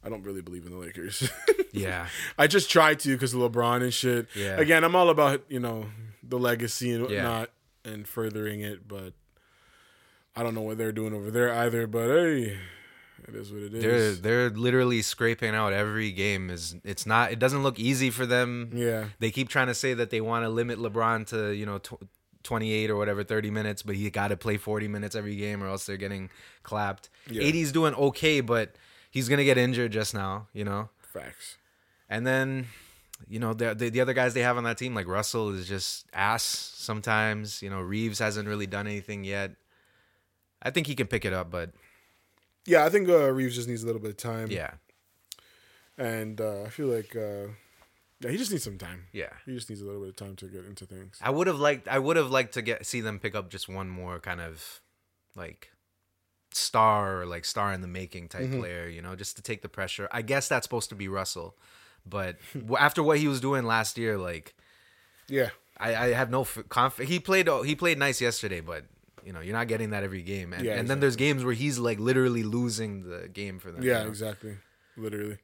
I 0.05 0.09
don't 0.09 0.23
really 0.23 0.43
believe 0.43 0.65
in 0.67 0.73
the 0.73 0.79
Lakers. 0.79 1.29
Yeah. 1.71 2.07
I 2.39 2.47
just 2.47 2.71
try 2.71 2.95
to 2.95 3.09
because 3.15 3.35
of 3.35 3.41
LeBron 3.41 3.83
and 3.83 3.93
shit. 3.93 4.27
Yeah. 4.35 4.57
Again, 4.59 4.85
I'm 4.85 4.97
all 4.97 5.11
about 5.11 5.43
you 5.49 5.61
know 5.61 5.87
the 6.23 6.39
legacy 6.39 6.91
and 6.93 7.09
Yeah. 7.11 7.23
whatnot 7.25 7.51
and 7.85 8.09
furthering 8.09 8.63
it, 8.63 8.89
but 8.89 9.13
I 10.35 10.43
don't 10.43 10.55
know 10.55 10.63
what 10.63 10.79
they're 10.79 10.93
doing 10.93 11.13
over 11.15 11.31
there 11.31 11.53
either. 11.53 11.87
But 11.87 12.07
hey, 12.09 12.59
it 13.29 13.35
is 13.35 13.53
what 13.53 13.63
it 13.63 13.75
is. 13.75 14.21
They're 14.23 14.49
they're 14.49 14.51
literally 14.51 15.03
scraping 15.03 15.55
out 15.55 15.73
every 15.75 16.11
game. 16.11 16.49
Is 16.51 16.75
it's 16.85 17.05
not 17.07 17.33
it 17.33 17.39
doesn't 17.39 17.63
look 17.63 17.79
easy 17.79 18.11
for 18.11 18.25
them. 18.25 18.71
yeah, 18.75 19.09
They 19.19 19.31
keep 19.31 19.49
trying 19.51 19.67
to 19.69 19.75
say 19.75 19.93
that 19.95 20.11
they 20.11 20.23
want 20.23 20.45
to 20.45 20.49
limit 20.49 20.79
LeBron 20.79 21.27
to 21.29 21.53
you 21.55 21.67
know 21.67 21.79
tw- 21.79 22.03
28 22.45 22.89
or 22.91 22.97
whatever 22.97 23.25
30 23.25 23.51
minutes, 23.51 23.83
but 23.83 23.95
he 23.95 24.09
got 24.11 24.29
to 24.29 24.37
play 24.37 24.57
40 24.57 24.89
minutes 24.89 25.15
every 25.15 25.37
game 25.37 25.63
or 25.63 25.69
else 25.69 25.85
they're 25.85 25.97
getting 25.99 26.31
clapped. 26.63 27.11
Yeah. 27.29 27.43
AD's 27.43 27.73
doing 27.73 27.95
okay, 27.95 28.41
but 28.41 28.75
he's 29.19 29.29
gonna 29.29 29.45
get 29.45 29.59
injured 29.59 29.91
just 29.91 30.15
now, 30.15 30.47
you 30.53 30.65
know. 30.65 30.89
facts. 31.01 31.57
And 32.09 32.25
then 32.25 32.67
you 33.29 33.41
know 33.41 33.53
the, 33.53 33.75
the 33.75 33.91
the 33.91 34.01
other 34.01 34.15
guys 34.15 34.33
they 34.33 34.43
have 34.43 34.57
on 34.57 34.63
that 34.65 34.79
team 34.79 34.95
like 34.95 35.09
Russell 35.09 35.51
is 35.51 35.67
just 35.67 36.07
ass 36.13 36.45
sometimes. 36.45 37.61
You 37.63 37.71
know 37.71 37.81
Reaves 37.81 38.19
hasn't 38.21 38.47
really 38.49 38.67
done 38.67 38.87
anything 38.87 39.25
yet. 39.25 39.51
I 40.63 40.71
think 40.71 40.87
he 40.87 40.95
can 40.95 41.07
pick 41.09 41.25
it 41.25 41.33
up, 41.33 41.51
but 41.51 41.71
Yeah, 42.65 42.85
I 42.85 42.91
think 42.91 43.09
uh, 43.09 43.31
Reaves 43.33 43.55
just 43.57 43.69
needs 43.69 43.83
a 43.83 43.87
little 43.87 44.01
bit 44.01 44.11
of 44.11 44.17
time. 44.17 44.51
yeah, 44.51 44.73
and 45.97 46.41
uh, 46.41 46.63
I 46.63 46.69
feel 46.69 46.87
like 46.87 47.15
uh, 47.17 47.49
yeah, 48.21 48.31
he 48.31 48.37
just 48.37 48.51
needs 48.51 48.65
some 48.65 48.79
time. 48.79 49.05
yeah. 49.13 49.33
He 49.47 49.55
just 49.55 49.69
needs 49.69 49.81
a 49.83 49.85
little 49.85 50.01
bit 50.01 50.11
of 50.11 50.17
time 50.17 50.37
to 50.37 50.47
get 50.47 50.65
into 50.65 50.87
things. 50.87 51.19
I 51.23 51.31
would 51.31 51.47
have 51.47 51.59
liked 51.59 51.89
I 51.89 51.99
would 51.99 52.17
have 52.17 52.31
liked 52.31 52.55
to 52.55 52.63
get 52.63 52.87
see 52.87 53.01
them 53.01 53.19
pick 53.19 53.35
up 53.35 53.51
just 53.51 53.69
one 53.69 53.89
more 53.89 54.19
kind 54.21 54.41
of 54.41 54.81
like 55.37 55.71
star 56.53 57.21
or 57.23 57.27
like 57.27 57.45
star 57.45 57.73
in 57.73 57.81
the 57.81 57.89
making 57.89 58.29
type 58.29 58.43
mm-hmm. 58.43 58.61
player, 58.61 58.89
you 58.89 59.03
know, 59.03 59.15
just 59.17 59.37
to 59.37 59.43
take 59.43 59.63
the 59.63 59.69
pressure. 59.69 60.09
I 60.11 60.23
guess 60.23 60.49
that's 60.49 60.65
supposed 60.65 60.89
to 60.91 60.95
be 60.95 61.09
Russell, 61.09 61.57
but 62.07 62.37
after 62.79 63.03
what 63.03 63.19
he 63.19 63.29
was 63.29 63.41
doing 63.41 63.65
last 63.65 63.99
year, 63.99 64.17
like 64.19 64.55
Yeah, 65.29 65.51
I, 65.79 65.95
I 65.95 66.09
have 66.13 66.31
no 66.31 66.43
f- 66.43 66.59
conf- 66.69 66.99
He 66.99 67.21
played 67.21 67.49
oh, 67.49 67.63
he 67.63 67.75
played 67.75 67.99
nice 67.99 68.21
yesterday, 68.21 68.61
but 68.61 68.85
you 69.25 69.33
know 69.33 69.41
you're 69.41 69.57
not 69.57 69.69
getting 69.69 69.91
that 69.91 70.03
every 70.03 70.23
game, 70.23 70.53
and, 70.53 70.65
Yeah, 70.65 70.75
and 70.77 70.89
then 70.89 71.01
there's 71.01 71.17
games 71.17 71.45
where 71.45 71.55
he's 71.55 71.79
like 71.79 71.99
literally 71.99 72.43
losing 72.43 73.09
the 73.09 73.29
game 73.29 73.59
for 73.59 73.71
them. 73.71 73.83
yeah, 73.83 73.99
you 73.99 74.05
know? 74.05 74.11
exactly. 74.11 74.57
Literally, 74.97 75.39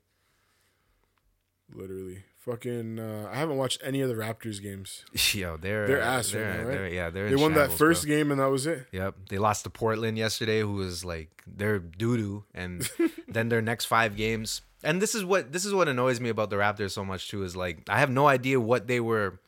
literally. 1.72 2.24
Fucking, 2.44 2.98
uh, 2.98 3.30
I 3.32 3.36
haven't 3.36 3.56
watched 3.56 3.80
any 3.82 4.02
of 4.02 4.08
the 4.10 4.14
Raptors 4.14 4.60
games. 4.62 5.02
Yo, 5.34 5.56
they're 5.56 5.86
They're 5.86 6.00
ass 6.00 6.34
right 6.34 6.40
they're, 6.40 6.52
now, 6.52 6.58
right? 6.58 6.66
they're- 6.72 6.88
yeah, 6.88 7.08
they're 7.10 7.28
They 7.30 7.36
won 7.36 7.54
that 7.54 7.72
first 7.72 8.04
bro. 8.06 8.14
game, 8.16 8.30
and 8.30 8.38
that 8.38 8.50
was 8.50 8.66
it. 8.66 8.86
Yep. 8.92 9.14
They 9.30 9.38
lost 9.38 9.64
to 9.64 9.70
Portland 9.70 10.18
yesterday, 10.18 10.60
who 10.60 10.74
was 10.74 11.04
like 11.06 11.30
they're 11.46 11.78
doo 11.78 12.16
doo, 12.18 12.44
and 12.54 12.88
then 13.28 13.48
their 13.48 13.62
next 13.62 13.86
five 13.86 14.14
games. 14.16 14.60
And 14.82 15.00
this 15.00 15.14
is 15.14 15.24
what 15.24 15.52
this 15.52 15.64
is 15.64 15.72
what 15.72 15.88
annoys 15.88 16.20
me 16.20 16.28
about 16.28 16.50
the 16.50 16.56
Raptors 16.56 16.90
so 16.90 17.02
much 17.02 17.30
too 17.30 17.44
is 17.44 17.56
like 17.56 17.88
I 17.88 17.98
have 17.98 18.10
no 18.10 18.26
idea 18.28 18.60
what 18.60 18.86
they 18.88 19.00
were. 19.00 19.40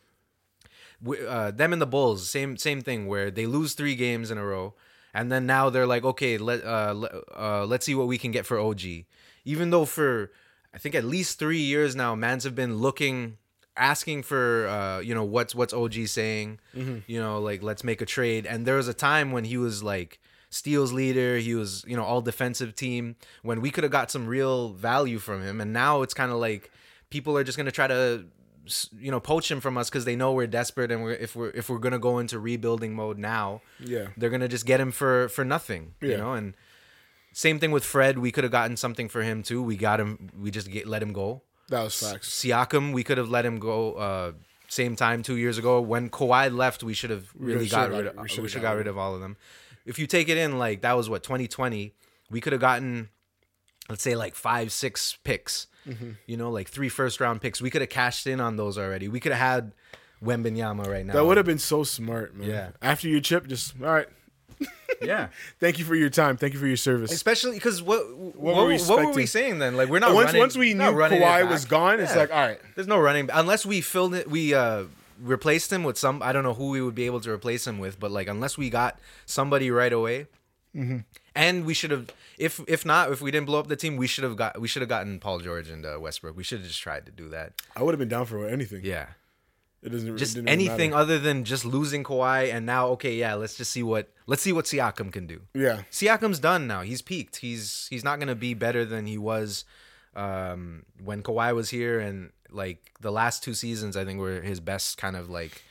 Uh, 1.06 1.50
them 1.50 1.74
and 1.74 1.82
the 1.82 1.86
Bulls, 1.86 2.30
same 2.30 2.56
same 2.56 2.80
thing 2.80 3.06
where 3.06 3.30
they 3.30 3.44
lose 3.44 3.74
three 3.74 3.94
games 3.94 4.30
in 4.30 4.38
a 4.38 4.44
row, 4.46 4.72
and 5.12 5.30
then 5.30 5.44
now 5.44 5.68
they're 5.68 5.86
like, 5.86 6.04
okay, 6.04 6.38
let 6.38 6.64
uh, 6.64 6.94
let, 6.94 7.12
uh 7.36 7.66
let's 7.66 7.84
see 7.84 7.94
what 7.94 8.06
we 8.06 8.16
can 8.16 8.30
get 8.30 8.46
for 8.46 8.58
OG. 8.58 8.80
Even 9.44 9.68
though 9.68 9.84
for 9.84 10.32
I 10.76 10.78
think 10.78 10.94
at 10.94 11.04
least 11.04 11.38
three 11.38 11.58
years 11.60 11.96
now, 11.96 12.14
Mans 12.14 12.44
have 12.44 12.54
been 12.54 12.76
looking, 12.76 13.38
asking 13.78 14.22
for 14.24 14.68
uh 14.68 15.00
you 15.00 15.14
know 15.14 15.24
what's 15.24 15.54
what's 15.54 15.72
OG 15.72 16.06
saying, 16.06 16.60
you 16.74 17.18
know 17.20 17.40
like 17.40 17.62
let's 17.62 17.82
make 17.82 18.00
a 18.02 18.06
trade. 18.06 18.44
And 18.46 18.66
there 18.66 18.76
was 18.76 18.86
a 18.88 18.94
time 18.94 19.32
when 19.32 19.44
he 19.44 19.56
was 19.56 19.82
like 19.82 20.20
steals 20.50 20.92
leader, 20.92 21.38
he 21.38 21.54
was 21.54 21.84
you 21.88 21.96
know 21.96 22.04
all 22.04 22.20
defensive 22.20 22.74
team 22.76 23.16
when 23.42 23.60
we 23.62 23.70
could 23.70 23.84
have 23.84 23.90
got 23.92 24.10
some 24.10 24.26
real 24.26 24.70
value 24.74 25.18
from 25.18 25.42
him, 25.42 25.60
and 25.62 25.72
now 25.72 26.02
it's 26.02 26.14
kind 26.14 26.30
of 26.30 26.38
like 26.38 26.70
people 27.10 27.36
are 27.38 27.44
just 27.44 27.56
gonna 27.56 27.72
try 27.72 27.86
to 27.86 28.26
you 28.98 29.10
know 29.12 29.20
poach 29.20 29.50
him 29.50 29.60
from 29.60 29.78
us 29.78 29.88
because 29.88 30.04
they 30.04 30.16
know 30.16 30.32
we're 30.32 30.46
desperate 30.46 30.90
and 30.90 31.02
we're 31.02 31.12
if 31.12 31.36
we're 31.36 31.50
if 31.50 31.68
we're 31.70 31.78
gonna 31.78 31.98
go 32.00 32.18
into 32.18 32.38
rebuilding 32.38 32.94
mode 32.94 33.16
now, 33.18 33.62
Yeah. 33.80 34.08
they're 34.16 34.30
gonna 34.30 34.48
just 34.48 34.66
get 34.66 34.80
him 34.80 34.90
for 34.92 35.28
for 35.28 35.44
nothing. 35.44 35.94
You 36.00 36.16
know, 36.18 36.32
and 36.34 36.54
same 37.36 37.58
thing 37.58 37.70
with 37.70 37.84
Fred. 37.84 38.18
We 38.18 38.32
could 38.32 38.44
have 38.44 38.50
gotten 38.50 38.78
something 38.78 39.10
for 39.10 39.22
him 39.22 39.42
too. 39.42 39.62
We 39.62 39.76
got 39.76 40.00
him. 40.00 40.30
We 40.40 40.50
just 40.50 40.70
get, 40.70 40.86
let 40.86 41.02
him 41.02 41.12
go. 41.12 41.42
That 41.68 41.82
was 41.82 41.94
facts. 41.94 42.30
Siakam, 42.30 42.94
we 42.94 43.04
could 43.04 43.18
have 43.18 43.28
let 43.28 43.44
him 43.44 43.58
go. 43.58 43.92
Uh, 43.92 44.32
same 44.68 44.96
time 44.96 45.22
two 45.22 45.36
years 45.36 45.58
ago 45.58 45.82
when 45.82 46.08
Kawhi 46.08 46.50
left, 46.54 46.82
we 46.82 46.94
should 46.94 47.10
have 47.10 47.28
really 47.38 47.68
got 47.68 47.90
got- 47.90 47.96
rid 47.98 48.06
of. 48.06 48.16
we 48.16 48.28
should've 48.28 48.54
got 48.54 48.62
got 48.62 48.70
rid 48.70 48.78
rid 48.78 48.86
of 48.86 48.96
all 48.96 49.14
of 49.14 49.20
them. 49.20 49.36
If 49.84 49.98
you 49.98 50.06
take 50.06 50.30
it 50.30 50.38
in, 50.38 50.58
like 50.58 50.80
that 50.80 50.94
was 50.96 51.10
what 51.10 51.22
2020. 51.22 51.92
We 52.30 52.40
could 52.40 52.52
have 52.54 52.60
gotten, 52.60 53.10
let's 53.90 54.02
say, 54.02 54.16
like 54.16 54.34
five, 54.34 54.72
six 54.72 55.18
picks. 55.22 55.66
Mm-hmm. 55.86 56.12
You 56.26 56.38
know, 56.38 56.50
like 56.50 56.68
three 56.68 56.88
first 56.88 57.20
round 57.20 57.42
picks. 57.42 57.60
We 57.60 57.68
could 57.68 57.82
have 57.82 57.90
cashed 57.90 58.26
in 58.26 58.40
on 58.40 58.56
those 58.56 58.78
already. 58.78 59.08
We 59.08 59.20
could 59.20 59.32
have 59.32 59.40
had 59.40 59.72
Wembenyama 60.24 60.86
right 60.88 61.04
now. 61.04 61.12
That 61.12 61.26
would 61.26 61.36
have 61.36 61.46
been 61.46 61.58
so 61.58 61.84
smart, 61.84 62.34
man. 62.34 62.48
Yeah. 62.48 62.68
After 62.80 63.08
your 63.08 63.20
chip, 63.20 63.46
just 63.46 63.74
all 63.80 63.92
right. 63.92 64.08
Yeah. 65.02 65.28
Thank 65.60 65.78
you 65.78 65.84
for 65.84 65.94
your 65.94 66.10
time. 66.10 66.36
Thank 66.36 66.54
you 66.54 66.58
for 66.58 66.66
your 66.66 66.76
service. 66.76 67.12
Especially 67.12 67.56
because 67.56 67.82
what 67.82 68.16
what, 68.16 68.56
were 68.56 68.62
were 68.62 68.68
we 68.68 68.78
what 68.78 69.04
were 69.06 69.12
we 69.12 69.26
saying 69.26 69.58
then? 69.58 69.76
Like 69.76 69.88
we're 69.88 69.98
not 69.98 70.14
once 70.14 70.26
running, 70.26 70.40
once 70.40 70.56
we 70.56 70.74
knew 70.74 70.84
Kawhi 70.84 71.48
was 71.48 71.64
gone, 71.64 72.00
it's 72.00 72.14
like 72.16 72.30
all 72.32 72.40
right. 72.46 72.60
There's 72.74 72.88
no 72.88 72.98
running 72.98 73.28
unless 73.32 73.64
we 73.66 73.80
filled 73.80 74.14
it. 74.14 74.30
We 74.30 74.54
uh 74.54 74.84
replaced 75.20 75.72
him 75.72 75.82
with 75.84 75.96
some. 75.98 76.22
I 76.22 76.32
don't 76.32 76.44
know 76.44 76.54
who 76.54 76.70
we 76.70 76.80
would 76.82 76.94
be 76.94 77.06
able 77.06 77.20
to 77.20 77.30
replace 77.30 77.66
him 77.66 77.78
with, 77.78 77.98
but 77.98 78.10
like 78.10 78.28
unless 78.28 78.58
we 78.58 78.70
got 78.70 78.98
somebody 79.24 79.70
right 79.70 79.92
away, 79.92 80.26
Mm-hmm. 80.76 80.98
and 81.34 81.64
we 81.64 81.72
should 81.72 81.90
have. 81.90 82.10
If 82.38 82.60
if 82.68 82.84
not, 82.84 83.10
if 83.10 83.22
we 83.22 83.30
didn't 83.30 83.46
blow 83.46 83.58
up 83.58 83.66
the 83.68 83.76
team, 83.76 83.96
we 83.96 84.06
should 84.06 84.24
have 84.24 84.36
got. 84.36 84.60
We 84.60 84.68
should 84.68 84.82
have 84.82 84.90
gotten 84.90 85.18
Paul 85.20 85.38
George 85.40 85.70
and 85.70 85.86
uh, 85.86 85.96
Westbrook. 85.98 86.36
We 86.36 86.42
should 86.44 86.58
have 86.58 86.66
just 86.68 86.82
tried 86.82 87.06
to 87.06 87.12
do 87.12 87.30
that. 87.30 87.54
I 87.74 87.82
would 87.82 87.94
have 87.94 87.98
been 87.98 88.10
down 88.10 88.26
for 88.26 88.46
anything. 88.46 88.82
Yeah, 88.84 89.06
It 89.86 89.90
doesn't 89.92 90.16
just 90.18 90.34
didn't 90.34 90.48
anything 90.48 90.90
matter. 90.90 91.00
other 91.02 91.18
than 91.18 91.44
just 91.44 91.64
losing 91.64 92.02
Kawhi 92.04 92.52
and 92.52 92.66
now 92.66 92.88
okay, 92.88 93.14
yeah. 93.14 93.34
Let's 93.34 93.54
just 93.56 93.70
see 93.70 93.82
what 93.84 94.08
let's 94.26 94.42
see 94.42 94.52
what 94.52 94.64
Siakam 94.66 95.12
can 95.12 95.26
do. 95.28 95.42
Yeah. 95.54 95.82
Siakam's 95.92 96.40
done 96.40 96.66
now. 96.66 96.82
He's 96.82 97.02
peaked. 97.02 97.36
He's 97.36 97.86
he's 97.88 98.02
not 98.04 98.18
gonna 98.18 98.34
be 98.34 98.52
better 98.52 98.84
than 98.84 99.06
he 99.06 99.16
was 99.16 99.64
um, 100.14 100.84
when 101.04 101.22
Kawhi 101.22 101.54
was 101.54 101.70
here, 101.70 102.00
and 102.00 102.30
like 102.50 102.92
the 103.00 103.12
last 103.12 103.42
two 103.44 103.54
seasons, 103.54 103.96
I 103.96 104.04
think 104.04 104.18
were 104.18 104.40
his 104.40 104.60
best 104.60 104.98
kind 104.98 105.14
of 105.16 105.30
like 105.30 105.62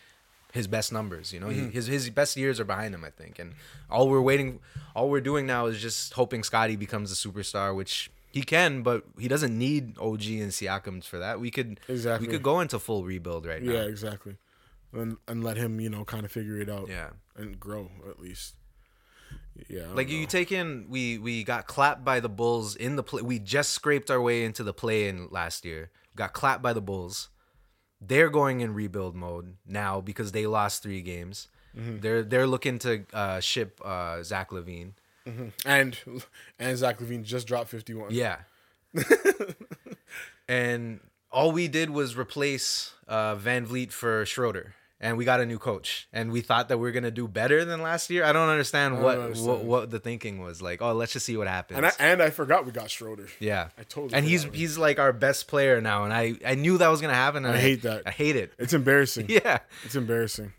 his 0.54 0.68
best 0.68 0.94
numbers. 0.94 1.34
You 1.34 1.40
know, 1.42 1.48
Mm-hmm. 1.48 1.66
he, 1.68 1.72
his 1.72 1.88
his 1.88 2.10
best 2.10 2.38
years 2.38 2.60
are 2.60 2.66
behind 2.66 2.96
him. 2.96 3.04
I 3.04 3.10
think, 3.10 3.38
and 3.40 3.54
all 3.90 4.08
we're 4.10 4.22
waiting, 4.22 4.60
all 4.96 5.10
we're 5.10 5.22
doing 5.22 5.46
now 5.46 5.66
is 5.66 5.82
just 5.82 6.14
hoping 6.14 6.44
Scottie 6.44 6.76
becomes 6.78 7.12
a 7.12 7.16
superstar, 7.16 7.76
which. 7.76 8.10
He 8.36 8.42
can, 8.42 8.82
but 8.82 9.06
he 9.18 9.30
doesn't 9.30 9.58
need 9.58 9.98
OG 9.98 10.26
and 10.26 10.52
Siakam 10.52 11.02
for 11.06 11.20
that. 11.20 11.40
We 11.40 11.50
could 11.50 11.80
Exactly. 11.88 12.28
we 12.28 12.34
could 12.34 12.44
go 12.44 12.60
into 12.60 12.80
full 12.80 13.06
rebuild 13.06 13.46
right 13.46 13.64
now. 13.64 13.72
Yeah, 13.72 13.84
exactly. 13.84 14.36
And 14.92 15.16
and 15.26 15.42
let 15.42 15.56
him, 15.56 15.80
you 15.80 15.90
know, 15.90 16.04
kind 16.04 16.26
of 16.26 16.34
figure 16.34 16.60
it 16.60 16.70
out. 16.70 16.90
Yeah. 16.90 17.12
And 17.38 17.58
grow 17.58 17.90
at 18.10 18.20
least. 18.20 18.56
Yeah. 19.70 19.88
Like 19.94 20.10
you 20.10 20.20
know. 20.20 20.26
take 20.26 20.52
in, 20.52 20.88
we 20.90 21.18
we 21.18 21.46
got 21.46 21.66
clapped 21.68 22.04
by 22.04 22.20
the 22.20 22.28
Bulls 22.28 22.76
in 22.76 22.98
the 22.98 23.04
play. 23.04 23.22
We 23.22 23.40
just 23.40 23.72
scraped 23.72 24.12
our 24.12 24.20
way 24.22 24.44
into 24.44 24.64
the 24.64 24.74
play 24.74 25.08
in 25.08 25.30
last 25.32 25.64
year. 25.64 25.90
Got 26.18 26.34
clapped 26.34 26.62
by 26.62 26.74
the 26.74 26.82
Bulls. 26.82 27.30
They're 28.02 28.30
going 28.30 28.60
in 28.60 28.74
rebuild 28.74 29.16
mode 29.16 29.56
now 29.66 30.02
because 30.02 30.34
they 30.34 30.46
lost 30.46 30.84
three 30.84 31.02
games. 31.02 31.48
Mm-hmm. 31.74 32.00
They're 32.02 32.24
they're 32.24 32.48
looking 32.48 32.80
to 32.80 33.06
uh, 33.14 33.40
ship 33.40 33.80
uh, 33.86 34.24
Zach 34.24 34.50
LaVine. 34.50 34.92
And 35.66 35.98
and 36.60 36.78
Zach 36.78 37.00
LaVine 37.00 37.24
just 37.24 37.48
dropped 37.48 37.70
fifty 37.70 37.94
one. 37.94 38.10
Yeah. 38.12 38.38
and 40.48 41.00
all 41.32 41.52
we 41.52 41.68
did 41.68 41.90
was 41.90 42.16
replace 42.16 42.94
uh, 43.08 43.36
VanVleet 43.36 43.92
for 43.92 44.26
Schroeder. 44.26 44.76
And 45.02 45.18
we 45.18 45.26
got 45.26 45.42
a 45.42 45.46
new 45.46 45.60
coach, 45.60 46.08
and 46.14 46.32
we 46.32 46.40
thought 46.40 46.70
that 46.70 46.78
we 46.78 46.84
were 46.84 46.92
gonna 46.94 47.12
do 47.12 47.28
better 47.28 47.66
than 47.66 47.82
last 47.82 48.10
year. 48.10 48.24
I 48.24 48.32
don't 48.32 48.48
understand 48.48 48.96
don't 48.96 49.04
what 49.04 49.20
understand. 49.20 49.48
what 49.48 49.64
what 49.66 49.92
the 49.92 50.00
thinking 50.00 50.42
was. 50.42 50.62
Like, 50.62 50.82
oh, 50.82 50.94
let's 50.94 51.12
just 51.12 51.26
see 51.26 51.36
what 51.36 51.48
happens. 51.48 51.78
And 51.78 51.86
I 51.86 51.92
and 52.00 52.22
I 52.24 52.30
forgot 52.30 52.66
we 52.66 52.72
got 52.72 52.90
Schroeder. 52.90 53.28
Yeah, 53.40 53.68
I 53.78 53.84
totally 53.84 54.14
And 54.14 54.26
he's 54.26 54.46
he's 54.46 54.78
like 54.78 54.98
our 54.98 55.12
best 55.12 55.48
player 55.50 55.82
now, 55.82 56.06
and 56.06 56.14
I 56.14 56.36
I 56.46 56.56
knew 56.56 56.78
that 56.78 56.88
was 56.88 57.02
gonna 57.02 57.14
happen. 57.14 57.44
And 57.46 57.54
I 57.54 57.60
hate 57.60 57.82
that. 57.82 58.04
I 58.06 58.12
hate 58.12 58.38
it. 58.38 58.54
It's 58.58 58.74
embarrassing. 58.74 59.26
Yeah. 59.30 59.60
It's 59.84 59.96
embarrassing. 59.96 60.54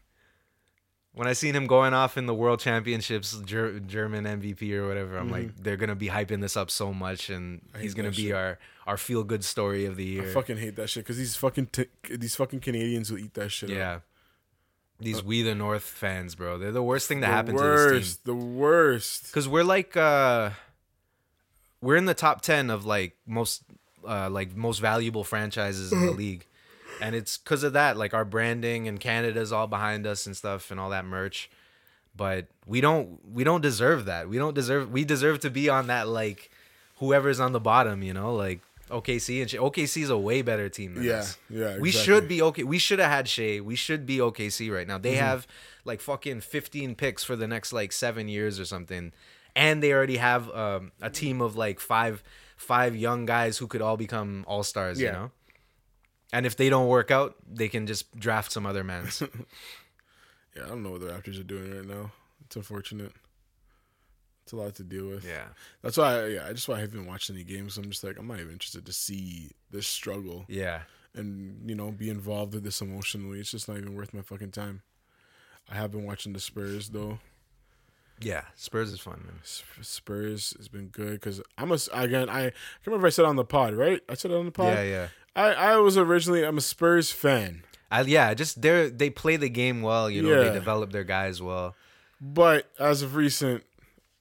When 1.16 1.26
I 1.26 1.32
seen 1.32 1.54
him 1.56 1.66
going 1.66 1.94
off 1.94 2.18
in 2.18 2.26
the 2.26 2.34
World 2.34 2.60
Championships, 2.60 3.40
Ger- 3.46 3.80
German 3.80 4.24
MVP 4.26 4.70
or 4.74 4.86
whatever, 4.86 5.16
I'm 5.16 5.30
like, 5.30 5.56
they're 5.56 5.78
gonna 5.78 5.94
be 5.94 6.08
hyping 6.08 6.42
this 6.42 6.58
up 6.58 6.70
so 6.70 6.92
much, 6.92 7.30
and 7.30 7.62
he's 7.80 7.94
gonna 7.94 8.10
be 8.10 8.26
shit. 8.26 8.34
our 8.34 8.58
our 8.86 8.98
feel 8.98 9.24
good 9.24 9.42
story 9.42 9.86
of 9.86 9.96
the 9.96 10.04
year. 10.04 10.28
I 10.28 10.32
fucking 10.34 10.58
hate 10.58 10.76
that 10.76 10.90
shit 10.90 11.04
because 11.04 11.16
these 11.16 11.34
fucking 11.34 11.68
t- 11.68 11.86
these 12.10 12.36
fucking 12.36 12.60
Canadians 12.60 13.10
will 13.10 13.18
eat 13.18 13.32
that 13.32 13.48
shit. 13.50 13.70
up. 13.70 13.76
yeah. 13.76 13.98
These 15.00 15.22
We 15.22 15.40
the 15.42 15.54
North 15.54 15.82
fans, 15.84 16.34
bro. 16.34 16.58
They're 16.58 16.70
the 16.70 16.82
worst 16.82 17.08
thing 17.08 17.20
that 17.20 17.26
happened 17.28 17.58
to 17.58 17.64
this 17.64 17.84
team. 17.86 17.92
worst, 17.94 18.24
the 18.24 18.34
worst. 18.34 19.26
Because 19.26 19.48
we're 19.48 19.64
like, 19.64 19.96
uh, 19.96 20.50
we're 21.80 21.96
in 21.96 22.04
the 22.06 22.14
top 22.14 22.40
ten 22.42 22.70
of 22.70 22.84
like 22.86 23.16
most, 23.26 23.62
uh, 24.06 24.28
like 24.30 24.54
most 24.56 24.78
valuable 24.78 25.24
franchises 25.24 25.92
in 25.92 26.06
the 26.06 26.12
league, 26.24 26.46
and 27.00 27.14
it's 27.14 27.36
because 27.38 27.62
of 27.62 27.72
that. 27.74 27.96
Like 27.96 28.14
our 28.14 28.24
branding 28.24 28.88
and 28.88 28.98
Canada's 29.00 29.52
all 29.52 29.66
behind 29.66 30.06
us 30.06 30.26
and 30.26 30.36
stuff, 30.36 30.70
and 30.70 30.78
all 30.80 30.90
that 30.90 31.04
merch. 31.04 31.50
But 32.16 32.46
we 32.66 32.80
don't, 32.80 33.18
we 33.30 33.44
don't 33.44 33.60
deserve 33.60 34.06
that. 34.06 34.28
We 34.28 34.38
don't 34.38 34.54
deserve. 34.54 34.90
We 34.90 35.04
deserve 35.04 35.40
to 35.40 35.50
be 35.50 35.68
on 35.68 35.88
that 35.88 36.08
like, 36.08 36.50
whoever's 36.96 37.40
on 37.40 37.52
the 37.52 37.60
bottom. 37.60 38.02
You 38.02 38.14
know, 38.14 38.34
like 38.34 38.60
OKC 38.90 39.42
and. 39.42 39.50
OKC 39.50 40.02
is 40.02 40.10
a 40.10 40.16
way 40.16 40.40
better 40.42 40.68
team 40.70 40.94
than 40.94 41.04
Yeah, 41.04 41.12
us. 41.18 41.36
yeah, 41.50 41.78
We 41.78 41.90
should 41.90 42.26
be 42.28 42.40
okay. 42.40 42.62
We 42.62 42.78
should 42.78 43.00
have 43.00 43.10
had 43.10 43.28
Shai. 43.28 43.60
We 43.60 43.76
should 43.76 44.06
be 44.06 44.18
OKC 44.18 44.72
right 44.72 44.86
now. 44.86 44.94
Mm-hmm. 44.94 45.02
They 45.02 45.14
have 45.16 45.46
like 45.84 46.00
fucking 46.00 46.40
15 46.40 46.94
picks 46.94 47.22
for 47.22 47.36
the 47.36 47.46
next 47.46 47.72
like 47.72 47.92
seven 47.92 48.28
years 48.28 48.58
or 48.58 48.64
something, 48.64 49.12
and 49.54 49.82
they 49.82 49.92
already 49.92 50.16
have 50.16 50.48
um, 50.54 50.92
a 51.02 51.10
team 51.10 51.40
of 51.42 51.54
like 51.56 51.80
five 51.80 52.22
five 52.56 52.96
young 52.96 53.26
guys 53.26 53.58
who 53.58 53.66
could 53.66 53.82
all 53.82 53.98
become 53.98 54.42
all 54.48 54.62
stars. 54.62 54.98
You 54.98 55.06
Yeah. 55.08 55.12
know. 55.12 55.30
And 56.32 56.44
if 56.46 56.56
they 56.56 56.68
don't 56.68 56.88
work 56.88 57.10
out, 57.10 57.36
they 57.50 57.68
can 57.68 57.86
just 57.86 58.14
draft 58.18 58.50
some 58.52 58.66
other 58.66 58.82
mans. 58.84 59.22
Yeah, 60.56 60.64
I 60.64 60.68
don't 60.68 60.82
know 60.82 60.92
what 60.92 61.02
the 61.02 61.08
Raptors 61.08 61.38
are 61.38 61.42
doing 61.44 61.70
right 61.70 61.84
now. 61.86 62.12
It's 62.46 62.56
unfortunate. 62.56 63.12
It's 64.44 64.52
a 64.52 64.56
lot 64.56 64.74
to 64.76 64.84
deal 64.84 65.06
with. 65.08 65.22
yeah. 65.26 65.48
That's 65.82 65.98
why, 65.98 66.14
I, 66.14 66.26
yeah, 66.28 66.46
I 66.48 66.52
just 66.54 66.66
why 66.66 66.76
I 66.76 66.80
haven't 66.80 67.06
watched 67.06 67.28
any 67.28 67.44
games. 67.44 67.76
I'm 67.76 67.90
just 67.90 68.02
like, 68.02 68.18
I'm 68.18 68.26
not 68.26 68.38
even 68.40 68.52
interested 68.52 68.86
to 68.86 68.92
see 68.94 69.50
this 69.70 69.86
struggle 69.86 70.46
Yeah. 70.48 70.80
and 71.14 71.68
you 71.68 71.74
know 71.74 71.90
be 71.90 72.08
involved 72.08 72.54
with 72.54 72.64
this 72.64 72.80
emotionally. 72.80 73.38
It's 73.40 73.50
just 73.50 73.68
not 73.68 73.76
even 73.76 73.94
worth 73.94 74.14
my 74.14 74.22
fucking 74.22 74.52
time. 74.52 74.80
I 75.70 75.74
have 75.74 75.90
been 75.90 76.04
watching 76.06 76.32
the 76.32 76.40
Spurs 76.40 76.88
though. 76.88 77.18
Yeah. 78.20 78.42
Spurs 78.54 78.92
is 78.92 79.00
fun, 79.00 79.22
man. 79.26 79.38
Spurs 79.82 80.54
has 80.56 80.68
been 80.68 80.86
good 80.88 81.12
because 81.12 81.42
I'm 81.58 81.70
a 81.72 81.78
again. 81.92 82.28
I, 82.28 82.38
I 82.38 82.42
can't 82.50 82.54
remember 82.86 83.06
if 83.06 83.12
I 83.12 83.14
said 83.14 83.24
on 83.26 83.36
the 83.36 83.44
pod, 83.44 83.74
right? 83.74 84.00
I 84.08 84.14
said 84.14 84.30
it 84.30 84.34
on 84.36 84.46
the 84.46 84.52
pod. 84.52 84.74
Yeah, 84.74 84.82
yeah. 84.82 85.08
I 85.34 85.52
I 85.52 85.76
was 85.76 85.98
originally 85.98 86.42
I'm 86.44 86.58
a 86.58 86.62
Spurs 86.62 87.10
fan, 87.12 87.62
I, 87.90 88.00
yeah, 88.02 88.32
just 88.34 88.62
they 88.62 88.88
they 88.88 89.10
play 89.10 89.36
the 89.36 89.48
game 89.50 89.82
well. 89.82 90.08
You 90.10 90.22
know, 90.22 90.30
Yeah. 90.30 90.48
they 90.48 90.52
develop 90.54 90.92
their 90.92 91.04
guys 91.04 91.42
well. 91.42 91.74
but 92.20 92.70
as 92.78 93.02
of 93.02 93.14
recent, 93.16 93.64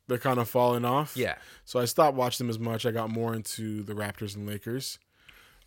they're 0.07 0.17
kind 0.17 0.39
of 0.39 0.49
falling 0.49 0.83
off. 0.85 1.15
Yeah. 1.15 1.35
So 1.63 1.79
I 1.79 1.85
stopped 1.85 2.15
watching 2.17 2.45
them 2.45 2.49
as 2.51 2.59
much. 2.59 2.85
I 2.85 2.91
got 2.91 3.09
more 3.09 3.33
into 3.33 3.81
the 3.83 3.93
Raptors 3.93 4.35
and 4.35 4.45
Lakers. 4.47 4.99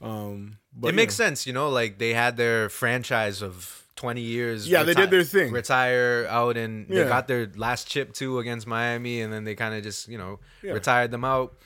Um, 0.00 0.58
but 0.74 0.88
it 0.88 0.94
makes 0.94 1.18
know, 1.18 1.24
sense, 1.26 1.46
you 1.46 1.52
know, 1.52 1.68
like 1.70 1.98
they 1.98 2.14
had 2.14 2.36
their 2.36 2.68
franchise 2.68 3.42
of 3.42 3.84
20 3.96 4.20
years. 4.20 4.68
Yeah, 4.68 4.84
they 4.84 4.94
did 4.94 5.10
their 5.10 5.24
thing. 5.24 5.52
Retire 5.52 6.26
out 6.30 6.56
and 6.56 6.86
they 6.88 7.02
got 7.04 7.26
their 7.26 7.50
last 7.56 7.88
chip 7.88 8.12
too 8.12 8.38
against 8.38 8.66
Miami 8.66 9.20
and 9.20 9.32
then 9.32 9.42
they 9.44 9.54
kind 9.56 9.74
of 9.74 9.82
just, 9.82 10.06
you 10.08 10.16
know, 10.18 10.38
Yeah. 10.62 10.72
retired 10.72 11.10
them 11.10 11.24
out, 11.24 11.56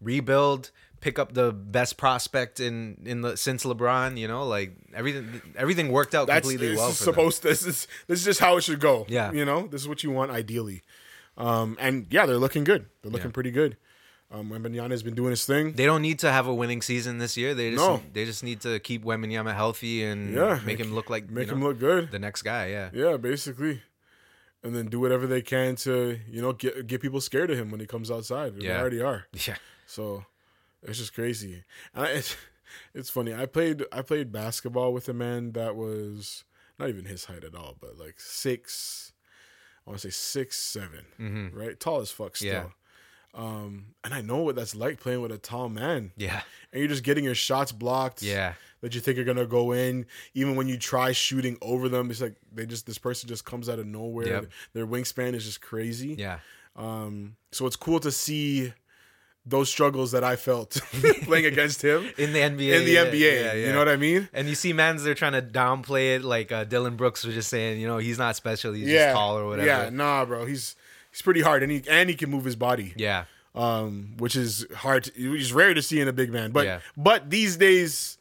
rebuild, 0.00 0.70
pick 1.00 1.18
up 1.18 1.32
the 1.32 1.52
best 1.52 1.96
prospect 1.96 2.60
in 2.60 2.98
in 3.06 3.22
the 3.22 3.36
since 3.36 3.64
LeBron, 3.64 4.18
you 4.18 4.28
know, 4.28 4.44
like 4.46 4.74
everything 4.92 5.40
everything 5.56 5.90
worked 5.90 6.14
out 6.14 6.26
That's 6.26 6.40
completely 6.46 6.68
this 6.68 6.78
well 6.78 6.90
is 6.90 6.98
for 6.98 7.04
them. 7.06 7.14
supposed. 7.14 7.42
This 7.42 7.64
is 7.66 7.86
this 8.06 8.18
is 8.18 8.24
just 8.26 8.40
how 8.40 8.58
it 8.58 8.62
should 8.64 8.80
go. 8.80 9.06
Yeah. 9.08 9.32
you 9.32 9.44
know, 9.46 9.66
this 9.66 9.80
is 9.80 9.88
what 9.88 10.02
you 10.04 10.10
want 10.10 10.30
ideally. 10.30 10.82
Um, 11.38 11.78
and 11.80 12.06
yeah, 12.10 12.26
they're 12.26 12.36
looking 12.36 12.64
good. 12.64 12.86
They're 13.00 13.10
looking 13.10 13.28
Yeah. 13.28 13.32
pretty 13.32 13.50
good. 13.50 13.78
Um, 14.32 14.48
Wembanyama 14.50 14.92
has 14.92 15.02
been 15.02 15.14
doing 15.16 15.30
his 15.30 15.44
thing. 15.44 15.72
They 15.72 15.86
don't 15.86 16.02
need 16.02 16.20
to 16.20 16.30
have 16.30 16.46
a 16.46 16.54
winning 16.54 16.82
season 16.82 17.18
this 17.18 17.36
year. 17.36 17.52
They 17.52 17.72
just 17.72 17.84
No. 17.84 18.00
they 18.12 18.24
just 18.24 18.44
need 18.44 18.60
to 18.60 18.78
keep 18.78 19.02
Wembanyama 19.04 19.54
healthy 19.54 20.04
and 20.04 20.32
Yeah, 20.34 20.60
make 20.64 20.78
him 20.78 20.94
look 20.94 21.10
like 21.10 21.28
Make 21.28 21.48
you 21.48 21.54
him 21.54 21.62
look 21.64 21.80
good. 21.80 22.10
the 22.12 22.18
next 22.20 22.42
guy, 22.42 22.66
yeah. 22.68 22.90
Yeah, 22.92 23.16
basically. 23.16 23.82
And 24.62 24.74
then 24.76 24.86
do 24.86 25.00
whatever 25.00 25.26
they 25.26 25.42
can 25.42 25.74
to, 25.76 26.18
you 26.30 26.40
know, 26.42 26.52
get 26.52 26.86
get 26.86 27.00
people 27.00 27.20
scared 27.20 27.50
of 27.50 27.58
him 27.58 27.70
when 27.72 27.80
he 27.80 27.86
comes 27.86 28.10
outside. 28.10 28.54
They 28.60 28.70
already 28.70 29.00
are. 29.02 29.26
Yeah. 29.46 29.56
So 29.86 30.24
it's 30.82 30.98
just 30.98 31.14
crazy. 31.14 31.64
And 31.94 32.04
I, 32.06 32.10
it's 32.20 32.36
it's 32.94 33.10
funny. 33.10 33.34
I 33.34 33.46
played 33.46 33.84
I 33.90 34.02
played 34.02 34.30
basketball 34.30 34.92
with 34.92 35.08
a 35.08 35.12
man 35.14 35.52
that 35.52 35.74
was 35.74 36.44
not 36.78 36.88
even 36.88 37.04
his 37.06 37.24
height 37.24 37.42
at 37.42 37.56
all, 37.56 37.76
but 37.80 37.98
like 37.98 38.20
six. 38.20 39.12
I 39.86 39.90
want 39.90 40.02
to 40.02 40.12
say 40.12 40.14
six 40.14 40.56
7 40.58 41.50
right? 41.54 41.80
Tall 41.80 42.00
as 42.00 42.10
fuck 42.12 42.36
still. 42.36 42.48
Mm-hmm. 42.54 42.66
Yeah. 42.68 42.72
Um, 43.34 43.86
and 44.02 44.12
I 44.12 44.22
know 44.22 44.38
what 44.38 44.56
that's 44.56 44.74
like 44.74 44.98
playing 45.00 45.20
with 45.20 45.30
a 45.32 45.38
tall 45.38 45.68
man. 45.68 46.12
Yeah. 46.16 46.40
And 46.72 46.80
you're 46.80 46.88
just 46.88 47.04
getting 47.04 47.24
your 47.24 47.34
shots 47.34 47.72
blocked. 47.72 48.22
Yeah. 48.22 48.54
that 48.80 48.94
you 48.94 49.00
think 49.00 49.18
are 49.18 49.24
gonna 49.24 49.46
go 49.46 49.72
in. 49.72 50.06
Even 50.34 50.56
when 50.56 50.66
you 50.68 50.76
try 50.78 51.12
shooting 51.12 51.56
over 51.62 51.88
them, 51.88 52.10
it's 52.10 52.20
like 52.20 52.34
they 52.52 52.66
just 52.66 52.86
this 52.86 52.98
person 52.98 53.28
just 53.28 53.44
comes 53.44 53.68
out 53.68 53.78
of 53.78 53.86
nowhere. 53.86 54.26
Yep. 54.26 54.46
Their 54.72 54.86
wingspan 54.86 55.34
is 55.34 55.44
just 55.44 55.60
crazy. 55.60 56.14
Yeah. 56.18 56.38
Um, 56.76 57.36
so 57.52 57.66
it's 57.66 57.76
cool 57.76 58.00
to 58.00 58.10
see 58.10 58.72
those 59.46 59.70
struggles 59.70 60.12
that 60.12 60.22
I 60.22 60.36
felt 60.36 60.70
playing 61.22 61.46
against 61.46 61.82
him 61.82 62.04
In 62.18 62.32
the 62.32 62.40
NBA. 62.40 62.72
in 62.78 62.84
the 62.84 62.92
yeah, 62.92 63.04
NBA. 63.06 63.20
yeah, 63.20 63.52
You 63.54 63.72
know 63.72 63.78
what 63.78 63.88
I 63.88 63.96
mean? 63.96 64.28
And 64.34 64.48
you 64.48 64.54
see 64.54 64.72
mans 64.72 65.02
they're 65.02 65.14
trying 65.14 65.32
to 65.32 65.42
downplay 65.42 66.16
it, 66.16 66.22
like 66.24 66.52
uh, 66.52 66.64
Dillon 66.64 66.96
Brooks 66.96 67.24
was 67.24 67.34
just 67.34 67.48
saying, 67.48 67.80
you 67.80 67.86
know, 67.86 67.98
he's 67.98 68.18
not 68.18 68.36
special, 68.36 68.72
he's 68.74 68.88
yeah, 68.88 69.06
just 69.06 69.14
tall 69.16 69.38
or 69.38 69.46
whatever. 69.46 69.66
Yeah, 69.66 69.90
nah, 69.90 70.24
bro. 70.26 70.44
He's 70.44 70.76
he's 71.20 71.22
pretty 71.22 71.42
hard, 71.42 71.62
and 71.62 71.70
he 71.70 71.82
and 71.88 72.08
he 72.08 72.16
can 72.16 72.30
move 72.30 72.44
his 72.44 72.56
body. 72.56 72.92
Yeah. 72.96 73.24
um, 73.54 74.14
which 74.18 74.36
is 74.36 74.64
hard, 74.76 75.04
to, 75.04 75.30
which 75.32 75.40
is 75.40 75.52
rare 75.52 75.74
to 75.74 75.82
see 75.82 76.00
in 76.00 76.06
a 76.08 76.12
big 76.12 76.32
man. 76.32 76.52
But 76.52 76.66
Yeah. 76.66 76.80
but 76.96 77.28
these 77.30 77.56
days, 77.56 78.16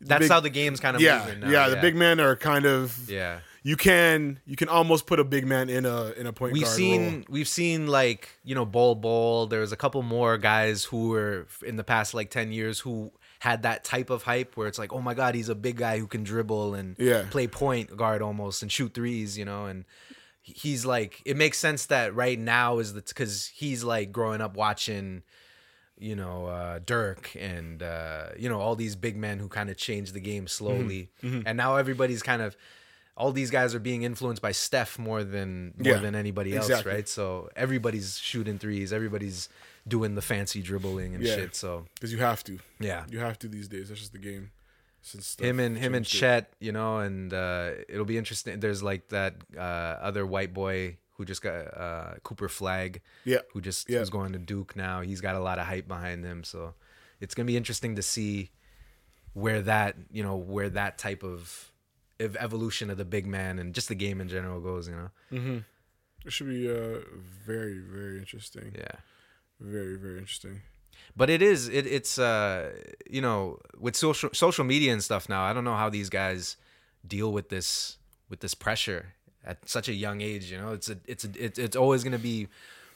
That's 0.00 0.22
big- 0.24 0.30
how 0.30 0.40
the 0.40 0.50
game's 0.50 0.80
kind 0.80 0.96
of 0.96 1.00
yeah, 1.02 1.24
moving 1.24 1.40
now. 1.40 1.48
yeah, 1.50 1.68
the 1.68 1.76
big 1.76 1.94
men 1.94 2.18
are 2.20 2.34
kind 2.36 2.66
of 2.66 3.08
Yeah. 3.08 3.38
You 3.62 3.76
can 3.76 4.40
you 4.46 4.56
can 4.56 4.68
almost 4.68 5.06
put 5.06 5.20
a 5.20 5.24
big 5.24 5.46
man 5.46 5.70
in 5.70 5.86
a 5.86 6.10
in 6.18 6.26
a 6.26 6.32
point 6.32 6.52
We've 6.52 6.66
seen 6.66 7.02
role. 7.18 7.22
we've 7.30 7.48
seen 7.48 7.86
like, 7.86 8.28
you 8.44 8.54
know, 8.56 8.66
Bol 8.66 8.94
Bol, 8.96 9.46
there's 9.46 9.70
a 9.72 9.76
couple 9.76 10.02
more 10.02 10.36
guys 10.38 10.84
who 10.84 11.10
were 11.10 11.46
in 11.64 11.76
the 11.76 11.84
past 11.84 12.12
like 12.12 12.30
10 12.30 12.50
years 12.52 12.80
who 12.80 13.10
had 13.38 13.62
that 13.62 13.84
type 13.84 14.10
of 14.10 14.24
hype 14.24 14.56
where 14.56 14.66
it's 14.68 14.78
like, 14.78 14.92
"Oh 14.92 15.00
my 15.00 15.14
god, 15.14 15.34
he's 15.36 15.48
a 15.48 15.54
big 15.54 15.76
guy 15.76 15.98
who 15.98 16.06
can 16.08 16.24
dribble 16.24 16.74
and 16.74 16.96
Yeah. 16.98 17.24
play 17.30 17.46
point 17.46 17.96
guard 17.96 18.20
almost 18.22 18.60
and 18.62 18.72
shoot 18.72 18.92
threes, 18.92 19.38
you 19.38 19.44
know, 19.44 19.66
and 19.66 19.84
he's 20.46 20.84
like 20.84 21.22
it 21.24 21.36
makes 21.36 21.58
sense 21.58 21.86
that 21.86 22.14
right 22.14 22.38
now 22.38 22.78
is 22.78 22.92
the 22.92 23.00
cuz 23.02 23.46
he's 23.54 23.82
like 23.82 24.12
growing 24.12 24.40
up 24.42 24.54
watching 24.56 25.22
you 25.98 26.14
know 26.14 26.46
uh 26.46 26.78
Dirk 26.84 27.34
and 27.38 27.82
uh 27.82 28.26
you 28.36 28.48
know 28.48 28.60
all 28.60 28.76
these 28.76 28.94
big 28.96 29.16
men 29.16 29.38
who 29.38 29.48
kind 29.48 29.70
of 29.70 29.76
changed 29.76 30.12
the 30.12 30.20
game 30.20 30.46
slowly 30.46 31.10
Mm-hmm. 31.22 31.42
and 31.46 31.56
now 31.56 31.76
everybody's 31.76 32.22
kind 32.22 32.42
of 32.42 32.56
all 33.16 33.30
these 33.32 33.50
guys 33.50 33.74
are 33.76 33.80
being 33.80 34.02
influenced 34.02 34.42
by 34.42 34.50
Steph 34.52 34.98
more 34.98 35.22
than 35.24 35.72
more 35.78 35.94
Yeah, 35.94 36.00
than 36.00 36.14
anybody 36.14 36.54
else 36.56 36.68
exactly. 36.68 36.92
right 36.92 37.08
so 37.08 37.48
everybody's 37.56 38.18
shooting 38.18 38.58
threes 38.58 38.92
everybody's 38.92 39.48
doing 39.86 40.14
the 40.14 40.22
fancy 40.22 40.60
dribbling 40.62 41.14
and 41.14 41.22
Yeah. 41.24 41.36
shit 41.36 41.54
so 41.54 41.86
because 41.94 42.12
you 42.12 42.18
have 42.18 42.42
to. 42.44 42.58
yeah 42.80 43.04
You 43.08 43.20
have 43.20 43.38
to 43.40 43.48
these 43.48 43.68
days. 43.68 43.88
That's 43.88 44.00
just 44.00 44.12
the 44.12 44.18
game. 44.18 44.50
Since 45.06 45.36
him 45.38 45.60
and 45.60 45.76
him 45.76 45.94
and 45.94 46.06
it. 46.06 46.08
Chet, 46.08 46.52
you 46.60 46.72
know, 46.72 46.98
and 46.98 47.32
uh, 47.32 47.72
it'll 47.90 48.06
be 48.06 48.16
interesting. 48.16 48.58
There's 48.60 48.82
like 48.82 49.08
that 49.10 49.34
uh, 49.54 49.60
other 49.60 50.24
white 50.26 50.54
boy 50.54 50.96
who 51.16 51.24
just 51.26 51.42
got 51.42 51.52
uh, 51.76 52.14
Cooper 52.22 52.48
Flagg, 52.48 53.02
Yeah, 53.24 53.40
who 53.52 53.60
just 53.60 53.88
Yeah. 53.90 53.98
who's 53.98 54.08
going 54.10 54.32
to 54.32 54.38
Duke 54.38 54.74
now. 54.76 55.02
He's 55.02 55.20
got 55.20 55.34
a 55.36 55.40
lot 55.40 55.58
of 55.58 55.66
hype 55.66 55.86
behind 55.86 56.24
him, 56.24 56.42
so 56.42 56.74
it's 57.20 57.34
gonna 57.34 57.46
be 57.46 57.56
interesting 57.56 57.96
to 57.96 58.02
see 58.02 58.50
where 59.34 59.60
that 59.62 59.96
you 60.10 60.22
know 60.22 60.36
where 60.36 60.70
that 60.70 60.96
type 60.96 61.22
of 61.22 61.70
ev- 62.18 62.36
evolution 62.40 62.88
of 62.88 62.96
the 62.96 63.04
big 63.04 63.26
man 63.26 63.58
and 63.58 63.74
just 63.74 63.88
the 63.88 63.94
game 63.94 64.20
in 64.22 64.28
general 64.28 64.60
goes. 64.60 64.88
You 64.88 64.96
know, 64.96 65.62
it 66.24 66.32
should 66.32 66.48
be 66.48 66.66
uh 66.68 67.00
very 67.46 67.78
very 67.78 68.18
interesting. 68.18 68.72
yeah. 68.74 68.96
Very 69.60 69.96
very 69.96 70.18
interesting. 70.18 70.62
But 71.16 71.30
it 71.30 71.42
is 71.42 71.68
it, 71.68 71.86
it's 71.86 72.18
uh 72.18 72.72
you 73.08 73.20
know 73.20 73.58
with 73.78 73.96
social 73.96 74.30
social 74.32 74.64
media 74.64 74.92
and 74.92 75.02
stuff 75.02 75.28
now. 75.28 75.42
I 75.44 75.52
don't 75.52 75.64
know 75.64 75.76
how 75.76 75.88
these 75.90 76.10
guys 76.10 76.56
deal 77.06 77.32
with 77.32 77.48
this 77.50 77.98
with 78.30 78.40
this 78.40 78.54
pressure 78.54 79.14
at 79.44 79.68
such 79.68 79.88
a 79.88 79.92
young 79.94 80.20
age. 80.20 80.50
You 80.50 80.58
know, 80.58 80.72
it's 80.72 80.88
a 80.90 80.96
it's 81.06 81.24
a 81.24 81.28
it's, 81.38 81.58
it's 81.58 81.76
always 81.76 82.02
gonna 82.04 82.18
be 82.18 82.48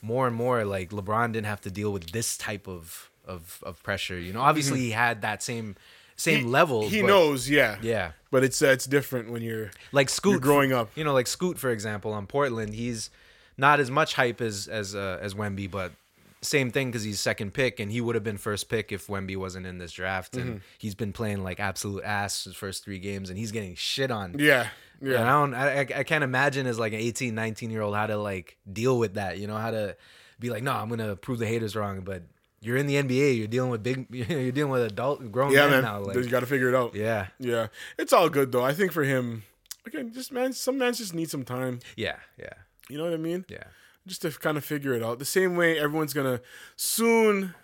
more 0.03 0.27
and 0.27 0.35
more 0.37 0.65
like 0.65 0.91
LeBron 0.91 1.33
didn't 1.33 1.47
have 1.47 1.61
to 1.63 1.71
deal 1.71 1.93
with 1.93 2.11
this 2.13 2.37
type 2.37 2.67
of 2.69 3.11
of 3.27 3.63
of 3.65 3.83
pressure. 3.83 4.19
You 4.19 4.33
know, 4.33 4.41
obviously 4.41 4.81
he 4.81 4.91
had 4.91 5.23
that 5.23 5.43
same 5.43 5.77
same 6.17 6.39
Mm-hmm. 6.39 6.47
He- 6.47 6.53
level. 6.53 6.89
He 6.89 7.01
but- 7.03 7.07
knows, 7.07 7.49
yeah, 7.49 7.77
yeah. 7.83 8.13
But 8.31 8.43
it's 8.45 8.61
uh, 8.61 8.69
it's 8.69 8.85
different 8.87 9.31
when 9.31 9.43
you're 9.43 9.71
Like 9.93 10.09
Scoot 10.11 10.33
You're 10.33 10.41
growing 10.41 10.73
up. 10.73 10.91
You 10.97 11.05
know, 11.05 11.15
like 11.15 11.27
Scoot 11.29 11.59
for 11.59 11.71
example 11.71 12.13
on 12.13 12.27
Portland, 12.27 12.75
he's 12.75 13.11
not 13.57 13.79
as 13.81 13.91
much 13.91 14.15
hype 14.15 14.41
as 14.41 14.67
as 14.69 14.95
uh, 14.95 15.19
as 15.23 15.35
Wemby, 15.35 15.71
but 15.71 15.93
same 16.41 16.71
thing 16.71 16.89
because 16.89 17.03
he's 17.03 17.21
second 17.21 17.53
pick 17.55 17.81
and 17.81 17.91
he 17.91 18.01
would 18.01 18.15
have 18.15 18.25
been 18.25 18.39
first 18.39 18.69
pick 18.69 18.93
if 18.93 19.07
Wemby 19.09 19.37
wasn't 19.37 19.67
in 19.67 19.79
this 19.79 19.93
draft. 19.93 20.37
And 20.37 20.45
Mm-hmm. 20.51 20.59
he's 20.79 20.95
been 20.95 21.13
playing 21.13 21.43
like 21.43 21.59
absolute 21.61 22.05
ass 22.05 22.45
his 22.45 22.55
first 22.55 22.85
three 22.85 22.99
games 22.99 23.29
and 23.31 23.39
he's 23.39 23.53
getting 23.53 23.75
shit 23.75 24.11
on. 24.11 24.37
yeah 24.39 24.69
And 25.01 25.11
yeah. 25.11 25.23
I 25.25 25.41
don't, 25.41 25.55
I, 25.55 25.81
I- 25.81 25.99
I 26.01 26.03
can't 26.05 26.25
imagine 26.25 26.67
as 26.67 26.79
like 26.79 26.93
an 26.93 27.01
18, 27.01 27.35
19 27.35 27.71
year 27.71 27.83
old 27.83 27.95
how 27.97 28.07
to 28.07 28.17
like 28.17 28.57
deal 28.73 28.99
with 28.99 29.15
that. 29.15 29.39
You 29.39 29.47
know, 29.47 29.57
how 29.57 29.71
to 29.73 29.97
be 30.39 30.51
like, 30.51 30.63
no, 30.63 30.73
I'm 30.73 30.89
gonna 30.89 31.17
prove 31.17 31.39
the 31.39 31.47
haters 31.47 31.75
wrong, 31.77 32.01
but. 32.03 32.23
You're 32.61 32.77
in 32.77 32.89
the 32.89 32.97
NBA. 32.97 33.39
You're 33.39 33.47
dealing 33.47 33.71
with 33.71 33.85
big. 33.85 34.07
You're 34.11 34.51
dealing 34.51 34.73
with 34.73 34.83
adult, 34.83 35.31
grown 35.31 35.53
Yeah, 35.53 35.61
men 35.69 35.71
man. 35.71 35.83
now. 35.85 36.01
Like, 36.01 36.17
you 36.17 36.27
got 36.29 36.41
to 36.41 36.47
figure 36.47 36.69
it 36.69 36.75
out. 36.75 36.93
yeah, 36.93 37.29
Yeah, 37.39 37.69
it's 37.97 38.13
all 38.13 38.29
good 38.29 38.51
though. 38.51 38.65
I 38.65 38.73
think 38.75 38.91
for 38.91 39.05
him, 39.05 39.45
again, 39.87 40.13
just 40.13 40.33
man, 40.33 40.53
some 40.53 40.77
men 40.77 40.93
just 40.93 41.15
need 41.15 41.31
some 41.31 41.45
time. 41.45 41.79
yeah, 41.97 42.17
yeah, 42.37 42.55
You 42.89 42.99
know 42.99 43.05
what 43.05 43.13
I 43.13 43.17
mean? 43.17 43.45
yeah. 43.49 43.63
Just 44.09 44.23
to 44.23 44.31
kind 44.31 44.57
of 44.57 44.65
figure 44.65 44.95
it 44.95 45.03
out. 45.03 45.19
The 45.19 45.25
same 45.25 45.55
way 45.57 45.79
everyone's 45.79 46.13
gonna 46.13 46.41
soon, 46.77 47.55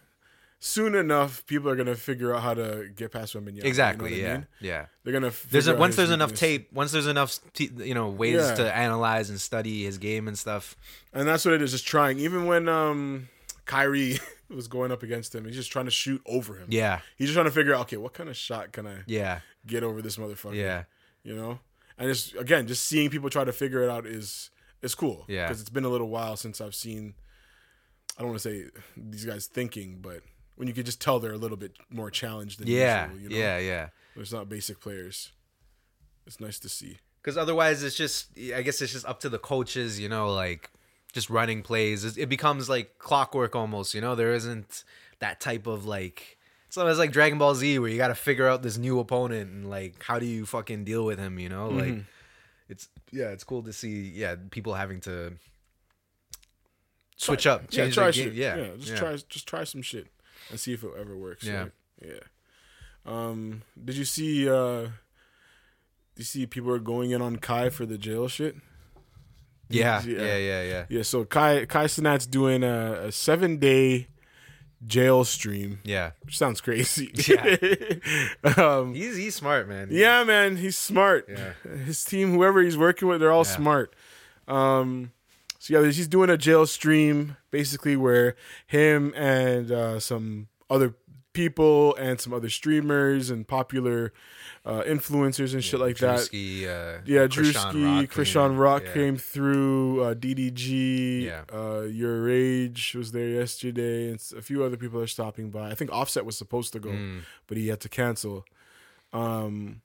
soon 0.60 0.94
enough, 0.94 1.44
people 1.46 1.68
are 1.68 1.76
gonna 1.76 1.94
figure 1.94 2.34
out 2.34 2.42
how 2.42 2.54
to 2.54 2.88
get 2.94 3.10
past 3.12 3.34
Wembanyama. 3.34 3.64
Exactly. 3.64 4.16
You 4.16 4.22
know 4.22 4.28
what 4.28 4.28
I 4.28 4.32
yeah. 4.32 4.36
mean? 4.38 4.46
Yeah. 4.60 4.86
They're 5.02 5.12
gonna. 5.12 5.32
There's 5.50 5.68
a, 5.68 5.72
out 5.72 5.78
once 5.78 5.96
there's 5.96 6.10
enough 6.10 6.30
weakness. 6.30 6.40
tape, 6.40 6.72
once 6.72 6.92
there's 6.92 7.06
enough 7.06 7.38
t- 7.54 7.70
you 7.78 7.94
know 7.94 8.10
ways 8.10 8.34
Yeah. 8.36 8.54
to 8.54 8.76
analyze 8.76 9.30
and 9.30 9.40
study 9.40 9.84
his 9.84 9.98
game 9.98 10.28
and 10.28 10.38
stuff. 10.38 10.76
and 11.12 11.26
that's 11.26 11.44
what 11.44 11.54
it 11.54 11.62
is. 11.62 11.72
Just 11.72 11.86
trying. 11.86 12.18
Even 12.20 12.46
when 12.46 12.68
um 12.68 13.28
Kyrie 13.66 14.18
was 14.50 14.68
going 14.68 14.92
up 14.92 15.02
against 15.02 15.34
him, 15.34 15.44
he's 15.46 15.56
just 15.56 15.72
trying 15.72 15.86
to 15.86 15.90
shoot 15.90 16.20
over 16.26 16.54
him. 16.56 16.66
Yeah. 16.70 17.00
He's 17.16 17.28
just 17.28 17.34
trying 17.34 17.46
to 17.46 17.50
figure 17.50 17.74
out, 17.74 17.82
okay, 17.82 17.96
what 17.96 18.12
kind 18.12 18.28
of 18.28 18.36
shot 18.36 18.72
can 18.72 18.86
I 18.86 18.98
Yeah. 19.06 19.40
get 19.66 19.82
over 19.82 20.02
this 20.02 20.16
motherfucker? 20.16 20.54
Yeah. 20.56 20.84
you 21.22 21.34
know 21.34 21.58
and 21.96 22.08
just 22.08 22.34
again 22.34 22.66
just 22.66 22.84
seeing 22.88 23.08
people 23.08 23.30
try 23.30 23.44
to 23.44 23.52
figure 23.52 23.82
it 23.84 23.88
out 23.88 24.04
is 24.04 24.50
is 24.84 24.94
cool 24.94 25.24
Yeah. 25.28 25.46
because 25.46 25.60
it's 25.60 25.70
been 25.70 25.84
a 25.84 25.88
little 25.88 26.08
while 26.08 26.36
since 26.36 26.60
i've 26.60 26.74
seen 26.74 27.14
i 28.16 28.20
don't 28.20 28.30
want 28.30 28.40
to 28.42 28.48
say 28.48 28.66
these 28.96 29.24
guys 29.24 29.46
thinking 29.46 29.98
but 30.00 30.20
when 30.56 30.68
you 30.68 30.74
could 30.74 30.86
just 30.86 31.00
tell 31.00 31.18
they're 31.20 31.32
a 31.32 31.36
little 31.38 31.56
bit 31.56 31.72
more 31.90 32.10
challenged 32.10 32.60
than 32.60 32.68
Yeah. 32.68 33.06
usual, 33.10 33.20
you 33.22 33.28
know? 33.30 33.36
Yeah. 33.36 33.58
Yeah. 33.58 33.88
it's 34.16 34.32
not 34.32 34.48
basic 34.48 34.80
players 34.80 35.32
it's 36.26 36.40
nice 36.40 36.58
to 36.60 36.68
see 36.68 36.98
Because 37.20 37.36
otherwise, 37.36 37.82
it's 37.82 37.96
just 37.96 38.28
I 38.54 38.62
guess 38.62 38.80
it's 38.82 38.92
just 38.92 39.06
up 39.06 39.20
to 39.20 39.28
the 39.28 39.38
coaches. 39.38 39.98
You 40.00 40.08
know, 40.08 40.32
like 40.32 40.70
just 41.12 41.28
running 41.30 41.62
plays. 41.62 42.04
It 42.04 42.16
it 42.18 42.28
becomes 42.28 42.68
like 42.68 42.98
clockwork 42.98 43.54
almost. 43.56 43.94
You 43.94 44.00
know, 44.02 44.14
there 44.14 44.32
isn't 44.34 44.84
that 45.20 45.40
type 45.40 45.66
of 45.66 45.84
like. 45.86 46.38
So 46.70 46.86
It's 46.86 46.98
like 46.98 47.12
Dragon 47.12 47.38
Ball 47.38 47.54
Z 47.54 47.78
where 47.78 47.88
you 47.90 47.96
got 47.98 48.08
to 48.08 48.14
figure 48.14 48.48
out 48.48 48.62
this 48.62 48.76
new 48.78 48.98
opponent 49.00 49.50
and 49.50 49.68
like 49.70 50.02
how 50.02 50.18
do 50.18 50.26
you 50.26 50.44
fucking 50.46 50.84
deal 50.84 51.04
with 51.04 51.18
him. 51.18 51.38
You 51.38 51.48
know, 51.50 51.68
like 51.68 51.92
Mm-hmm. 51.94 52.00
It's 52.68 52.88
yeah, 53.12 53.28
it's 53.30 53.44
cool 53.44 53.62
to 53.64 53.72
see 53.72 54.10
yeah 54.14 54.36
people 54.50 54.74
having 54.74 55.00
to 55.02 55.34
switch 57.16 57.46
up, 57.46 57.70
change 57.70 57.96
yeah 57.96 58.02
try 58.02 58.10
shit. 58.10 58.32
Yeah, 58.34 58.56
yeah 58.56 58.68
just 58.78 58.92
yeah. 58.92 58.96
try 58.98 59.16
just 59.28 59.46
try 59.48 59.64
some 59.64 59.82
shit 59.82 60.08
and 60.50 60.58
see 60.58 60.72
if 60.72 60.82
it 60.82 60.90
ever 60.98 61.16
works 61.16 61.44
Yeah. 61.44 61.60
right? 61.62 61.72
yeah 62.04 62.20
um 63.06 63.62
did 63.82 63.96
you 63.96 64.04
see 64.04 64.48
uh 64.48 64.82
did 64.82 64.90
you 66.18 66.24
see 66.24 66.46
people 66.46 66.70
are 66.72 66.78
going 66.78 67.10
in 67.12 67.22
on 67.22 67.36
kai 67.36 67.70
for 67.70 67.86
the 67.86 67.98
jail 67.98 68.28
shit 68.28 68.56
Yeah, 69.68 70.02
Yeah. 70.04 70.18
yeah, 70.22 70.36
yeah, 70.36 70.62
yeah. 70.62 70.84
Yeah, 70.88 71.02
so 71.02 71.24
Kai 71.24 71.64
Kai 71.66 71.86
Cenat's 71.86 72.26
doing 72.26 72.62
a, 72.62 73.06
a 73.08 73.12
seven 73.12 73.58
day 73.58 74.08
jail 74.86 75.24
stream, 75.24 75.80
Yeah. 75.84 76.10
which 76.24 76.36
sounds 76.38 76.60
crazy. 76.60 77.10
Yeah. 77.28 78.56
um, 78.56 78.94
He's 78.94 79.16
he's 79.16 79.34
smart, 79.34 79.68
man. 79.68 79.88
yeah, 79.90 80.24
man, 80.24 80.56
he's 80.56 80.76
smart. 80.76 81.28
Yeah. 81.28 81.52
His 81.84 82.04
team, 82.04 82.32
whoever 82.32 82.60
he's 82.62 82.76
working 82.76 83.08
with, 83.08 83.20
they're 83.20 83.32
all 83.32 83.44
Yeah. 83.46 83.56
smart. 83.56 83.94
Um, 84.48 85.12
so 85.58 85.80
yeah, 85.80 85.86
he's 85.90 86.08
doing 86.08 86.28
a 86.30 86.36
jail 86.36 86.66
stream 86.66 87.36
basically 87.50 87.96
where 87.96 88.36
him 88.66 89.12
and 89.16 89.70
uh, 89.72 89.98
some 90.00 90.48
other 90.68 90.94
people 91.34 91.94
and 91.96 92.18
some 92.18 92.32
other 92.32 92.48
streamers 92.48 93.28
and 93.28 93.46
popular 93.46 94.12
uh, 94.64 94.82
influencers 94.86 95.52
and 95.52 95.62
shit 95.62 95.78
like 95.78 95.98
that. 95.98 96.20
Uh, 96.20 97.02
Yeah, 97.04 97.26
Chrisean 97.26 97.28
Drewski, 97.28 97.84
Rock 98.00 98.04
Chrisean 98.10 98.48
came- 98.48 98.56
Rock 98.58 98.82
yeah. 98.86 98.92
came 98.94 99.16
through. 99.18 100.02
Uh, 100.02 100.14
DDG, 100.14 101.24
Yeah. 101.24 101.42
uh, 101.52 101.82
YourRAGE 101.86 102.94
was 102.94 103.12
there 103.12 103.28
yesterday, 103.28 104.08
and 104.10 104.18
a 104.36 104.40
few 104.40 104.64
other 104.64 104.78
people 104.78 104.98
are 105.00 105.06
stopping 105.06 105.50
by. 105.50 105.70
I 105.70 105.74
think 105.74 105.92
Offset 105.92 106.24
was 106.24 106.38
supposed 106.38 106.72
to 106.72 106.80
go, 106.80 106.88
Mm. 106.90 107.20
but 107.46 107.58
he 107.58 107.68
had 107.68 107.80
to 107.80 107.88
cancel. 107.90 108.46
Um, 109.12 109.82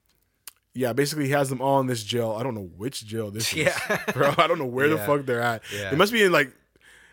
yeah, 0.74 0.94
basically 0.94 1.26
he 1.26 1.32
has 1.32 1.50
them 1.50 1.62
all 1.62 1.80
in 1.82 1.88
this 1.88 2.04
jail. 2.04 2.36
I 2.40 2.44
don't 2.44 2.56
know 2.56 2.70
which 2.78 3.06
jail 3.06 3.32
this 3.32 3.54
Yeah. 3.54 3.76
is, 4.08 4.14
bro. 4.14 4.34
I 4.38 4.48
don't 4.48 4.60
know 4.60 4.66
where 4.66 4.88
the 4.88 4.98
fuck 5.08 5.26
they're 5.26 5.42
at. 5.42 5.62
Yeah. 5.76 5.92
It 5.92 5.98
must 5.98 6.14
be 6.14 6.24
in 6.24 6.32
like, 6.32 6.52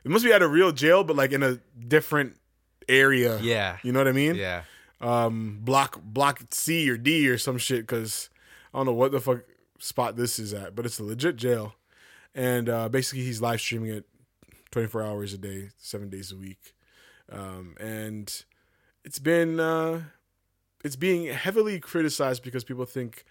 it 0.05 0.11
must 0.11 0.25
be 0.25 0.33
at 0.33 0.41
a 0.43 0.47
real 0.49 0.71
jail, 0.73 1.03
but 1.03 1.17
like 1.17 1.33
in 1.33 1.43
a 1.43 1.59
different 1.89 2.37
area. 2.89 3.39
Yeah. 3.41 3.79
you 3.83 3.93
know 3.93 4.01
what 4.01 4.09
I 4.09 4.13
mean? 4.13 4.35
Yeah. 4.37 4.63
um 5.01 5.59
block 5.63 6.01
block 6.03 6.41
C 6.51 6.89
or 6.91 6.97
D 6.97 7.29
or 7.29 7.39
some 7.39 7.59
shit 7.59 7.81
because 7.81 8.31
I 8.73 8.79
don't 8.79 8.87
know 8.87 8.93
what 8.93 9.13
the 9.13 9.21
fuck 9.21 9.41
spot 9.79 10.17
this 10.17 10.39
is 10.39 10.55
at, 10.55 10.75
but 10.75 10.87
it's 10.87 10.99
a 10.99 11.05
legit 11.05 11.37
jail. 11.37 11.75
And 12.35 12.69
uh 12.69 12.89
basically 12.89 13.25
he's 13.25 13.41
live 13.43 13.61
streaming 13.61 13.91
it 13.91 14.05
24 14.71 15.03
hours 15.03 15.33
a 15.33 15.39
day, 15.39 15.71
7 15.79 16.09
days 16.11 16.33
a 16.33 16.37
week. 16.37 16.75
Um 17.31 17.75
and 17.81 18.45
it's 19.05 19.19
been 19.19 19.61
uh 19.61 20.03
it's 20.85 20.97
being 20.97 21.27
heavily 21.33 21.81
criticized 21.81 22.43
because 22.43 22.63
people 22.65 22.85
think 22.85 23.25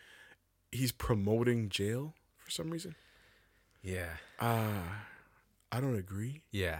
he's 0.71 0.91
promoting 0.91 1.69
jail 1.69 2.13
for 2.37 2.51
some 2.51 2.69
reason. 2.69 2.95
Yeah. 3.81 4.09
Uh, 4.39 4.81
I 5.71 5.79
don't 5.79 5.95
agree. 5.95 6.41
Yeah. 6.51 6.79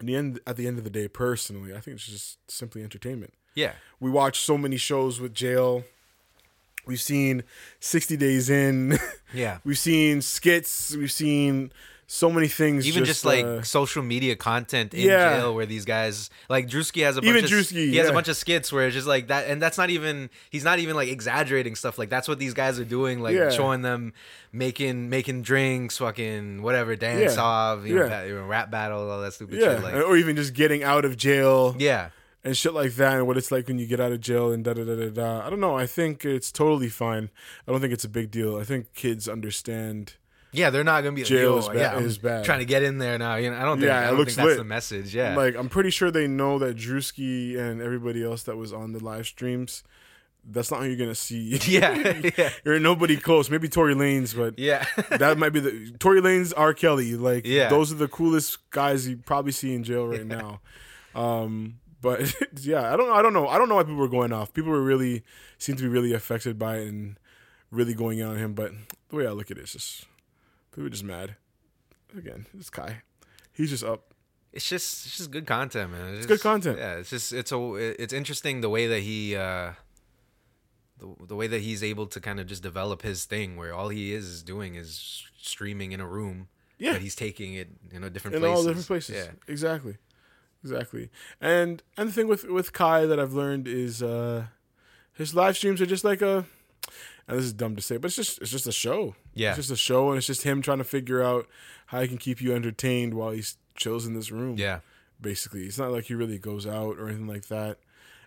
In 0.00 0.06
the 0.06 0.16
end, 0.16 0.40
at 0.46 0.56
the 0.56 0.66
end 0.66 0.78
of 0.78 0.84
the 0.84 0.90
day, 0.90 1.08
personally, 1.08 1.74
I 1.74 1.80
think 1.80 1.96
it's 1.96 2.06
just 2.06 2.38
simply 2.50 2.82
entertainment. 2.82 3.34
Yeah. 3.54 3.72
We 4.00 4.10
watch 4.10 4.40
so 4.40 4.56
many 4.56 4.76
shows 4.78 5.20
with 5.20 5.34
jail. 5.34 5.84
We've 6.86 7.00
seen 7.00 7.44
60 7.80 8.16
Days 8.16 8.48
In. 8.50 8.98
Yeah. 9.32 9.58
We've 9.62 9.78
seen 9.78 10.22
skits. 10.22 10.96
We've 10.96 11.12
seen 11.12 11.70
so 12.12 12.28
many 12.28 12.48
things. 12.48 12.88
Even 12.88 13.04
just, 13.04 13.24
like 13.24 13.44
uh, 13.44 13.62
social 13.62 14.02
media 14.02 14.34
content 14.34 14.94
in 14.94 15.06
Yeah. 15.06 15.36
jail 15.38 15.54
where 15.54 15.64
these 15.64 15.84
guys 15.84 16.28
like 16.48 16.66
Drewski 16.66 17.04
has 17.04 17.16
a 17.16 17.20
bunch 17.20 17.28
Even 17.30 17.44
of 17.44 17.50
Drewski, 17.50 17.90
he 17.90 17.96
has 17.98 18.08
a 18.08 18.12
bunch 18.12 18.26
of 18.26 18.36
skits 18.36 18.72
where 18.72 18.86
it's 18.88 18.94
just 18.94 19.06
like 19.06 19.28
that 19.28 19.46
and 19.46 19.62
that's 19.62 19.78
not 19.78 19.90
even 19.90 20.28
he's 20.50 20.64
not 20.64 20.80
even 20.80 20.96
like 20.96 21.08
exaggerating 21.08 21.76
stuff 21.76 21.98
like 22.00 22.10
that's 22.10 22.26
what 22.26 22.40
these 22.40 22.52
guys 22.52 22.80
are 22.80 22.84
doing 22.84 23.20
like 23.20 23.36
Yeah. 23.36 23.50
showing 23.50 23.82
them 23.82 24.12
making 24.52 25.08
making 25.08 25.42
drinks 25.42 25.98
fucking 25.98 26.62
whatever 26.62 26.96
dance 26.96 27.36
Yeah. 27.36 27.42
off 27.42 27.86
you 27.86 27.94
know, 27.94 28.02
Yeah. 28.02 28.08
that, 28.08 28.26
you 28.26 28.34
know, 28.34 28.44
rap 28.44 28.72
battle 28.72 29.08
all 29.08 29.20
that 29.20 29.32
stupid 29.34 29.60
yeah, 29.60 29.74
shit 29.76 29.82
like 29.84 29.94
or 29.94 30.16
even 30.16 30.34
just 30.34 30.52
getting 30.52 30.82
out 30.82 31.04
of 31.04 31.16
jail. 31.16 31.76
yeah 31.78 32.08
and 32.42 32.56
shit 32.56 32.74
like 32.74 32.94
that 32.94 33.18
and 33.18 33.26
what 33.28 33.36
it's 33.36 33.52
like 33.52 33.68
when 33.68 33.78
you 33.78 33.86
get 33.86 34.00
out 34.00 34.10
of 34.10 34.20
jail 34.20 34.50
and 34.50 34.64
da 34.64 34.72
da 34.72 34.82
da 34.82 34.96
da 34.96 35.10
da. 35.10 35.46
I 35.46 35.50
don't 35.50 35.60
know. 35.60 35.76
I 35.76 35.86
think 35.86 36.24
it's 36.24 36.50
totally 36.50 36.88
fine. 36.88 37.28
I 37.68 37.70
don't 37.70 37.82
think 37.82 37.92
it's 37.92 38.04
a 38.04 38.08
big 38.08 38.30
deal. 38.30 38.56
I 38.56 38.64
think 38.64 38.94
kids 38.94 39.28
understand. 39.28 40.14
Yeah 40.52 40.70
they're 40.70 40.84
not 40.84 41.02
gonna 41.02 41.14
be 41.16 41.22
like, 41.22 41.28
Jail 41.28 41.58
is 41.58 41.68
ba- 41.68 41.74
yeah, 41.76 41.98
is 41.98 42.18
bad. 42.18 42.44
trying 42.44 42.58
to 42.60 42.64
get 42.64 42.82
in 42.82 42.98
there 42.98 43.18
now 43.18 43.36
you 43.36 43.50
know 43.50 43.56
I 43.56 43.62
don't 43.62 43.78
think 43.78 43.88
Yeah, 43.88 44.00
I 44.00 44.06
don't 44.08 44.18
looks 44.18 44.34
think 44.34 44.46
that's 44.46 44.56
lit. 44.56 44.58
the 44.58 44.64
message 44.64 45.14
yeah 45.14 45.36
Like 45.36 45.54
I'm 45.56 45.68
pretty 45.68 45.90
sure 45.90 46.10
they 46.10 46.26
know 46.26 46.58
that 46.58 46.76
Drewski 46.76 47.56
and 47.58 47.80
everybody 47.80 48.22
else 48.24 48.42
that 48.44 48.56
was 48.56 48.72
on 48.72 48.92
the 48.92 49.02
live 49.04 49.26
streams. 49.26 49.82
That's 50.42 50.70
not 50.70 50.80
who 50.80 50.86
you're 50.88 50.96
gonna 50.96 51.14
see. 51.14 51.56
yeah 51.66 52.20
yeah 52.36 52.50
You're 52.64 52.80
nobody 52.80 53.16
close. 53.18 53.50
Maybe 53.50 53.68
Tory 53.68 53.94
Lanez, 53.94 54.34
but 54.34 54.58
yeah 54.58 54.86
that 55.10 55.36
might 55.38 55.50
be 55.50 55.60
the 55.60 55.94
Tory 55.98 56.20
Lanez, 56.22 56.52
R. 56.56 56.72
Kelly. 56.74 57.14
Like 57.14 57.46
Yeah. 57.46 57.68
those 57.68 57.92
are 57.92 57.96
the 57.96 58.08
coolest 58.08 58.70
guys 58.70 59.06
you 59.06 59.18
probably 59.18 59.52
see 59.52 59.74
in 59.74 59.84
jail 59.84 60.06
right 60.08 60.26
now. 60.26 60.60
Um, 61.14 61.78
but 62.00 62.34
yeah, 62.62 62.92
I 62.92 62.96
don't 62.96 63.10
I 63.10 63.20
don't 63.20 63.32
know. 63.34 63.48
I 63.48 63.58
don't 63.58 63.68
know 63.68 63.74
why 63.76 63.82
people 63.82 63.96
were 63.96 64.08
going 64.08 64.32
off. 64.32 64.52
People 64.54 64.70
were 64.70 64.82
really 64.82 65.22
seem 65.58 65.76
to 65.76 65.82
be 65.82 65.88
really 65.88 66.12
affected 66.14 66.58
by 66.58 66.78
it 66.78 66.88
and 66.88 67.18
really 67.70 67.92
going 67.94 68.18
in 68.18 68.26
on 68.26 68.36
him. 68.36 68.54
But 68.54 68.72
the 69.10 69.16
way 69.16 69.26
I 69.26 69.30
look 69.32 69.50
at 69.50 69.58
it 69.58 69.64
is 69.64 69.72
just 69.72 70.06
people 70.74 70.88
just 70.90 71.04
mad. 71.04 71.36
Again, 72.16 72.46
it's 72.58 72.70
Kai. 72.70 73.02
He's 73.52 73.70
just 73.70 73.84
up. 73.84 74.14
it's 74.52 74.68
just 74.68 75.06
it's 75.06 75.16
just 75.18 75.30
good 75.30 75.46
content, 75.46 75.92
man. 75.92 76.14
It's, 76.14 76.26
good 76.26 76.34
just- 76.34 76.42
content. 76.42 76.78
Yeah, 76.78 76.94
it's 76.96 77.10
just 77.10 77.32
it's 77.32 77.52
a 77.52 77.74
it's 78.02 78.12
interesting 78.12 78.60
the 78.60 78.70
way 78.70 78.86
that 78.88 79.00
he 79.00 79.36
uh 79.36 79.72
the, 80.98 81.14
the 81.28 81.36
way 81.36 81.46
that 81.46 81.60
he's 81.62 81.82
able 81.82 82.06
to 82.08 82.20
kind 82.20 82.40
of 82.40 82.46
just 82.46 82.62
develop 82.62 83.02
his 83.02 83.24
thing 83.24 83.56
where 83.56 83.72
all 83.72 83.88
he 83.88 84.12
is 84.12 84.26
is 84.26 84.42
doing 84.42 84.74
is 84.74 85.24
streaming 85.40 85.92
in 85.92 86.00
a 86.00 86.06
room. 86.06 86.48
Yeah. 86.78 86.92
But 86.92 87.02
he's 87.02 87.14
taking 87.14 87.54
it 87.54 87.68
in 87.90 88.04
a 88.04 88.10
different 88.10 88.34
in 88.36 88.40
places. 88.42 88.58
all 88.58 88.64
different 88.64 88.86
places. 88.86 89.14
Yeah. 89.16 89.30
Exactly. 89.48 89.96
Exactly. 90.62 91.10
And 91.40 91.82
and 91.96 92.08
the 92.08 92.12
thing 92.12 92.28
with 92.28 92.44
with 92.44 92.72
Kai 92.72 93.06
that 93.06 93.18
I've 93.20 93.32
learned 93.32 93.66
is 93.68 94.02
uh 94.02 94.46
his 95.14 95.34
live 95.34 95.56
streams 95.56 95.80
are 95.80 95.86
just 95.86 96.04
like 96.04 96.22
a 96.22 96.44
and 97.30 97.38
this 97.38 97.46
is 97.46 97.52
dumb 97.52 97.76
to 97.76 97.82
say, 97.82 97.96
but 97.96 98.06
it's 98.06 98.16
just 98.16 98.40
it's 98.42 98.50
just 98.50 98.66
a 98.66 98.72
show. 98.72 99.14
Yeah. 99.34 99.50
It's 99.50 99.56
just 99.58 99.70
a 99.70 99.76
show 99.76 100.08
and 100.10 100.18
it's 100.18 100.26
just 100.26 100.42
him 100.42 100.60
trying 100.62 100.78
to 100.78 100.84
figure 100.84 101.22
out 101.22 101.46
how 101.86 102.00
he 102.02 102.08
can 102.08 102.18
keep 102.18 102.40
you 102.40 102.54
entertained 102.54 103.14
while 103.14 103.30
he's 103.30 103.56
chills 103.76 104.06
in 104.06 104.14
this 104.14 104.30
room. 104.30 104.56
Yeah. 104.58 104.80
Basically. 105.20 105.64
It's 105.66 105.78
not 105.78 105.90
like 105.92 106.04
he 106.04 106.14
really 106.14 106.38
goes 106.38 106.66
out 106.66 106.98
or 106.98 107.08
anything 107.08 107.26
like 107.26 107.46
that. 107.48 107.78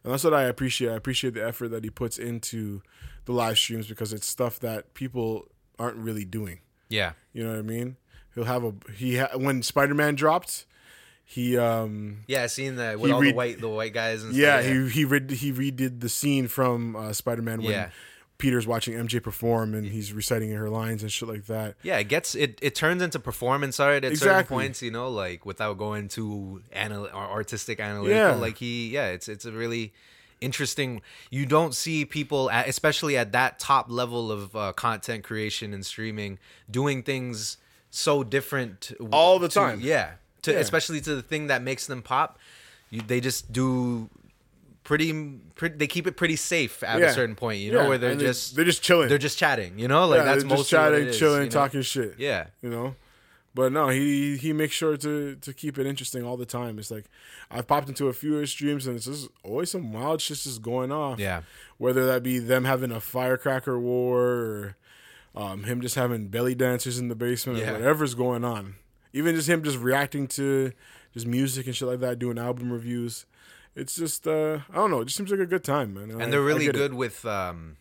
And 0.04 0.12
that's 0.12 0.24
what 0.24 0.34
I 0.34 0.44
appreciate. 0.44 0.92
I 0.92 0.96
appreciate 0.96 1.34
the 1.34 1.46
effort 1.46 1.70
that 1.70 1.84
he 1.84 1.90
puts 1.90 2.18
into 2.20 2.82
the 3.26 3.32
live 3.32 3.58
streams 3.58 3.88
because 3.88 4.12
it's 4.14 4.28
stuff 4.28 4.60
that 4.60 4.94
people 4.94 5.48
aren't 5.80 5.98
really 5.98 6.26
doing. 6.26 6.60
Yeah. 6.90 7.14
You 7.34 7.44
know 7.46 7.52
what 7.52 7.60
I 7.60 7.64
mean? 7.64 7.96
He'll 8.36 8.44
have 8.46 8.64
a 8.64 8.74
he 8.96 9.18
ha- 9.18 9.30
when 9.38 9.64
Spider 9.64 9.94
Man 9.96 10.16
dropped, 10.16 10.66
he 11.24 11.58
um 11.58 12.26
Yeah, 12.28 12.48
seen 12.48 12.76
that 12.78 13.00
with 13.00 13.12
all 13.12 13.22
read- 13.22 13.32
the 13.32 13.36
white 13.36 13.62
the 13.62 13.70
white 13.70 13.94
guys 13.94 14.24
and 14.24 14.34
yeah, 14.36 14.60
stuff. 14.62 14.74
he 14.74 14.90
he 14.90 15.06
read 15.06 15.30
he 15.32 15.54
redid 15.54 16.00
the 16.02 16.10
scene 16.10 16.48
from 16.48 16.96
uh, 16.96 17.14
Spider 17.14 17.42
Man 17.42 17.62
when 17.62 17.72
Yeah. 17.72 17.90
Peter's 18.44 18.68
watching 18.68 18.94
MJ 18.94 19.24
perform 19.24 19.74
and 19.74 19.88
he's 19.88 20.12
reciting 20.12 20.52
her 20.52 20.70
lines 20.70 21.02
and 21.02 21.10
shit 21.10 21.30
like 21.30 21.46
that. 21.46 21.76
Yeah, 21.82 21.98
it 21.98 22.10
gets 22.10 22.36
it. 22.36 22.60
It 22.62 22.76
turns 22.76 23.02
into 23.02 23.18
performance 23.20 23.80
art 23.80 24.04
at 24.04 24.18
certain 24.18 24.44
points, 24.46 24.82
you 24.82 24.92
know, 24.92 25.10
like 25.10 25.46
without 25.46 25.78
going 25.78 26.10
too 26.10 26.62
anal- 26.74 27.06
or 27.06 27.14
artistic 27.32 27.80
analytical. 27.80 28.16
Yeah. 28.32 28.36
Like 28.36 28.58
he, 28.58 28.90
yeah, 28.90 29.08
it's 29.08 29.30
it's 29.30 29.46
a 29.46 29.52
really 29.54 29.94
interesting. 30.42 31.02
You 31.32 31.46
don't 31.46 31.74
see 31.74 32.04
people, 32.04 32.52
at, 32.52 32.68
especially 32.68 33.16
at 33.16 33.32
that 33.32 33.60
top 33.60 33.86
level 33.90 34.30
of 34.30 34.54
uh, 34.56 34.74
content 34.74 35.24
creation 35.24 35.74
and 35.74 35.86
streaming, 35.86 36.38
doing 36.70 37.02
things 37.02 37.56
so 37.90 38.24
different 38.26 38.92
All 39.12 39.40
the 39.40 39.48
to- 39.48 39.54
time. 39.56 39.80
yeah, 39.82 40.16
to 40.42 40.52
Yeah. 40.52 40.60
especially 40.60 41.00
to 41.00 41.16
the 41.16 41.22
thing 41.22 41.48
that 41.48 41.62
makes 41.62 41.88
them 41.88 42.02
pop. 42.02 42.38
You, 42.90 43.02
they 43.02 43.22
just 43.22 43.54
do. 43.54 44.10
Pretty, 44.84 45.14
pretty, 45.56 45.78
they 45.78 45.88
keep 45.88 46.08
it 46.08 46.18
pretty 46.18 46.36
safe 46.36 46.84
at 46.84 47.00
Yeah. 47.00 47.06
a 47.08 47.14
certain 47.14 47.36
point, 47.36 47.60
you 47.62 47.72
know, 47.72 47.84
Yeah, 47.84 47.88
where 47.88 47.98
they're 47.98 48.12
and 48.12 48.20
just 48.20 48.56
they're 48.56 48.66
just 48.66 48.84
chilling. 48.84 49.08
they're 49.08 49.18
just 49.18 49.38
chatting, 49.38 49.80
you 49.80 49.88
know, 49.88 50.06
like 50.08 50.18
Yeah, 50.18 50.24
that's 50.26 50.44
they're 50.44 50.50
just 50.50 50.72
mostly 50.74 50.78
chatting, 50.78 51.08
is, 51.08 51.18
chilling, 51.20 51.40
you 51.40 51.46
know? 51.46 51.52
talking 51.52 51.82
shit. 51.84 52.16
Yeah, 52.18 52.48
You 52.62 52.70
know? 52.70 52.96
But 53.56 53.72
no, 53.72 53.90
he 53.90 54.36
he 54.36 54.52
makes 54.52 54.74
sure 54.74 54.98
to 54.98 55.36
to 55.36 55.54
keep 55.54 55.78
it 55.78 55.86
interesting 55.86 56.26
all 56.26 56.38
the 56.38 56.46
time. 56.46 56.80
It's 56.80 56.90
like 56.90 57.06
I've 57.52 57.68
popped 57.68 57.88
into 57.88 58.08
a 58.08 58.14
few 58.14 58.34
of 58.36 58.42
his 58.42 58.50
streams 58.50 58.88
and 58.88 58.96
it's 58.96 59.06
just 59.06 59.30
always 59.44 59.70
some 59.70 59.94
wild 59.94 60.22
shit 60.22 60.38
just 60.40 60.62
going 60.64 60.92
off. 60.92 61.20
Yeah. 61.20 61.44
Whether 61.78 62.06
that 62.08 62.24
be 62.24 62.40
them 62.40 62.66
having 62.66 62.92
a 62.92 63.00
firecracker 63.00 63.80
war 63.80 64.22
or 64.24 64.76
um, 65.36 65.64
him 65.66 65.82
just 65.82 65.94
having 65.96 66.30
belly 66.30 66.56
dancers 66.56 66.98
in 67.00 67.08
the 67.10 67.16
basement 67.16 67.60
Yeah. 67.60 67.70
or 67.70 67.74
whatever's 67.74 68.16
going 68.16 68.44
on. 68.44 68.76
Even 69.14 69.36
just 69.36 69.48
him 69.48 69.62
just 69.64 69.78
reacting 69.78 70.28
to 70.30 70.72
just 71.14 71.28
music 71.28 71.68
and 71.68 71.76
shit 71.76 71.88
like 71.88 72.00
that, 72.00 72.18
doing 72.18 72.40
album 72.40 72.72
reviews. 72.72 73.26
It's 73.76 73.96
just 73.96 74.28
uh 74.28 74.60
I 74.72 74.76
don't 74.76 74.92
know, 74.92 75.02
it 75.02 75.06
just 75.06 75.18
seems 75.18 75.32
like 75.32 75.40
a 75.40 75.46
good 75.46 75.64
time, 75.64 75.94
man. 75.94 76.12
I- 76.12 76.24
and 76.24 76.32
they're 76.34 76.42
really 76.42 76.66
get 76.66 76.76
it. 76.76 76.78
good 76.80 76.94
with 76.94 77.26
um 77.26 77.78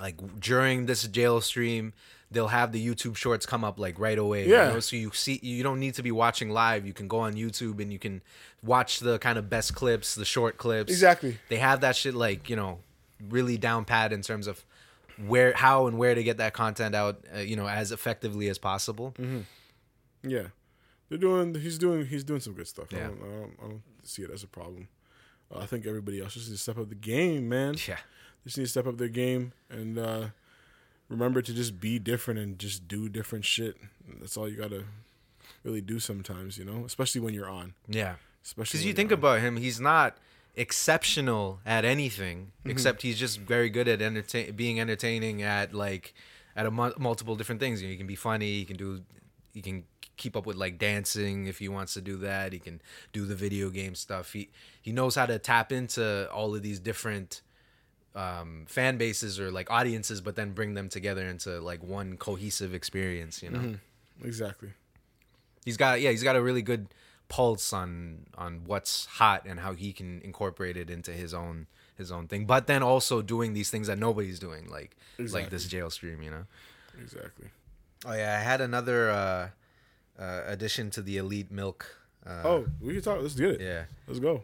like 0.00 0.16
during 0.40 0.86
this 0.86 1.02
jail 1.08 1.40
stream 1.40 1.92
they'll 2.30 2.48
have 2.48 2.70
the 2.72 2.86
youtube 2.86 3.16
shorts 3.16 3.46
come 3.46 3.64
up 3.64 3.78
like 3.80 3.98
right 3.98 4.18
away 4.18 4.46
you 4.46 4.52
Yeah. 4.52 4.68
know? 4.74 4.80
so 4.80 4.94
you 4.96 5.10
see 5.14 5.40
you 5.42 5.62
don't 5.62 5.80
need 5.80 5.94
to 5.94 6.02
be 6.02 6.12
watching 6.12 6.50
live 6.50 6.86
you 6.86 6.92
can 6.92 7.08
go 7.08 7.18
on 7.20 7.34
youtube 7.34 7.80
and 7.80 7.90
you 7.92 7.98
can 7.98 8.20
watch 8.62 9.00
the 9.00 9.18
kind 9.18 9.38
of 9.38 9.48
best 9.50 9.74
clips 9.74 10.14
the 10.14 10.26
short 10.26 10.56
clips 10.58 10.92
Exactly. 10.92 11.38
they 11.48 11.56
have 11.56 11.80
that 11.80 11.96
shit 11.96 12.14
like 12.14 12.48
you 12.50 12.54
know 12.54 12.78
really 13.30 13.56
down 13.58 13.84
pat 13.86 14.12
in 14.12 14.20
terms 14.22 14.46
of 14.46 14.64
where 15.26 15.52
how 15.54 15.86
and 15.88 15.98
where 15.98 16.14
to 16.14 16.22
get 16.22 16.36
that 16.36 16.52
content 16.52 16.94
out 16.94 17.24
uh, 17.34 17.40
you 17.40 17.56
know 17.56 17.66
as 17.66 17.90
effectively 17.90 18.48
as 18.48 18.58
possible 18.58 19.14
Mm-hmm. 19.18 19.40
Yeah, 20.30 20.48
they're 21.08 21.18
doing. 21.18 21.54
He's 21.54 21.78
doing. 21.78 22.06
He's 22.06 22.24
doing 22.24 22.40
some 22.40 22.52
good 22.52 22.66
stuff. 22.68 22.88
I, 22.92 22.96
Yeah. 22.96 23.06
don't, 23.06 23.22
I, 23.22 23.26
don't, 23.26 23.52
I 23.62 23.68
don't 23.68 23.82
see 24.02 24.22
it 24.22 24.30
as 24.30 24.42
a 24.42 24.48
problem. 24.48 24.88
I 25.56 25.66
think 25.66 25.86
everybody 25.86 26.20
else 26.20 26.34
just 26.34 26.48
needs 26.48 26.60
to 26.60 26.62
step 26.62 26.78
up 26.78 26.88
the 26.88 26.94
game, 26.94 27.48
man. 27.48 27.74
yeah 27.86 27.96
They 28.44 28.48
Just 28.48 28.58
need 28.58 28.64
to 28.64 28.70
step 28.70 28.86
up 28.86 28.98
their 28.98 29.08
game 29.08 29.52
and 29.70 29.98
uh, 29.98 30.26
remember 31.08 31.40
to 31.42 31.52
just 31.54 31.80
be 31.80 31.98
different 31.98 32.38
and 32.40 32.58
just 32.58 32.86
do 32.88 33.08
different 33.08 33.44
shit. 33.44 33.76
That's 34.20 34.36
all 34.36 34.48
you 34.48 34.56
gotta 34.56 34.84
really 35.64 35.80
do 35.80 35.98
sometimes, 36.00 36.58
you 36.58 36.64
know. 36.64 36.84
Especially 36.84 37.20
when 37.20 37.32
you're 37.34 37.48
on. 37.48 37.74
yeah 37.88 38.16
Especially 38.44 38.78
Because 38.78 38.86
you 38.86 38.92
think 38.94 39.10
on. 39.12 39.18
about 39.18 39.40
him, 39.40 39.56
he's 39.56 39.80
not 39.80 40.16
exceptional 40.56 41.60
at 41.64 41.84
anything, 41.84 42.52
Mm-hmm. 42.60 42.70
except 42.70 43.02
he's 43.02 43.18
just 43.18 43.38
very 43.40 43.70
good 43.70 43.88
at 43.88 44.02
entertain 44.02 44.52
being 44.54 44.78
entertaining 44.80 45.42
at 45.42 45.72
like 45.74 46.14
at 46.54 46.66
a 46.66 46.70
mu- 46.70 46.92
multiple 46.98 47.36
different 47.36 47.60
things. 47.60 47.80
You, 47.80 47.88
know, 47.88 47.92
he 47.92 47.96
can 47.96 48.06
be 48.06 48.16
funny. 48.16 48.52
He 48.58 48.64
can 48.64 48.76
do. 48.76 49.02
you 49.54 49.62
can 49.62 49.84
keep 50.18 50.36
up 50.36 50.44
with 50.44 50.56
like 50.56 50.78
dancing 50.78 51.46
if 51.46 51.58
he 51.58 51.68
wants 51.68 51.94
to 51.94 52.00
do 52.02 52.16
that. 52.18 52.52
He 52.52 52.58
can 52.58 52.82
do 53.12 53.24
the 53.24 53.34
video 53.34 53.70
game 53.70 53.94
stuff. 53.94 54.32
He 54.34 54.50
he 54.82 54.92
knows 54.92 55.14
how 55.14 55.24
to 55.26 55.38
tap 55.38 55.72
into 55.72 56.30
all 56.30 56.54
of 56.54 56.62
these 56.62 56.78
different 56.78 57.40
um, 58.14 58.64
fan 58.68 58.98
bases 58.98 59.38
or 59.40 59.50
like 59.50 59.70
audiences, 59.70 60.20
but 60.20 60.34
then 60.36 60.52
bring 60.52 60.74
them 60.74 60.88
together 60.88 61.24
into 61.26 61.60
like 61.60 61.82
one 61.82 62.16
cohesive 62.16 62.74
experience. 62.74 63.42
You 63.42 63.50
know 63.50 63.58
Mm-hmm. 63.58 64.26
exactly. 64.26 64.70
he's 65.64 65.76
got 65.76 66.00
yeah 66.00 66.10
he's 66.10 66.22
got 66.22 66.36
a 66.36 66.42
really 66.42 66.62
good 66.62 66.88
pulse 67.28 67.72
on 67.72 68.26
on 68.36 68.62
what's 68.64 69.04
hot 69.06 69.44
and 69.46 69.60
how 69.60 69.74
he 69.74 69.92
can 69.92 70.20
incorporate 70.22 70.76
it 70.76 70.88
into 70.90 71.12
his 71.12 71.32
own 71.34 71.66
his 71.96 72.10
own 72.10 72.26
thing 72.26 72.46
but 72.46 72.66
then 72.66 72.82
also 72.82 73.20
doing 73.20 73.52
these 73.52 73.68
things 73.70 73.86
that 73.86 73.98
nobody's 73.98 74.38
doing 74.38 74.66
like 74.70 74.96
like 75.34 75.50
this 75.50 75.66
jail 75.66 75.90
stream 75.90 76.22
you 76.22 76.30
know 76.30 76.44
Exactly. 77.02 77.48
oh 78.06 78.14
yeah 78.14 78.34
i 78.38 78.42
had 78.42 78.60
another 78.62 79.10
uh 79.10 79.48
uh 80.18 80.42
addition 80.46 80.90
to 80.90 81.02
the 81.02 81.16
elite 81.16 81.50
milk 81.50 81.96
uh 82.26 82.42
Oh, 82.44 82.66
we 82.80 82.94
can 82.94 83.02
talk. 83.02 83.22
Let's 83.22 83.34
get 83.34 83.50
it. 83.52 83.60
yeah 83.60 83.84
Let's 84.06 84.20
go. 84.20 84.42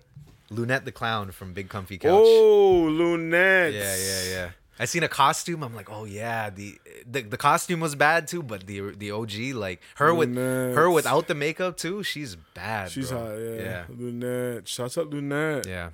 lunette 0.50 0.84
the 0.84 0.92
clown 0.92 1.30
from 1.32 1.52
big 1.52 1.68
comfy 1.68 1.98
couch 1.98 2.12
Oh, 2.14 2.88
Lunette. 2.90 3.72
yeah 3.72 3.96
yeah 3.96 4.22
yeah 4.30 4.50
I 4.76 4.86
seen 4.86 5.04
a 5.04 5.08
costume. 5.08 5.62
I'm 5.62 5.72
like, 5.72 5.88
oh 5.88 6.04
yeah, 6.04 6.50
the, 6.50 6.76
the 7.08 7.22
the 7.22 7.36
costume 7.36 7.78
was 7.78 7.94
bad 7.94 8.26
too, 8.26 8.42
but 8.42 8.66
the 8.66 8.80
the 8.98 9.12
OG 9.12 9.54
like 9.54 9.80
her 10.02 10.12
with 10.12 10.34
her 10.34 10.90
without 10.90 11.28
the 11.28 11.34
makeup 11.36 11.76
too, 11.76 12.02
she's 12.02 12.34
bad. 12.54 12.90
She's 12.90 13.10
bro. 13.10 13.18
hot. 13.20 13.34
Yeah. 13.38 13.62
yeah, 13.62 13.84
Lunette. 13.88 14.66
Shouts 14.66 14.98
out 14.98 15.10
Lunette. 15.10 15.66
yeah. 15.68 15.90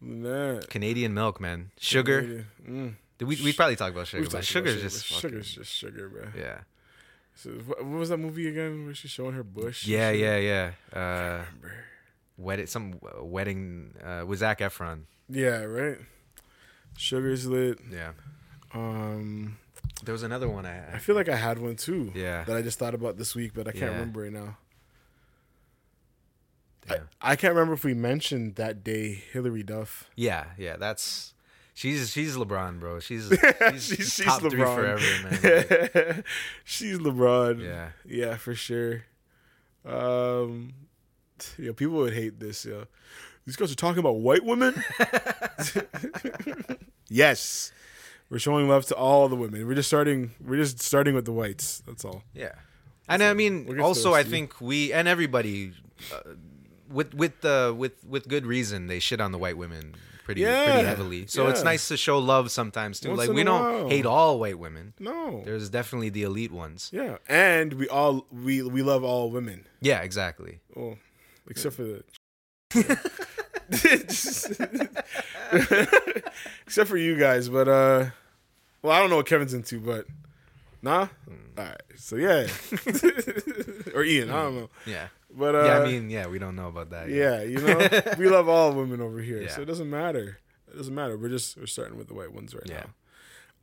Nah. 0.00 0.58
Canadian 0.68 1.14
milk, 1.14 1.40
man. 1.40 1.70
Sugar. 1.78 2.46
Mm. 2.68 2.94
Did 3.18 3.28
we 3.28 3.36
we 3.44 3.52
probably 3.52 3.76
talk 3.76 3.92
about 3.92 4.08
sugar, 4.08 4.24
but 4.24 4.32
talked 4.32 4.44
sugar 4.44 4.74
just 4.74 5.08
but 5.08 5.14
fucking, 5.14 5.30
sugar's 5.30 5.54
just 5.54 5.70
sugar, 5.72 6.08
bro. 6.08 6.24
yeah, 6.36 6.58
So, 7.36 7.50
what, 7.50 7.84
was 7.84 8.08
that 8.08 8.16
movie 8.16 8.48
again? 8.48 8.86
Where 8.86 8.94
she's 8.94 9.10
showing 9.10 9.34
her 9.34 9.44
bush? 9.44 9.86
yeah, 9.86 10.10
yeah, 10.10 10.38
yeah. 10.38 10.70
Uh, 10.92 11.44
Remember. 11.44 11.74
wedding 12.38 12.66
some 12.66 12.98
uh, 13.04 13.22
wedding 13.24 13.94
uh, 14.02 14.24
with 14.26 14.38
Zac 14.40 14.60
Efron. 14.60 15.02
Yeah, 15.28 15.62
right. 15.64 15.98
Sugar's 16.96 17.46
lit. 17.46 17.78
Yeah, 17.92 18.12
Um, 18.72 19.58
there 20.02 20.12
was 20.14 20.22
another 20.22 20.48
one 20.48 20.64
I. 20.64 20.94
I 20.94 20.98
feel 20.98 21.14
like 21.14 21.28
I 21.28 21.36
had 21.36 21.58
one 21.58 21.76
too. 21.76 22.10
Yeah. 22.14 22.44
That 22.44 22.56
I 22.56 22.62
just 22.62 22.78
thought 22.78 22.94
about 22.94 23.18
this 23.18 23.34
week, 23.34 23.52
but 23.54 23.68
I 23.68 23.72
can't 23.72 23.82
Yeah. 23.92 23.98
remember 23.98 24.22
right 24.22 24.32
now. 24.32 24.56
Damn. 26.88 27.08
I 27.20 27.34
can't 27.36 27.52
remember 27.52 27.74
if 27.74 27.84
we 27.84 27.94
mentioned 27.94 28.54
that 28.56 28.84
day 28.84 29.12
Hilary 29.32 29.62
Duff. 29.64 30.08
Yeah, 30.14 30.46
yeah, 30.56 30.76
that's 30.76 31.34
she's 31.76 32.10
she's 32.10 32.34
LeBron, 32.36 32.80
bro. 32.80 32.98
She's 32.98 33.28
she's, 33.28 33.86
She's- 33.86 34.14
she's 34.14 34.24
top 34.24 34.40
three 34.40 34.64
forever, 34.64 34.98
man. 35.22 36.24
She's 36.64 36.98
LeBron. 36.98 37.62
yeah, 37.62 37.90
Yeah, 38.04 38.36
for 38.36 38.56
sure. 38.56 39.04
Um, 39.84 40.72
yeah, 41.58 41.70
people 41.76 41.96
would 41.98 42.14
hate 42.14 42.40
this. 42.40 42.64
Yeah, 42.64 42.84
these 43.44 43.54
guys 43.54 43.70
are 43.70 43.76
talking 43.76 44.00
about 44.00 44.16
white 44.16 44.44
women. 44.44 44.82
yes, 47.08 47.72
we're 48.30 48.38
showing 48.38 48.68
love 48.68 48.86
to 48.86 48.96
all 48.96 49.28
the 49.28 49.36
women. 49.36 49.66
We're 49.66 49.74
just 49.74 49.88
starting. 49.88 50.32
We're 50.44 50.56
just 50.56 50.80
starting 50.82 51.14
with 51.14 51.24
the 51.24 51.32
whites. 51.32 51.82
That's 51.86 52.04
all. 52.04 52.22
yeah. 52.34 52.52
And 53.08 53.22
I 53.22 53.34
mean, 53.34 53.66
We'll 53.66 53.74
get 53.74 53.80
to 53.82 53.86
also, 53.86 54.14
I 54.14 54.16
rest 54.16 54.26
of 54.26 54.32
you. 54.32 54.38
think 54.38 54.60
we 54.60 54.92
and 54.92 55.06
everybody, 55.06 55.72
uh, 56.12 56.30
with 56.90 57.14
with 57.14 57.40
the 57.40 57.72
with 57.76 58.04
with 58.04 58.26
good 58.26 58.44
reason, 58.46 58.88
they 58.88 58.98
shit 58.98 59.20
on 59.20 59.30
the 59.30 59.38
white 59.38 59.56
women 59.56 59.94
pretty 60.26 60.40
Yeah, 60.40 60.72
pretty 60.72 60.86
heavily. 60.88 61.26
So 61.28 61.46
it's 61.46 61.62
nice 61.62 61.86
to 61.88 61.96
show 61.96 62.18
love 62.18 62.50
sometimes 62.50 62.98
too. 62.98 63.10
Once 63.10 63.20
like 63.20 63.30
we 63.30 63.44
don't 63.44 63.62
while. 63.62 63.88
hate 63.88 64.04
all 64.04 64.40
white 64.40 64.58
women. 64.58 64.92
No. 64.98 65.42
There's 65.44 65.70
definitely 65.70 66.10
the 66.10 66.24
elite 66.24 66.50
ones. 66.50 66.90
yeah, 66.92 67.18
and 67.28 67.72
we 67.74 67.88
all 67.88 68.26
we 68.32 68.60
we 68.62 68.82
love 68.82 69.04
all 69.04 69.30
women. 69.30 69.66
Yeah, 69.80 70.02
exactly. 70.02 70.58
Oh, 70.76 70.96
except 71.48 71.76
for 71.76 71.84
the. 71.84 72.02
except 76.66 76.90
for 76.90 76.96
you 76.96 77.16
guys, 77.16 77.48
but 77.48 77.68
uh, 77.68 78.06
well, 78.82 78.92
I 78.92 78.98
don't 78.98 79.10
know 79.10 79.16
what 79.16 79.26
Kevin's 79.26 79.54
into, 79.54 79.78
but 79.78 80.06
nah. 80.82 81.06
All 81.56 81.64
right, 81.64 81.80
so 81.96 82.16
yeah, 82.16 82.48
or 83.94 84.02
Ian, 84.02 84.30
I 84.30 84.42
don't 84.42 84.56
know, 84.56 84.70
Yeah. 84.86 85.06
But 85.36 85.54
uh, 85.54 85.64
yeah, 85.64 85.78
I 85.78 85.84
mean, 85.84 86.08
yeah, 86.10 86.26
we 86.26 86.38
don't 86.38 86.56
know 86.56 86.68
about 86.68 86.90
that. 86.90 87.08
yeah, 87.10 87.42
you 87.42 87.58
know, 87.60 87.88
we 88.18 88.28
love 88.36 88.48
all 88.48 88.72
women 88.72 89.00
over 89.00 89.20
here, 89.20 89.42
Yeah. 89.42 89.48
so 89.54 89.62
it 89.62 89.66
doesn't 89.66 89.90
matter. 89.90 90.38
It 90.72 90.76
doesn't 90.76 90.94
matter. 90.94 91.16
We're 91.16 91.28
just 91.28 91.56
we're 91.56 91.66
starting 91.66 91.96
with 91.98 92.08
the 92.08 92.14
white 92.14 92.32
ones 92.32 92.54
right 92.54 92.64
Yeah. 92.66 92.84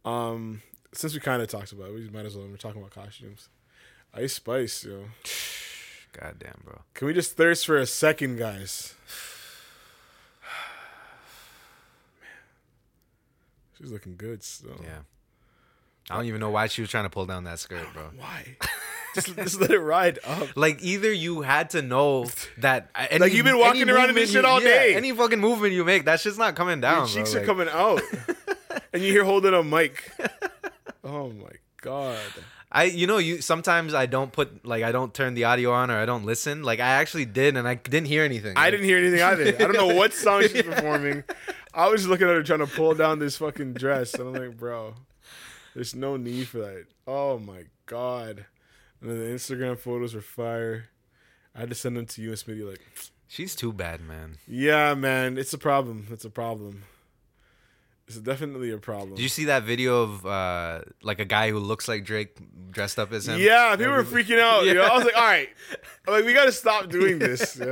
now. 0.06 0.12
Um, 0.12 0.62
since 0.94 1.14
we 1.14 1.20
kind 1.20 1.42
of 1.42 1.48
talked 1.48 1.72
about 1.72 1.90
it, 1.90 1.94
we 1.94 2.10
might 2.10 2.26
as 2.26 2.36
well. 2.38 2.48
We're 2.48 2.58
talking 2.58 2.82
about 2.82 2.92
costumes. 2.94 3.50
Ice 4.14 4.34
Spice, 4.34 4.84
yo. 4.86 5.06
God 6.20 6.36
damn, 6.40 6.62
bro. 6.64 6.82
Can 6.94 7.08
we 7.08 7.14
just 7.14 7.36
thirst 7.36 7.66
for 7.66 7.78
a 7.78 7.86
second, 7.88 8.38
guys? 8.38 8.94
Man, 12.22 12.30
she's 13.78 13.92
looking 13.92 14.16
good 14.16 14.44
still. 14.44 14.80
Yeah. 14.84 15.00
I 16.10 16.16
don't 16.18 16.26
even 16.26 16.40
know 16.42 16.50
why 16.50 16.68
she 16.68 16.82
was 16.82 16.90
trying 16.92 17.06
to 17.06 17.10
pull 17.10 17.26
down 17.26 17.46
that 17.46 17.60
skirt, 17.60 17.88
bro. 17.94 18.10
Why? 18.18 18.58
Just, 19.14 19.36
just 19.36 19.60
let 19.62 19.72
it 19.72 19.80
ride 19.80 20.20
up. 20.26 20.50
Like 20.56 20.82
either 20.82 21.12
you 21.12 21.42
had 21.42 21.70
to 21.72 21.82
know 21.82 22.28
that 22.60 22.90
any, 22.96 23.20
Like, 23.20 23.34
you've 23.34 23.46
been 23.46 23.58
walking 23.60 23.90
around 23.90 24.10
in 24.10 24.16
this 24.16 24.32
shit 24.32 24.44
you- 24.44 24.48
all 24.50 24.62
yeah, 24.62 24.68
day. 24.68 24.96
Any 24.96 25.12
fucking 25.12 25.40
movement 25.40 25.74
you 25.74 25.84
make, 25.86 26.06
that 26.06 26.20
shit's 26.20 26.38
not 26.38 26.56
coming 26.56 26.82
down. 26.82 27.00
Your 27.00 27.06
bro. 27.08 27.16
cheeks 27.16 27.34
Like, 27.34 27.44
are 27.44 27.46
coming 27.46 27.70
out, 27.70 28.02
and 28.94 29.02
you 29.04 29.12
hear 29.12 29.24
holding 29.24 29.54
a 29.54 29.64
mic. 29.64 30.12
Oh 31.04 31.30
my 31.32 31.52
god! 31.82 32.20
I, 32.72 32.86
you 32.86 33.06
know, 33.06 33.18
you 33.18 33.42
sometimes 33.42 33.94
I 33.94 34.06
don't 34.08 34.32
put 34.32 34.66
like 34.66 34.84
I 34.84 34.92
don't 34.92 35.14
turn 35.14 35.34
the 35.36 35.44
audio 35.44 35.72
on 35.72 35.92
or 35.92 35.98
I 35.98 36.06
don't 36.06 36.26
listen. 36.26 36.64
Like 36.64 36.80
I 36.80 36.88
actually 36.96 37.26
did, 37.26 37.56
and 37.58 37.68
I 37.68 37.76
didn't 37.76 38.08
hear 38.08 38.24
anything. 38.24 38.54
I 38.58 38.72
didn't 38.72 38.86
hear 38.86 38.98
anything 38.98 39.22
either. 39.22 39.48
I 39.48 39.52
don't 39.52 39.74
know 39.74 39.94
what 39.94 40.14
song 40.26 40.42
she's 40.44 40.64
performing. 40.64 41.24
I 41.74 41.88
was 41.90 42.08
looking 42.08 42.28
at 42.28 42.34
her 42.36 42.44
trying 42.44 42.60
to 42.60 42.68
pull 42.68 42.96
down 42.96 43.20
this 43.20 43.38
fucking 43.38 43.74
dress, 43.74 44.14
and 44.16 44.30
I'm 44.36 44.48
like, 44.48 44.58
bro, 44.58 44.96
there's 45.76 45.94
no 45.94 46.18
need 46.18 46.48
for 46.48 46.60
that. 46.60 46.86
Oh 47.06 47.38
my 47.38 47.64
god! 47.86 48.46
And 49.04 49.12
then 49.12 49.20
the 49.20 49.26
Instagram 49.26 49.78
photos 49.78 50.16
were 50.16 50.22
fire. 50.22 50.86
I 51.54 51.60
had 51.60 51.70
to 51.70 51.76
send 51.76 51.98
them 51.98 52.06
to 52.08 52.22
you 52.22 52.30
and 52.30 52.38
Smitty. 52.38 52.68
Like, 52.68 52.80
She's 53.28 53.54
too 53.54 53.74
bad, 53.74 54.00
man. 54.02 54.38
yeah, 54.48 54.94
man, 54.94 55.38
it's 55.38 55.54
a 55.54 55.58
problem. 55.58 56.08
It's 56.10 56.24
a 56.26 56.30
problem. 56.30 56.84
It's 58.08 58.18
definitely 58.18 58.70
a 58.72 58.78
problem. 58.78 59.16
Did 59.16 59.22
you 59.24 59.30
see 59.30 59.46
that 59.46 59.64
video 59.64 60.02
of 60.04 60.26
uh 60.26 60.82
like 61.02 61.20
a 61.20 61.26
guy 61.26 61.50
who 61.52 61.60
looks 61.60 61.88
like 61.88 62.04
Drake 62.04 62.38
dressed 62.70 63.00
up 63.00 63.14
as 63.14 63.28
him? 63.28 63.40
yeah, 63.40 63.76
people 63.78 63.94
were 63.94 64.04
freaking 64.04 64.40
out. 64.42 64.66
Know? 64.66 64.82
I 64.82 64.96
was 64.96 65.06
like, 65.06 65.16
all 65.22 65.24
right, 65.24 65.50
like 66.08 66.26
we 66.26 66.34
got 66.34 66.46
to 66.46 66.52
stop 66.52 66.90
doing 66.90 67.18
this. 67.20 67.60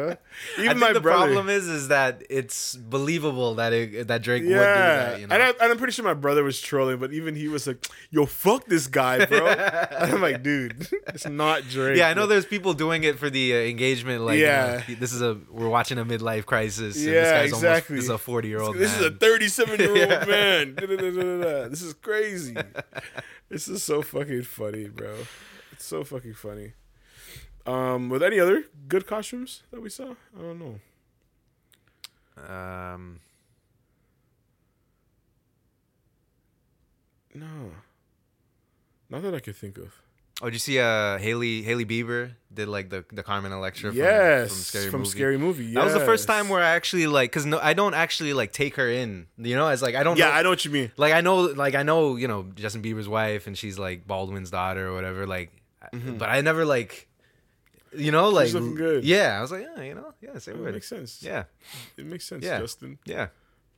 Yeah, 0.57 0.63
even 0.63 0.79
my 0.79 0.93
the 0.93 1.01
brother. 1.01 1.25
problem 1.33 1.49
is 1.49 1.67
is 1.67 1.89
that 1.89 2.23
it's 2.29 2.75
believable 2.77 3.55
that 3.55 3.73
it, 3.73 4.07
that 4.07 4.21
Drake 4.23 4.43
would 4.43 4.47
do 4.49 4.55
Yeah, 4.55 4.63
that. 4.63 5.19
You 5.19 5.27
know? 5.27 5.33
and, 5.35 5.43
I, 5.43 5.49
and 5.49 5.71
I'm 5.73 5.77
pretty 5.77 5.91
sure 5.91 6.05
my 6.05 6.13
brother 6.13 6.41
was 6.43 6.61
trolling, 6.61 6.97
but 6.99 7.11
even 7.11 7.35
he 7.35 7.49
was 7.49 7.67
like, 7.67 7.85
"Yo, 8.11 8.25
fuck 8.25 8.65
this 8.65 8.87
guy, 8.87 9.25
bro." 9.25 9.45
and 9.47 10.13
I'm 10.13 10.21
like, 10.21 10.41
"Dude, 10.41 10.87
it's 11.07 11.27
not 11.27 11.63
Drake." 11.67 11.97
yeah, 11.97 12.07
I 12.07 12.13
know 12.13 12.25
there's 12.27 12.45
people 12.45 12.73
doing 12.73 13.03
it 13.03 13.19
for 13.19 13.29
the 13.29 13.53
uh, 13.53 13.57
engagement. 13.57 14.21
Like, 14.21 14.39
Yeah. 14.39 14.81
you 14.87 14.95
know, 14.95 14.99
this 15.01 15.11
is 15.11 15.21
a 15.21 15.37
we're 15.49 15.67
watching 15.69 15.97
a 15.99 16.05
midlife 16.05 16.45
crisis. 16.45 16.97
Yeah, 16.97 17.11
this 17.11 17.31
guy's 17.31 17.49
exactly. 17.49 17.65
Almost, 17.65 17.87
this 17.89 18.03
is 18.05 18.09
a 18.09 18.17
40 18.17 18.47
year 18.47 18.61
old. 18.61 18.77
This 18.77 18.95
is 18.97 19.05
a 19.05 19.11
37 19.11 19.79
year 19.79 19.89
old 20.13 20.20
man. 20.27 20.75
This 21.69 21.81
is 21.81 21.93
crazy. 21.93 22.55
this 23.49 23.67
is 23.67 23.83
so 23.83 24.01
fucking 24.01 24.43
funny, 24.43 24.87
bro. 24.87 25.15
It's 25.71 25.85
so 25.85 26.03
fucking 26.03 26.33
funny. 26.33 26.73
Um, 27.65 28.09
with 28.09 28.23
any 28.23 28.39
other 28.39 28.63
good 28.87 29.05
costumes 29.05 29.63
that 29.71 29.81
we 29.81 29.89
saw? 29.89 30.15
I 30.37 30.41
don't 30.41 30.59
know. 30.59 30.79
Um, 32.53 33.19
No, 37.33 37.71
not 39.09 39.21
that 39.21 39.33
I 39.33 39.39
could 39.39 39.55
think 39.55 39.77
of. 39.77 39.93
Oh, 40.41 40.45
did 40.45 40.53
you 40.53 40.59
see 40.59 40.79
uh 40.79 41.17
Hailey 41.19 41.61
Hailey 41.61 41.85
Bieber 41.85 42.31
did 42.51 42.67
like 42.67 42.89
the 42.89 43.05
the 43.13 43.21
Carmen 43.23 43.51
Electra? 43.51 43.93
yes, 43.93 44.49
from, 44.49 44.55
from 44.57 44.63
Scary 44.63 44.89
from 44.89 44.99
Movie. 45.01 45.09
Scary 45.11 45.37
Movie. 45.37 45.73
That 45.75 45.83
was 45.85 45.93
the 45.93 45.99
first 45.99 46.27
time 46.27 46.49
where 46.49 46.61
I 46.63 46.71
actually 46.71 47.05
like, 47.07 47.31
cause 47.31 47.45
no, 47.45 47.59
I 47.59 47.73
don't 47.73 47.93
actually 47.93 48.33
like 48.33 48.51
take 48.51 48.75
her 48.77 48.89
in. 48.89 49.27
You 49.37 49.55
know, 49.55 49.67
as 49.67 49.81
like 49.83 49.93
I 49.95 50.01
don't. 50.03 50.17
Yeah, 50.17 50.25
know, 50.25 50.31
I 50.31 50.41
know 50.41 50.49
what 50.49 50.65
you 50.65 50.71
mean. 50.71 50.91
like 50.97 51.13
I 51.13 51.21
know, 51.21 51.41
like 51.41 51.75
I 51.75 51.83
know, 51.83 52.15
you 52.15 52.27
know, 52.27 52.47
Justin 52.55 52.81
Bieber's 52.81 53.07
wife, 53.07 53.45
and 53.47 53.55
she's 53.57 53.77
like 53.77 54.07
Baldwin's 54.07 54.49
daughter 54.49 54.87
or 54.89 54.93
whatever. 54.95 55.27
Like, 55.27 55.51
but 55.93 56.27
I 56.29 56.41
never 56.41 56.65
like, 56.65 57.07
you 57.95 58.11
know, 58.11 58.29
like 58.29 58.51
looking 58.51 58.73
good. 58.75 59.03
Yeah, 59.03 59.37
I 59.37 59.41
was 59.41 59.51
like, 59.51 59.67
yeah, 59.75 59.83
you 59.83 59.93
know, 59.93 60.13
yeah, 60.21 60.39
say 60.39 60.53
It 60.53 60.57
makes 60.59 60.87
sense. 60.87 61.21
Yeah, 61.21 61.43
It 61.97 62.05
makes 62.05 62.25
sense, 62.25 62.43
Yeah. 62.43 62.59
Justin. 62.59 62.97
yeah, 63.05 63.27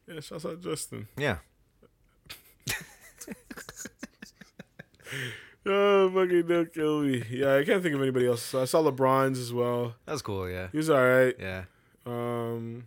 Yeah, 0.08 0.22
shouts 0.22 0.46
out 0.46 0.62
Justin. 0.62 1.08
yeah. 1.18 1.38
Oh, 5.66 6.10
fucking 6.14 6.48
don't 6.48 6.74
kill 6.74 7.02
me. 7.02 7.24
Yeah, 7.30 7.56
I 7.56 7.64
can't 7.64 7.82
think 7.82 7.96
of 7.96 8.02
anybody 8.02 8.28
else. 8.28 8.54
I 8.54 8.66
saw 8.66 8.84
LeBron's 8.84 9.40
as 9.40 9.54
well. 9.54 9.96
That 10.06 10.12
was 10.12 10.22
cool. 10.22 10.50
Yeah, 10.50 10.68
He 10.72 10.78
was 10.78 10.90
all 10.90 11.06
right. 11.06 11.36
yeah. 11.40 11.64
Um, 12.06 12.86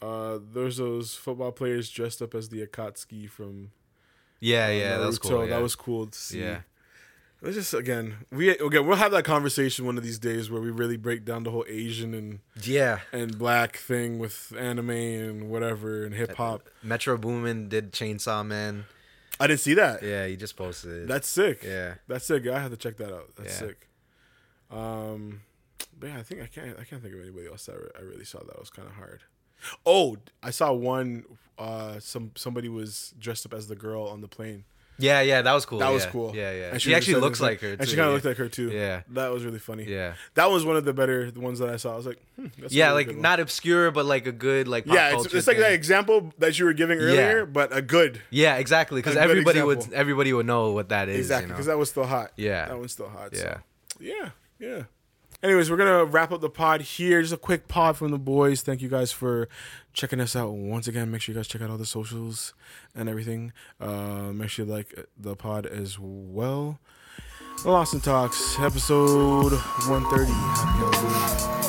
uh, 0.00 0.38
there's 0.54 0.78
those 0.78 1.14
football 1.14 1.52
players 1.52 1.90
dressed 1.90 2.22
up 2.22 2.34
as 2.34 2.48
the 2.48 2.66
Akatsuki 2.66 3.28
from 3.28 3.72
Yeah, 4.40 4.66
uh, 4.66 4.70
yeah, 4.70 4.98
that 4.98 5.06
was 5.06 5.18
cool. 5.18 5.44
Yeah. 5.44 5.50
That 5.50 5.62
was 5.62 5.74
cool 5.74 6.06
to 6.06 6.18
see. 6.18 6.40
yeah, 6.40 6.60
Let's 7.42 7.56
just 7.56 7.74
again, 7.74 8.16
we 8.32 8.50
again 8.50 8.86
we'll 8.86 8.96
have 8.96 9.12
that 9.12 9.24
conversation 9.24 9.84
one 9.84 9.98
of 9.98 10.04
these 10.04 10.18
days 10.18 10.50
where 10.50 10.62
we 10.62 10.70
really 10.70 10.96
break 10.96 11.24
down 11.26 11.42
the 11.42 11.50
whole 11.50 11.64
Asian 11.68 12.14
and 12.14 12.40
yeah. 12.62 13.00
and 13.12 13.38
black 13.38 13.76
thing 13.76 14.18
with 14.18 14.52
anime 14.58 14.90
and 14.90 15.50
whatever 15.50 16.04
and 16.04 16.14
hip 16.14 16.34
hop. 16.36 16.68
Metro 16.82 17.18
Boomin 17.18 17.68
did 17.68 17.92
Chainsaw 17.92 18.46
Man. 18.46 18.86
I 19.38 19.46
didn't 19.46 19.60
see 19.60 19.74
that. 19.74 20.02
Yeah, 20.02 20.26
he 20.26 20.36
just 20.36 20.56
posted 20.56 21.02
it. 21.02 21.08
That's 21.08 21.28
sick. 21.28 21.62
yeah. 21.62 21.94
That's 22.08 22.24
sick. 22.24 22.46
I 22.46 22.58
have 22.58 22.70
to 22.70 22.76
check 22.76 22.96
that 22.98 23.12
out. 23.12 23.30
That's 23.36 23.60
Yeah. 23.60 23.68
sick. 23.68 23.88
Um, 24.70 25.42
but 25.98 26.08
yeah, 26.08 26.18
I 26.18 26.22
think 26.22 26.42
I 26.42 26.46
can't. 26.46 26.78
I 26.78 26.84
can't 26.84 27.02
think 27.02 27.14
of 27.14 27.20
anybody 27.20 27.46
else 27.46 27.66
that 27.66 27.76
I 27.98 28.02
really 28.02 28.24
saw 28.24 28.38
that 28.44 28.58
was 28.58 28.70
kind 28.70 28.88
of 28.88 28.94
hard. 28.94 29.22
Oh, 29.84 30.16
I 30.42 30.50
saw 30.50 30.72
one. 30.72 31.24
Uh, 31.58 31.98
some 32.00 32.32
somebody 32.36 32.68
was 32.68 33.14
dressed 33.18 33.46
up 33.46 33.54
as 33.54 33.68
the 33.68 33.76
girl 33.76 34.02
on 34.04 34.20
the 34.20 34.28
plane. 34.28 34.64
Yeah, 34.98 35.20
yeah, 35.20 35.42
that 35.42 35.52
was 35.52 35.66
cool. 35.66 35.78
That 35.78 35.90
was 35.92 36.06
cool. 36.06 36.34
Yeah, 36.34 36.52
yeah. 36.52 36.70
And 36.72 36.80
she 36.82 36.90
was 36.90 36.96
actually 36.96 37.20
looks 37.20 37.40
like- 37.40 37.60
her. 37.60 37.76
and 37.78 37.88
she 37.88 37.96
kind 37.96 38.00
of 38.00 38.06
yeah. 38.08 38.12
looked 38.14 38.24
like 38.24 38.36
her 38.38 38.48
too. 38.48 38.70
Yeah. 38.70 39.02
that 39.10 39.32
was 39.32 39.44
really 39.44 39.58
funny. 39.58 39.84
Yeah. 39.84 40.14
that 40.34 40.50
was 40.50 40.64
one 40.64 40.76
of 40.76 40.84
the 40.84 40.92
better 40.92 41.30
the 41.30 41.40
ones 41.40 41.58
that 41.58 41.68
I 41.68 41.76
saw. 41.76 41.92
I 41.94 41.96
was 41.96 42.06
like, 42.06 42.18
hmm, 42.36 42.46
that's 42.58 42.72
Yeah, 42.72 42.90
really 42.92 43.06
like 43.06 43.16
not 43.16 43.40
obscure, 43.40 43.90
but 43.90 44.06
like 44.06 44.26
a 44.26 44.32
good 44.32 44.68
like 44.68 44.86
pop 44.86 44.94
Yeah, 44.94 45.16
it's, 45.16 45.34
it's 45.34 45.46
like 45.46 45.58
that 45.58 45.72
example 45.72 46.32
that 46.38 46.58
you 46.58 46.64
were 46.64 46.72
giving 46.72 46.98
earlier, 46.98 47.40
Yeah. 47.40 47.44
but 47.44 47.76
a 47.76 47.82
good 47.82 48.20
Yeah, 48.30 48.56
exactly. 48.56 49.00
Because 49.00 49.16
everybody 49.16 49.62
would 49.62 49.92
everybody 49.92 50.32
would 50.32 50.46
know 50.46 50.72
what 50.72 50.88
that 50.90 51.08
is. 51.08 51.18
exactly 51.18 51.44
you 51.44 51.48
know? 51.48 51.54
because 51.54 51.66
that 51.66 51.78
was 51.78 51.90
still 51.90 52.06
hot. 52.06 52.32
Yeah. 52.36 52.66
that 52.66 52.78
one's 52.78 52.92
still 52.92 53.08
hot. 53.08 53.34
so. 53.36 53.42
yeah. 53.42 53.58
Yeah, 53.98 54.30
yeah. 54.58 54.82
Anyways, 55.46 55.70
we're 55.70 55.76
gonna 55.76 56.04
wrap 56.04 56.32
up 56.32 56.40
the 56.40 56.50
pod 56.50 56.80
here. 56.82 57.22
Just 57.22 57.32
a 57.32 57.38
quick 57.38 57.68
pod 57.68 57.96
from 57.96 58.10
the 58.10 58.18
boys. 58.18 58.62
Thank 58.62 58.82
you 58.82 58.88
guys 58.88 59.12
for 59.12 59.48
checking 59.92 60.20
us 60.20 60.34
out 60.34 60.50
once 60.50 60.88
again. 60.88 61.10
Make 61.10 61.22
sure 61.22 61.32
you 61.32 61.38
guys 61.38 61.46
check 61.46 61.62
out 61.62 61.70
all 61.70 61.78
the 61.78 61.86
socials 61.86 62.52
and 62.94 63.08
everything. 63.08 63.52
Uh, 63.80 64.32
make 64.32 64.50
sure 64.50 64.66
you 64.66 64.72
like 64.72 64.94
the 65.16 65.36
pod 65.36 65.64
as 65.64 65.98
well. 66.00 66.80
Lost 67.64 67.94
and 67.94 68.04
Talks, 68.04 68.58
episode 68.58 69.52
130. 69.52 70.32
Happy 70.32 70.98
Halloween. 70.98 71.65